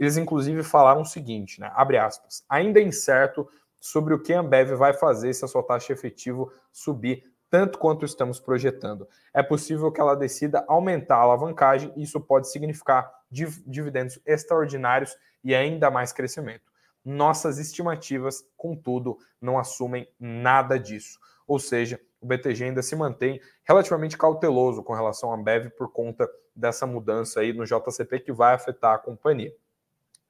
Eles, 0.00 0.16
inclusive, 0.16 0.62
falaram 0.62 1.02
o 1.02 1.06
seguinte, 1.06 1.60
né? 1.60 1.70
Abre 1.74 1.98
aspas. 1.98 2.42
Ainda 2.48 2.80
é 2.80 2.82
incerto 2.82 3.46
sobre 3.78 4.14
o 4.14 4.22
que 4.22 4.32
a 4.32 4.40
Ambev 4.40 4.72
vai 4.74 4.94
fazer 4.94 5.34
se 5.34 5.44
a 5.44 5.48
sua 5.48 5.62
taxa 5.62 5.92
efetiva 5.92 6.50
subir 6.72 7.30
tanto 7.50 7.78
quanto 7.78 8.06
estamos 8.06 8.40
projetando. 8.40 9.06
É 9.34 9.42
possível 9.42 9.92
que 9.92 10.00
ela 10.00 10.16
decida 10.16 10.64
aumentar 10.66 11.16
a 11.16 11.22
alavancagem 11.22 11.92
e 11.96 12.02
isso 12.02 12.18
pode 12.18 12.50
significar 12.50 13.12
dividendos 13.30 14.18
extraordinários 14.24 15.14
e 15.44 15.54
ainda 15.54 15.90
mais 15.90 16.12
crescimento. 16.12 16.70
Nossas 17.04 17.58
estimativas, 17.58 18.42
contudo, 18.56 19.18
não 19.40 19.58
assumem 19.58 20.08
nada 20.18 20.78
disso. 20.78 21.18
Ou 21.46 21.58
seja, 21.58 22.00
o 22.20 22.26
BTG 22.26 22.64
ainda 22.64 22.82
se 22.82 22.96
mantém 22.96 23.40
relativamente 23.64 24.16
cauteloso 24.16 24.82
com 24.82 24.94
relação 24.94 25.32
à 25.32 25.34
Ambev 25.34 25.70
por 25.70 25.92
conta 25.92 26.26
dessa 26.54 26.86
mudança 26.86 27.40
aí 27.40 27.52
no 27.52 27.64
JCP 27.64 28.20
que 28.20 28.32
vai 28.32 28.54
afetar 28.54 28.94
a 28.94 28.98
companhia. 28.98 29.52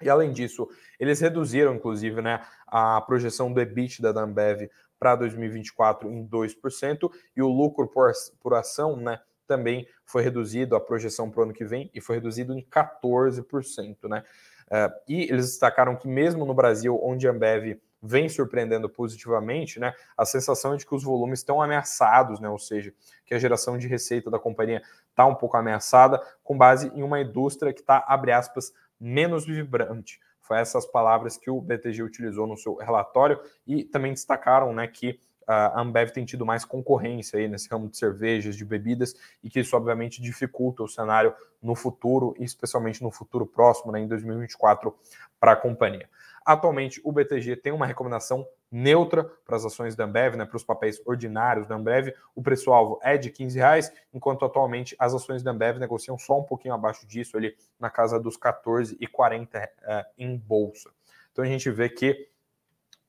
E 0.01 0.09
além 0.09 0.33
disso, 0.33 0.69
eles 0.99 1.21
reduziram, 1.21 1.75
inclusive, 1.75 2.23
né, 2.23 2.43
a 2.67 3.01
projeção 3.01 3.53
do 3.53 3.61
EBITDA 3.61 4.13
da 4.13 4.23
Ambev 4.23 4.71
para 4.99 5.17
2024 5.17 6.11
em 6.11 6.27
2%, 6.27 7.11
e 7.37 7.43
o 7.43 7.49
lucro 7.49 7.89
por, 7.89 8.13
por 8.41 8.55
ação 8.55 8.97
né, 8.97 9.19
também 9.47 9.87
foi 10.05 10.23
reduzido, 10.23 10.77
a 10.77 10.81
projeção 10.81 11.31
para 11.31 11.41
o 11.41 11.43
ano 11.45 11.53
que 11.53 11.65
vem, 11.65 11.91
e 11.95 12.01
foi 12.01 12.17
reduzido 12.17 12.53
em 12.53 12.63
14%. 12.63 14.09
Né? 14.09 14.23
Uh, 14.67 14.93
e 15.09 15.23
eles 15.25 15.47
destacaram 15.47 15.97
que 15.97 16.07
mesmo 16.07 16.45
no 16.45 16.55
Brasil, 16.55 16.99
onde 17.03 17.27
a 17.27 17.31
Ambev 17.31 17.81
vem 18.03 18.29
surpreendendo 18.29 18.89
positivamente, 18.89 19.79
né, 19.79 19.93
a 20.17 20.25
sensação 20.25 20.73
é 20.73 20.77
de 20.77 20.87
que 20.87 20.95
os 20.95 21.03
volumes 21.03 21.41
estão 21.41 21.61
ameaçados, 21.61 22.41
né, 22.41 22.49
ou 22.49 22.59
seja, 22.59 22.95
que 23.27 23.35
a 23.35 23.39
geração 23.39 23.77
de 23.77 23.87
receita 23.87 24.31
da 24.31 24.39
companhia 24.39 24.83
está 25.11 25.27
um 25.27 25.35
pouco 25.35 25.57
ameaçada, 25.57 26.21
com 26.43 26.57
base 26.57 26.91
em 26.95 27.03
uma 27.03 27.21
indústria 27.21 27.73
que 27.73 27.81
está, 27.81 28.03
abre 28.09 28.33
aspas, 28.33 28.73
menos 29.01 29.47
vibrante. 29.47 30.21
Foi 30.41 30.59
essas 30.59 30.85
palavras 30.85 31.37
que 31.37 31.51
o 31.51 31.61
BTG 31.61 32.03
utilizou 32.03 32.47
no 32.47 32.57
seu 32.57 32.75
relatório 32.75 33.41
e 33.67 33.85
também 33.85 34.13
destacaram 34.13 34.73
né, 34.73 34.87
que 34.87 35.19
a 35.47 35.81
Ambev 35.81 36.11
tem 36.11 36.25
tido 36.25 36.47
mais 36.47 36.65
concorrência 36.65 37.39
aí 37.39 37.49
nesse 37.49 37.69
ramo 37.69 37.89
de 37.89 37.97
cervejas, 37.97 38.57
de 38.57 38.65
bebidas, 38.65 39.15
e 39.43 39.51
que 39.51 39.59
isso 39.59 39.77
obviamente 39.77 40.23
dificulta 40.23 40.83
o 40.83 40.89
cenário 40.89 41.35
no 41.61 41.75
futuro, 41.75 42.35
especialmente 42.39 43.03
no 43.03 43.11
futuro 43.11 43.45
próximo, 43.45 43.91
né, 43.91 44.01
em 44.01 44.07
2024, 44.07 44.95
para 45.41 45.53
a 45.53 45.57
companhia. 45.57 46.09
Atualmente, 46.45 47.01
o 47.05 47.11
BTG 47.11 47.57
tem 47.57 47.73
uma 47.73 47.87
recomendação 47.87 48.47
neutra 48.71 49.25
para 49.45 49.57
as 49.57 49.65
ações 49.65 49.97
da 49.97 50.05
Ambev, 50.05 50.37
né, 50.37 50.45
para 50.45 50.57
os 50.57 50.65
papéis 50.65 51.01
ordinários 51.05 51.67
da 51.67 51.75
Ambev. 51.75 52.15
O 52.35 52.43
preço-alvo 52.43 53.01
é 53.03 53.17
de 53.17 53.31
15 53.31 53.59
reais, 53.59 53.93
enquanto 54.13 54.45
atualmente 54.45 54.95
as 54.99 55.13
ações 55.13 55.43
da 55.43 55.51
Ambev 55.51 55.79
negociam 55.79 56.17
só 56.19 56.39
um 56.39 56.45
pouquinho 56.45 56.75
abaixo 56.75 57.07
disso, 57.07 57.37
ali 57.37 57.57
na 57.79 57.91
casa 57.91 58.21
dos 58.21 58.39
14,40 58.39 59.49
é, 59.55 60.07
em 60.17 60.37
bolsa. 60.37 60.91
Então 61.33 61.45
a 61.45 61.49
gente 61.49 61.71
vê 61.71 61.89
que 61.89 62.29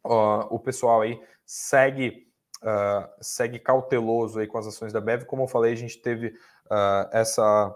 uh, 0.05 0.47
o 0.49 0.59
pessoal 0.59 1.01
aí 1.01 1.21
segue 1.45 2.27
uh, 2.63 3.09
segue 3.19 3.59
cauteloso 3.59 4.39
aí 4.39 4.47
com 4.47 4.57
as 4.57 4.67
ações 4.67 4.93
da 4.93 4.99
Ambev. 4.99 5.25
Como 5.25 5.43
eu 5.43 5.47
falei, 5.47 5.73
a 5.73 5.77
gente 5.77 6.01
teve 6.01 6.27
uh, 6.27 7.09
essa 7.11 7.75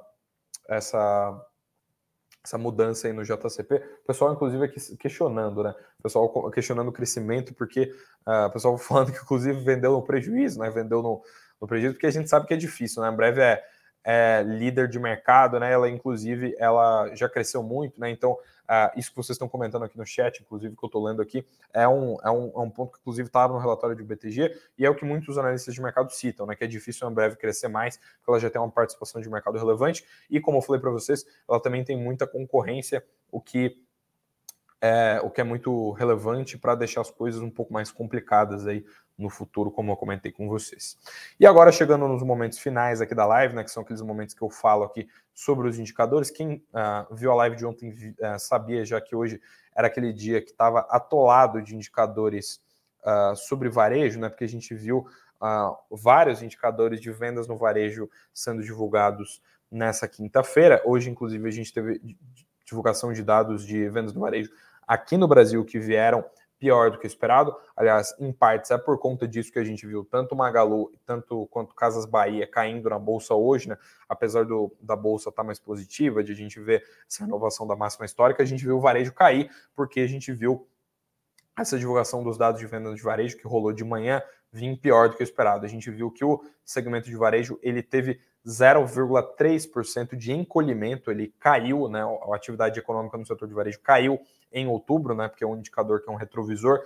essa 0.68 1.48
essa 2.46 2.58
mudança 2.58 3.08
aí 3.08 3.14
no 3.14 3.24
JCP. 3.24 3.76
O 3.76 4.08
pessoal, 4.08 4.34
inclusive, 4.34 4.64
aqui 4.64 4.80
questionando, 4.98 5.64
né? 5.64 5.76
O 6.00 6.04
pessoal 6.04 6.52
questionando 6.52 6.88
o 6.88 6.92
crescimento, 6.92 7.54
porque 7.54 7.92
uh, 8.26 8.48
o 8.48 8.52
pessoal 8.52 8.78
falando 8.80 9.12
que, 9.12 9.20
inclusive, 9.20 9.60
vendeu 9.62 9.92
no 9.92 10.02
prejuízo, 10.02 10.60
né? 10.60 10.70
Vendeu 10.70 11.02
no, 11.02 11.22
no 11.60 11.68
prejuízo, 11.68 11.94
porque 11.96 12.08
a 12.08 12.12
gente 12.12 12.30
sabe 12.30 12.48
que 12.48 12.54
é 12.54 12.58
difícil, 12.58 13.02
né? 13.02 13.10
Em 13.10 13.16
breve 13.16 13.42
é 13.42 13.64
é, 14.06 14.44
líder 14.44 14.88
de 14.88 15.00
mercado, 15.00 15.60
né? 15.60 15.72
Ela, 15.72 15.90
inclusive, 15.90 16.56
ela 16.60 17.14
já 17.16 17.28
cresceu 17.28 17.64
muito, 17.64 18.00
né? 18.00 18.12
Então, 18.12 18.34
uh, 18.34 18.92
isso 18.96 19.10
que 19.10 19.18
vocês 19.18 19.36
estão 19.36 19.50
comentando 19.50 19.84
aqui 19.84 19.98
no 19.98 20.06
chat, 20.06 20.40
inclusive, 20.42 20.76
que 20.76 20.84
eu 20.84 20.88
estou 20.88 21.04
lendo 21.04 21.24
aqui, 21.24 21.44
é 21.74 21.88
um, 21.88 22.16
é, 22.24 22.30
um, 22.30 22.52
é 22.56 22.60
um 22.60 22.70
ponto 22.70 22.94
que, 22.94 23.00
inclusive, 23.00 23.28
estava 23.28 23.52
no 23.52 23.60
relatório 23.60 23.96
do 23.96 24.06
BTG 24.06 24.56
e 24.78 24.86
é 24.86 24.90
o 24.90 24.96
que 24.96 25.04
muitos 25.04 25.40
analistas 25.40 25.74
de 25.74 25.82
mercado 25.82 26.12
citam, 26.12 26.46
né? 26.46 26.56
Que 26.56 26.66
é 26.66 26.68
difícil 26.68 27.10
em 27.10 27.14
breve 27.14 27.36
crescer 27.36 27.68
mais, 27.68 27.98
porque 27.98 28.30
ela 28.30 28.40
já 28.40 28.50
tem 28.50 28.62
uma 28.62 28.70
participação 28.70 29.20
de 29.20 29.28
mercado 29.28 29.58
relevante 29.58 30.06
e, 30.30 30.40
como 30.40 30.60
eu 30.60 30.62
falei 30.62 30.80
para 30.80 30.92
vocês, 30.92 31.26
ela 31.50 31.60
também 31.60 31.84
tem 31.84 31.98
muita 31.98 32.28
concorrência, 32.28 33.04
o 33.32 33.42
que 33.42 33.76
é, 34.82 35.20
o 35.24 35.32
que 35.32 35.42
é 35.42 35.44
muito 35.44 35.92
relevante 35.94 36.60
para 36.60 36.76
deixar 36.76 37.02
as 37.02 37.10
coisas 37.10 37.42
um 37.42 37.50
pouco 37.50 37.74
mais 37.74 37.92
complicadas 37.92 38.68
aí 38.68 38.86
no 39.18 39.30
futuro, 39.30 39.72
como 39.72 39.92
eu 39.92 39.96
comentei 39.96 40.32
com 40.32 40.48
vocês. 40.48 40.98
E 41.40 41.46
agora, 41.46 41.72
chegando 41.72 42.08
nos 42.08 42.22
momentos 42.22 42.60
finais 42.60 43.02
aqui 43.02 43.16
da 43.16 43.26
live, 43.26 43.56
né, 43.56 43.64
que 43.64 43.72
são 43.72 43.84
aqueles 43.84 44.02
momentos 44.02 44.36
que 44.36 44.42
eu 44.42 44.50
falo 44.50 44.84
aqui 44.84 45.08
sobre 45.34 45.68
os 45.68 45.80
indicadores. 45.80 46.30
Quem 46.30 46.64
uh, 46.74 47.16
viu 47.16 47.32
a 47.32 47.36
live 47.36 47.56
de 47.56 47.66
ontem 47.66 47.90
uh, 47.92 48.40
sabia 48.40 48.86
já 48.86 49.00
que 49.00 49.16
hoje 49.16 49.42
era 49.76 49.88
aquele 49.88 50.12
dia 50.12 50.42
que 50.42 50.52
estava 50.52 50.82
atolado 50.90 51.62
de 51.62 51.76
indicadores 51.76 52.62
uh, 53.04 53.36
sobre 53.36 53.70
varejo, 53.70 54.20
né, 54.20 54.30
porque 54.30 54.44
a 54.44 54.50
gente 54.50 54.74
viu 54.74 55.06
vários 55.92 56.42
indicadores 56.42 57.00
de 57.00 57.12
vendas 57.12 57.48
no 57.48 57.56
varejo 57.56 58.10
sendo 58.34 58.64
divulgados 58.64 59.44
nessa 59.70 60.08
quinta-feira. 60.08 60.82
Hoje, 60.86 61.10
inclusive, 61.10 61.48
a 61.48 61.52
gente 61.52 61.72
teve 61.72 62.02
divulgação 62.66 63.14
de 63.14 63.22
dados 63.22 63.64
de 63.64 63.88
vendas 63.90 64.14
no 64.14 64.22
varejo 64.22 64.50
aqui 64.88 65.18
no 65.18 65.28
Brasil 65.28 65.64
que 65.66 65.80
vieram 65.80 66.24
pior 66.60 66.92
do 66.92 66.98
que 66.98 67.08
esperado. 67.08 67.56
Aliás, 67.76 68.16
em 68.20 68.32
partes 68.32 68.72
é 68.72 68.78
por 68.78 68.98
conta 69.00 69.28
disso 69.28 69.52
que 69.52 69.60
a 69.60 69.64
gente 69.64 69.86
viu 69.86 70.04
tanto 70.06 70.36
Magalu 70.36 70.92
tanto 71.06 71.48
quanto 71.48 71.76
Casas 71.76 72.06
Bahia 72.06 72.48
caindo 72.48 72.90
na 72.90 73.00
bolsa 73.00 73.34
hoje, 73.34 73.70
né? 73.70 73.78
Apesar 74.08 74.46
do, 74.46 74.76
da 74.82 74.96
bolsa 74.96 75.30
estar 75.30 75.42
tá 75.42 75.46
mais 75.46 75.60
positiva, 75.60 76.24
de 76.24 76.32
a 76.32 76.36
gente 76.36 76.60
ver 76.60 76.84
essa 77.10 77.24
renovação 77.24 77.68
da 77.68 77.76
máxima 77.76 78.06
histórica, 78.06 78.44
a 78.44 78.46
gente 78.46 78.64
viu 78.64 78.78
o 78.78 78.82
varejo 78.82 79.14
cair, 79.14 79.50
porque 79.76 80.00
a 80.00 80.08
gente 80.08 80.32
viu 80.32 80.68
essa 81.58 81.78
divulgação 81.78 82.24
dos 82.24 82.38
dados 82.38 82.60
de 82.60 82.68
venda 82.68 82.94
de 82.94 83.02
varejo 83.02 83.38
que 83.38 83.48
rolou 83.48 83.72
de 83.72 83.84
manhã 83.84 84.22
vir 84.52 84.78
pior 84.78 85.10
do 85.10 85.18
que 85.18 85.24
esperado. 85.24 85.66
A 85.66 85.70
gente 85.70 85.90
viu 85.90 86.12
que 86.12 86.24
o 86.24 86.42
segmento 86.64 87.10
de 87.10 87.16
varejo 87.16 87.60
ele 87.62 87.82
teve 87.82 88.20
0,3% 88.46 90.16
de 90.16 90.32
encolhimento, 90.32 91.10
ele 91.10 91.34
caiu, 91.40 91.90
né? 91.90 92.02
A 92.04 92.36
atividade 92.36 92.80
econômica 92.80 93.18
no 93.18 93.26
setor 93.26 93.48
de 93.48 93.54
varejo 93.54 93.80
caiu 93.82 94.20
em 94.52 94.68
outubro, 94.68 95.16
né? 95.16 95.28
Porque 95.28 95.44
é 95.44 95.48
um 95.48 95.58
indicador 95.58 96.02
que 96.02 96.10
é 96.10 96.14
um 96.14 96.18
retrovisor. 96.18 96.82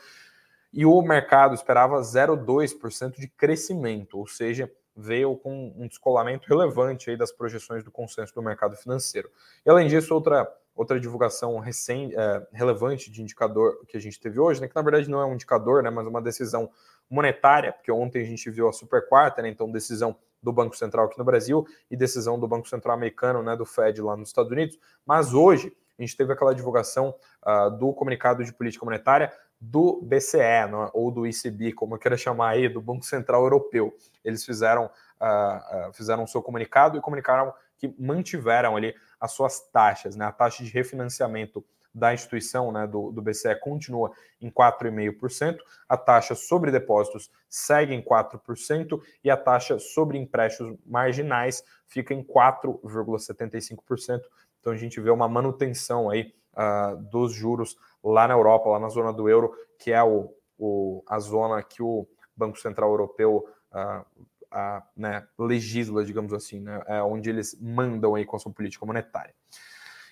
E 0.71 0.85
o 0.85 1.01
mercado 1.01 1.53
esperava 1.53 1.99
0,2% 1.99 3.19
de 3.19 3.27
crescimento, 3.27 4.17
ou 4.17 4.27
seja, 4.27 4.71
veio 4.95 5.35
com 5.35 5.73
um 5.75 5.87
descolamento 5.87 6.47
relevante 6.47 7.09
aí 7.09 7.17
das 7.17 7.31
projeções 7.31 7.83
do 7.83 7.91
consenso 7.91 8.33
do 8.33 8.41
mercado 8.41 8.75
financeiro. 8.75 9.29
E 9.65 9.69
além 9.69 9.87
disso, 9.87 10.13
outra 10.13 10.47
outra 10.79 10.97
divulgação 10.97 11.59
recém, 11.59 12.13
é, 12.15 12.47
relevante 12.53 13.11
de 13.11 13.21
indicador 13.21 13.85
que 13.85 13.97
a 13.97 13.99
gente 13.99 14.17
teve 14.17 14.39
hoje, 14.39 14.61
né, 14.61 14.67
que 14.69 14.75
na 14.75 14.81
verdade 14.81 15.09
não 15.09 15.19
é 15.19 15.25
um 15.25 15.33
indicador, 15.33 15.83
né, 15.83 15.89
mas 15.89 16.07
uma 16.07 16.21
decisão 16.21 16.71
monetária, 17.09 17.73
porque 17.73 17.91
ontem 17.91 18.21
a 18.21 18.25
gente 18.25 18.49
viu 18.49 18.69
a 18.69 18.71
super 18.71 19.05
quarta, 19.09 19.41
né, 19.41 19.49
então 19.49 19.69
decisão 19.69 20.15
do 20.41 20.53
Banco 20.53 20.77
Central 20.77 21.07
aqui 21.07 21.19
no 21.19 21.25
Brasil 21.25 21.67
e 21.91 21.97
decisão 21.97 22.39
do 22.39 22.47
Banco 22.47 22.69
Central 22.69 22.95
americano, 22.95 23.43
né, 23.43 23.57
do 23.57 23.65
Fed 23.65 24.01
lá 24.01 24.15
nos 24.15 24.29
Estados 24.29 24.49
Unidos, 24.53 24.79
mas 25.05 25.33
hoje 25.33 25.75
a 25.97 26.01
gente 26.01 26.15
teve 26.15 26.31
aquela 26.31 26.55
divulgação 26.55 27.13
uh, 27.45 27.69
do 27.71 27.91
comunicado 27.91 28.41
de 28.41 28.53
política 28.53 28.85
monetária 28.85 29.33
do 29.59 30.01
BCE, 30.01 30.37
né, 30.71 30.89
ou 30.93 31.11
do 31.11 31.27
ECB, 31.27 31.73
como 31.73 31.95
eu 31.95 31.99
queira 31.99 32.15
chamar 32.15 32.51
aí, 32.51 32.69
do 32.69 32.79
Banco 32.79 33.03
Central 33.03 33.43
Europeu. 33.43 33.93
Eles 34.23 34.45
fizeram, 34.45 34.85
uh, 34.85 35.89
uh, 35.89 35.93
fizeram 35.93 36.23
o 36.23 36.27
seu 36.27 36.41
comunicado 36.41 36.97
e 36.97 37.01
comunicaram 37.01 37.53
que 37.77 37.93
mantiveram 37.99 38.77
ali 38.77 38.95
as 39.19 39.31
suas 39.31 39.59
taxas, 39.71 40.15
né? 40.15 40.25
A 40.25 40.31
taxa 40.31 40.63
de 40.63 40.69
refinanciamento 40.69 41.63
da 41.93 42.13
instituição, 42.13 42.71
né, 42.71 42.85
do, 42.87 43.11
do 43.11 43.21
BCE, 43.21 43.55
continua 43.59 44.11
em 44.39 44.49
4,5%, 44.49 45.57
a 45.87 45.97
taxa 45.97 46.35
sobre 46.35 46.71
depósitos 46.71 47.31
segue 47.49 47.93
em 47.93 48.01
4% 48.01 49.01
e 49.23 49.29
a 49.29 49.37
taxa 49.37 49.79
sobre 49.79 50.17
empréstimos 50.17 50.77
marginais 50.85 51.63
fica 51.87 52.13
em 52.13 52.23
4,75%. 52.23 54.21
Então 54.59 54.73
a 54.73 54.77
gente 54.77 55.01
vê 55.01 55.09
uma 55.09 55.27
manutenção 55.27 56.09
aí 56.09 56.33
uh, 56.53 56.95
dos 57.09 57.33
juros 57.33 57.75
lá 58.03 58.27
na 58.27 58.33
Europa, 58.35 58.69
lá 58.69 58.79
na 58.79 58.89
zona 58.89 59.11
do 59.11 59.27
euro, 59.27 59.51
que 59.77 59.91
é 59.91 60.03
o, 60.03 60.33
o 60.57 61.03
a 61.07 61.19
zona 61.19 61.63
que 61.63 61.81
o 61.81 62.07
Banco 62.35 62.59
Central 62.59 62.91
Europeu 62.91 63.45
uh, 63.71 64.05
a, 64.51 64.83
né, 64.95 65.25
legisla, 65.37 66.03
digamos 66.03 66.33
assim, 66.33 66.59
né, 66.59 66.81
é 66.87 67.01
onde 67.01 67.29
eles 67.29 67.57
mandam 67.61 68.15
aí 68.15 68.25
com 68.25 68.35
a 68.35 68.39
sua 68.39 68.51
política 68.51 68.85
monetária. 68.85 69.33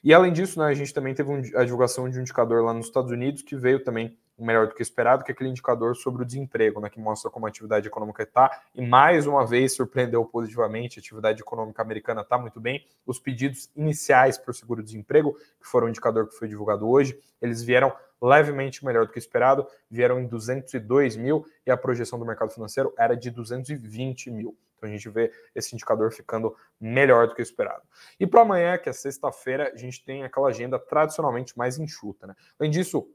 E 0.03 0.13
além 0.13 0.31
disso, 0.31 0.59
né, 0.59 0.67
a 0.67 0.73
gente 0.73 0.93
também 0.93 1.13
teve 1.13 1.29
um, 1.29 1.41
a 1.55 1.63
divulgação 1.63 2.09
de 2.09 2.17
um 2.17 2.21
indicador 2.21 2.63
lá 2.63 2.73
nos 2.73 2.85
Estados 2.85 3.11
Unidos 3.11 3.41
que 3.41 3.55
veio 3.55 3.83
também 3.83 4.17
melhor 4.39 4.67
do 4.67 4.75
que 4.75 4.83
esperado, 4.83 5.23
que 5.23 5.31
é 5.31 5.33
aquele 5.33 5.49
indicador 5.49 5.95
sobre 5.95 6.21
o 6.21 6.25
desemprego, 6.25 6.79
né, 6.79 6.89
que 6.89 6.99
mostra 6.99 7.31
como 7.31 7.47
a 7.47 7.49
atividade 7.49 7.87
econômica 7.87 8.21
está, 8.21 8.61
e 8.75 8.85
mais 8.85 9.25
uma 9.25 9.45
vez 9.45 9.75
surpreendeu 9.75 10.23
positivamente, 10.25 10.99
a 10.99 11.01
atividade 11.01 11.41
econômica 11.41 11.81
americana 11.81 12.21
está 12.21 12.37
muito 12.37 12.59
bem. 12.59 12.85
Os 13.05 13.19
pedidos 13.19 13.71
iniciais 13.75 14.37
para 14.37 14.51
o 14.51 14.53
seguro-desemprego, 14.53 15.33
que 15.59 15.67
foram 15.67 15.87
o 15.87 15.89
indicador 15.89 16.27
que 16.27 16.35
foi 16.35 16.47
divulgado 16.47 16.87
hoje, 16.87 17.19
eles 17.41 17.63
vieram 17.63 17.91
levemente 18.21 18.85
melhor 18.85 19.05
do 19.05 19.11
que 19.11 19.19
esperado, 19.19 19.67
vieram 19.89 20.19
em 20.19 20.27
202 20.27 21.15
mil 21.15 21.45
e 21.65 21.71
a 21.71 21.77
projeção 21.77 22.17
do 22.17 22.25
mercado 22.25 22.51
financeiro 22.51 22.93
era 22.97 23.15
de 23.15 23.29
220 23.29 24.31
mil. 24.31 24.57
Então 24.77 24.89
a 24.89 24.91
gente 24.91 25.09
vê 25.09 25.31
esse 25.55 25.73
indicador 25.73 26.11
ficando 26.11 26.55
melhor 26.79 27.27
do 27.27 27.35
que 27.35 27.41
esperado. 27.41 27.83
E 28.19 28.27
para 28.27 28.41
amanhã, 28.41 28.77
que 28.77 28.89
é 28.89 28.93
sexta-feira, 28.93 29.71
a 29.73 29.77
gente 29.77 30.03
tem 30.03 30.23
aquela 30.23 30.49
agenda 30.49 30.77
tradicionalmente 30.77 31.57
mais 31.57 31.77
enxuta. 31.77 32.27
Né? 32.27 32.35
Além 32.59 32.71
disso, 32.71 33.09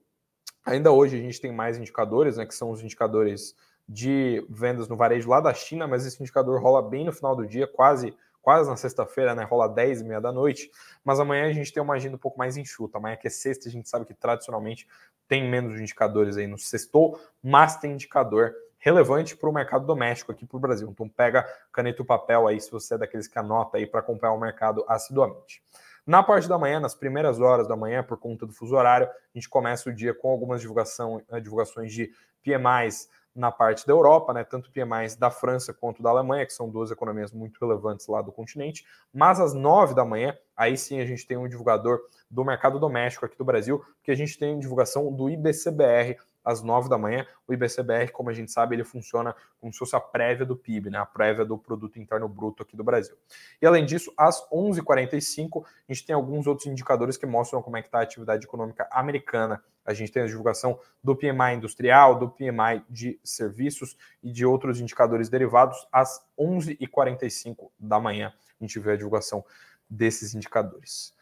ainda 0.64 0.90
hoje 0.90 1.16
a 1.16 1.20
gente 1.20 1.40
tem 1.40 1.52
mais 1.52 1.78
indicadores, 1.78 2.36
né, 2.36 2.46
que 2.46 2.54
são 2.54 2.70
os 2.70 2.82
indicadores 2.82 3.54
de 3.88 4.44
vendas 4.48 4.88
no 4.88 4.96
varejo 4.96 5.28
lá 5.28 5.40
da 5.40 5.52
China, 5.52 5.86
mas 5.86 6.06
esse 6.06 6.20
indicador 6.22 6.60
rola 6.60 6.82
bem 6.88 7.04
no 7.04 7.12
final 7.12 7.34
do 7.34 7.46
dia, 7.46 7.66
quase 7.66 8.14
quase 8.42 8.68
na 8.68 8.76
sexta-feira, 8.76 9.34
né? 9.34 9.44
Rola 9.44 9.68
10 9.68 10.02
e 10.02 10.04
meia 10.04 10.20
da 10.20 10.32
noite. 10.32 10.70
Mas 11.04 11.20
amanhã 11.20 11.46
a 11.46 11.52
gente 11.52 11.72
tem 11.72 11.82
uma 11.82 11.94
agenda 11.94 12.16
um 12.16 12.18
pouco 12.18 12.38
mais 12.38 12.56
enxuta. 12.56 12.98
Amanhã 12.98 13.16
que 13.16 13.28
é 13.28 13.30
sexta, 13.30 13.68
a 13.68 13.72
gente 13.72 13.88
sabe 13.88 14.04
que 14.04 14.12
tradicionalmente 14.12 14.86
tem 15.28 15.48
menos 15.48 15.80
indicadores 15.80 16.36
aí 16.36 16.46
no 16.46 16.58
sextou, 16.58 17.18
mas 17.42 17.76
tem 17.76 17.92
indicador 17.92 18.52
relevante 18.78 19.36
para 19.36 19.48
o 19.48 19.52
mercado 19.52 19.86
doméstico 19.86 20.32
aqui 20.32 20.44
para 20.44 20.56
o 20.56 20.60
Brasil. 20.60 20.88
Então 20.90 21.08
pega 21.08 21.46
caneta 21.72 22.02
e 22.02 22.04
papel 22.04 22.48
aí 22.48 22.60
se 22.60 22.70
você 22.70 22.94
é 22.94 22.98
daqueles 22.98 23.28
que 23.28 23.38
anota 23.38 23.78
aí 23.78 23.86
para 23.86 24.00
acompanhar 24.00 24.32
o 24.32 24.40
mercado 24.40 24.84
assiduamente. 24.88 25.62
Na 26.04 26.20
parte 26.20 26.48
da 26.48 26.58
manhã, 26.58 26.80
nas 26.80 26.96
primeiras 26.96 27.38
horas 27.38 27.68
da 27.68 27.76
manhã, 27.76 28.02
por 28.02 28.18
conta 28.18 28.44
do 28.44 28.52
fuso 28.52 28.74
horário, 28.74 29.06
a 29.06 29.38
gente 29.38 29.48
começa 29.48 29.88
o 29.88 29.94
dia 29.94 30.12
com 30.12 30.28
algumas 30.28 30.60
divulgação, 30.60 31.22
eh, 31.30 31.40
divulgações 31.40 31.92
de 31.92 32.10
PMIs 32.42 33.08
na 33.34 33.50
parte 33.50 33.86
da 33.86 33.92
Europa, 33.92 34.32
né, 34.32 34.44
tanto 34.44 34.70
PMIs 34.70 35.16
da 35.16 35.30
França 35.30 35.72
quanto 35.72 36.02
da 36.02 36.10
Alemanha, 36.10 36.44
que 36.44 36.52
são 36.52 36.68
duas 36.68 36.90
economias 36.90 37.32
muito 37.32 37.58
relevantes 37.60 38.06
lá 38.06 38.20
do 38.20 38.30
continente. 38.30 38.84
Mas 39.12 39.40
às 39.40 39.54
nove 39.54 39.94
da 39.94 40.04
manhã, 40.04 40.36
aí 40.56 40.76
sim 40.76 41.00
a 41.00 41.06
gente 41.06 41.26
tem 41.26 41.36
um 41.36 41.48
divulgador 41.48 42.00
do 42.30 42.44
mercado 42.44 42.78
doméstico 42.78 43.24
aqui 43.24 43.36
do 43.36 43.44
Brasil, 43.44 43.82
que 44.02 44.10
a 44.10 44.14
gente 44.14 44.38
tem 44.38 44.58
divulgação 44.58 45.10
do 45.12 45.30
IBCBR 45.30 46.18
às 46.44 46.62
9 46.62 46.88
da 46.88 46.98
manhã. 46.98 47.26
O 47.46 47.52
IBCBR, 47.52 48.10
como 48.12 48.30
a 48.30 48.32
gente 48.32 48.50
sabe, 48.50 48.74
ele 48.76 48.84
funciona 48.84 49.34
como 49.60 49.72
se 49.72 49.78
fosse 49.78 49.96
a 49.96 50.00
prévia 50.00 50.44
do 50.44 50.56
PIB, 50.56 50.90
né? 50.90 50.98
a 50.98 51.06
prévia 51.06 51.44
do 51.44 51.56
Produto 51.58 51.98
Interno 51.98 52.28
Bruto 52.28 52.62
aqui 52.62 52.76
do 52.76 52.84
Brasil. 52.84 53.16
E 53.60 53.66
além 53.66 53.84
disso, 53.84 54.12
às 54.16 54.46
11h45, 54.50 55.64
a 55.88 55.92
gente 55.92 56.06
tem 56.06 56.14
alguns 56.14 56.46
outros 56.46 56.66
indicadores 56.66 57.16
que 57.16 57.26
mostram 57.26 57.62
como 57.62 57.76
é 57.76 57.82
que 57.82 57.88
está 57.88 58.00
a 58.00 58.02
atividade 58.02 58.44
econômica 58.46 58.88
americana. 58.90 59.62
A 59.84 59.92
gente 59.92 60.12
tem 60.12 60.22
a 60.22 60.26
divulgação 60.26 60.78
do 61.02 61.16
PMI 61.16 61.54
industrial, 61.56 62.18
do 62.18 62.28
PMI 62.28 62.84
de 62.88 63.18
serviços 63.24 63.96
e 64.22 64.30
de 64.30 64.46
outros 64.46 64.80
indicadores 64.80 65.28
derivados 65.28 65.86
às 65.92 66.24
11h45 66.38 67.70
da 67.78 67.98
manhã. 67.98 68.32
A 68.60 68.64
gente 68.64 68.78
vê 68.78 68.92
a 68.92 68.96
divulgação 68.96 69.44
desses 69.90 70.34
indicadores. 70.34 71.14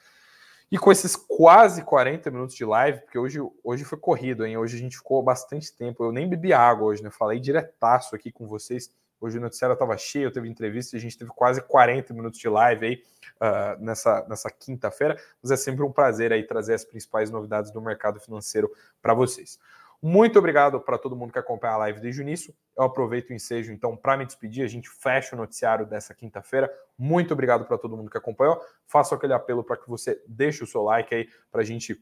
E 0.71 0.79
com 0.79 0.93
esses 0.93 1.17
quase 1.17 1.83
40 1.83 2.31
minutos 2.31 2.55
de 2.55 2.65
live, 2.65 3.01
porque 3.01 3.19
hoje, 3.19 3.41
hoje 3.65 3.85
foi 3.85 3.99
corrido, 3.99 4.47
hein? 4.47 4.57
Hoje 4.57 4.77
a 4.77 4.79
gente 4.79 4.97
ficou 4.97 5.21
bastante 5.21 5.75
tempo. 5.75 6.05
Eu 6.05 6.13
nem 6.13 6.29
bebi 6.29 6.53
água 6.53 6.87
hoje, 6.87 7.03
né? 7.03 7.11
Falei 7.11 7.41
diretaço 7.41 8.15
aqui 8.15 8.31
com 8.31 8.47
vocês. 8.47 8.89
Hoje 9.21 9.37
o 9.37 9.41
noticiário 9.41 9.75
estava 9.75 9.99
cheio, 9.99 10.31
teve 10.31 10.49
entrevista 10.49 10.97
a 10.97 11.01
gente 11.01 11.19
teve 11.19 11.31
quase 11.33 11.61
40 11.61 12.15
minutos 12.15 12.39
de 12.39 12.49
live 12.49 12.87
aí 12.87 13.03
uh, 13.37 13.85
nessa, 13.85 14.25
nessa 14.29 14.49
quinta-feira. 14.49 15.21
Mas 15.43 15.51
é 15.51 15.57
sempre 15.57 15.83
um 15.85 15.91
prazer 15.91 16.33
aí 16.33 16.45
trazer 16.45 16.75
as 16.75 16.85
principais 16.85 17.31
novidades 17.31 17.73
do 17.73 17.83
mercado 17.83 18.21
financeiro 18.21 18.71
para 19.03 19.13
vocês. 19.13 19.59
Muito 20.03 20.39
obrigado 20.39 20.81
para 20.81 20.97
todo 20.97 21.15
mundo 21.15 21.33
que 21.33 21.39
acompanha 21.39 21.75
a 21.75 21.79
live 21.79 22.01
desde 22.01 22.23
o 22.23 22.23
início. 22.23 22.55
Eu 22.77 22.85
aproveito 22.85 23.31
o 23.31 23.35
ensejo, 23.35 23.71
então, 23.71 23.95
para 23.95 24.17
me 24.17 24.25
despedir. 24.25 24.65
A 24.65 24.69
gente 24.69 24.89
fecha 24.89 25.37
o 25.37 25.39
noticiário 25.39 25.85
dessa 25.85 26.15
quinta-feira. 26.15 26.73
Muito 26.97 27.35
obrigado 27.35 27.67
para 27.67 27.77
todo 27.77 27.97
mundo 27.97 28.11
que 28.11 28.17
acompanhou. 28.17 28.59
Faço 28.87 29.15
aquele 29.15 29.35
apelo 29.35 29.63
para 29.63 29.77
que 29.77 29.89
você 29.89 30.23
deixe 30.27 30.65
o 30.65 30.67
seu 30.67 30.83
like 30.83 31.15
aí 31.15 31.29
para 31.53 31.61
a 31.61 31.65
gente 31.65 31.93
uh, 31.93 31.99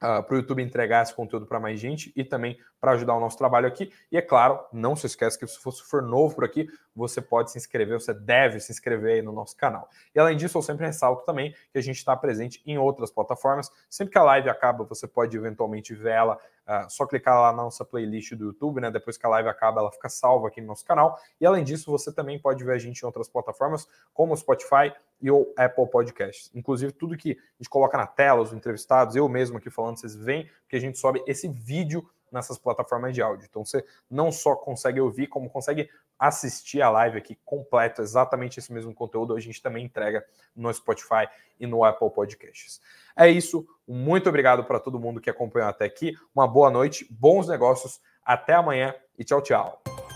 ah, 0.00 0.22
para 0.22 0.34
o 0.34 0.38
YouTube 0.38 0.62
entregar 0.62 1.02
esse 1.02 1.14
conteúdo 1.14 1.46
para 1.46 1.58
mais 1.58 1.78
gente 1.78 2.12
e 2.14 2.24
também 2.24 2.56
para 2.80 2.92
ajudar 2.92 3.14
o 3.14 3.20
nosso 3.20 3.36
trabalho 3.36 3.66
aqui. 3.66 3.92
E 4.10 4.16
é 4.16 4.22
claro, 4.22 4.64
não 4.72 4.94
se 4.94 5.06
esqueça 5.06 5.38
que 5.38 5.46
se 5.46 5.58
você 5.62 5.82
for 5.82 6.02
novo 6.02 6.34
por 6.34 6.44
aqui, 6.44 6.68
você 6.94 7.20
pode 7.20 7.50
se 7.50 7.58
inscrever, 7.58 8.00
você 8.00 8.14
deve 8.14 8.60
se 8.60 8.70
inscrever 8.70 9.16
aí 9.16 9.22
no 9.22 9.32
nosso 9.32 9.56
canal. 9.56 9.88
E 10.14 10.20
além 10.20 10.36
disso, 10.36 10.56
eu 10.56 10.62
sempre 10.62 10.86
ressalto 10.86 11.24
também 11.24 11.52
que 11.72 11.78
a 11.78 11.82
gente 11.82 11.96
está 11.96 12.16
presente 12.16 12.62
em 12.64 12.78
outras 12.78 13.10
plataformas. 13.10 13.70
Sempre 13.90 14.12
que 14.12 14.18
a 14.18 14.22
live 14.22 14.48
acaba, 14.48 14.84
você 14.84 15.06
pode 15.06 15.36
eventualmente 15.36 15.94
ver 15.94 16.12
ela, 16.12 16.38
uh, 16.68 16.88
só 16.90 17.06
clicar 17.06 17.40
lá 17.40 17.52
na 17.52 17.62
nossa 17.64 17.84
playlist 17.84 18.34
do 18.34 18.46
YouTube, 18.46 18.80
né? 18.80 18.90
Depois 18.90 19.16
que 19.16 19.24
a 19.24 19.28
live 19.28 19.48
acaba, 19.48 19.80
ela 19.80 19.90
fica 19.90 20.08
salva 20.08 20.48
aqui 20.48 20.60
no 20.60 20.66
nosso 20.66 20.84
canal. 20.84 21.18
E 21.40 21.46
além 21.46 21.64
disso, 21.64 21.90
você 21.90 22.12
também 22.12 22.38
pode 22.38 22.62
ver 22.62 22.74
a 22.74 22.78
gente 22.78 23.00
em 23.00 23.06
outras 23.06 23.28
plataformas, 23.28 23.88
como 24.12 24.34
o 24.34 24.36
Spotify 24.36 24.92
e 25.20 25.30
o 25.30 25.52
Apple 25.56 25.88
Podcasts. 25.88 26.50
Inclusive, 26.54 26.92
tudo 26.92 27.16
que 27.16 27.32
a 27.32 27.62
gente 27.62 27.70
coloca 27.70 27.96
na 27.96 28.06
tela, 28.06 28.42
os 28.42 28.52
entrevistados, 28.52 29.16
eu 29.16 29.28
mesmo 29.28 29.58
aqui 29.58 29.70
falando, 29.70 29.98
vocês 29.98 30.14
veem 30.14 30.48
que 30.68 30.76
a 30.76 30.80
gente 30.80 30.98
sobe 30.98 31.22
esse 31.26 31.48
vídeo 31.48 32.08
nessas 32.32 32.58
plataformas 32.58 33.14
de 33.14 33.22
áudio. 33.22 33.46
Então 33.48 33.64
você 33.64 33.84
não 34.10 34.30
só 34.30 34.54
consegue 34.54 35.00
ouvir, 35.00 35.26
como 35.26 35.50
consegue 35.50 35.88
assistir 36.18 36.82
a 36.82 36.90
live 36.90 37.18
aqui 37.18 37.38
completo, 37.44 38.02
exatamente 38.02 38.58
esse 38.58 38.72
mesmo 38.72 38.92
conteúdo, 38.92 39.36
a 39.36 39.40
gente 39.40 39.62
também 39.62 39.84
entrega 39.84 40.24
no 40.54 40.72
Spotify 40.72 41.28
e 41.60 41.66
no 41.66 41.84
Apple 41.84 42.10
Podcasts. 42.10 42.80
É 43.16 43.28
isso, 43.28 43.66
muito 43.86 44.28
obrigado 44.28 44.64
para 44.64 44.80
todo 44.80 44.98
mundo 44.98 45.20
que 45.20 45.30
acompanhou 45.30 45.68
até 45.68 45.84
aqui. 45.84 46.16
Uma 46.34 46.48
boa 46.48 46.70
noite, 46.70 47.06
bons 47.10 47.46
negócios, 47.46 48.00
até 48.24 48.54
amanhã 48.54 48.94
e 49.16 49.24
tchau, 49.24 49.40
tchau. 49.40 50.07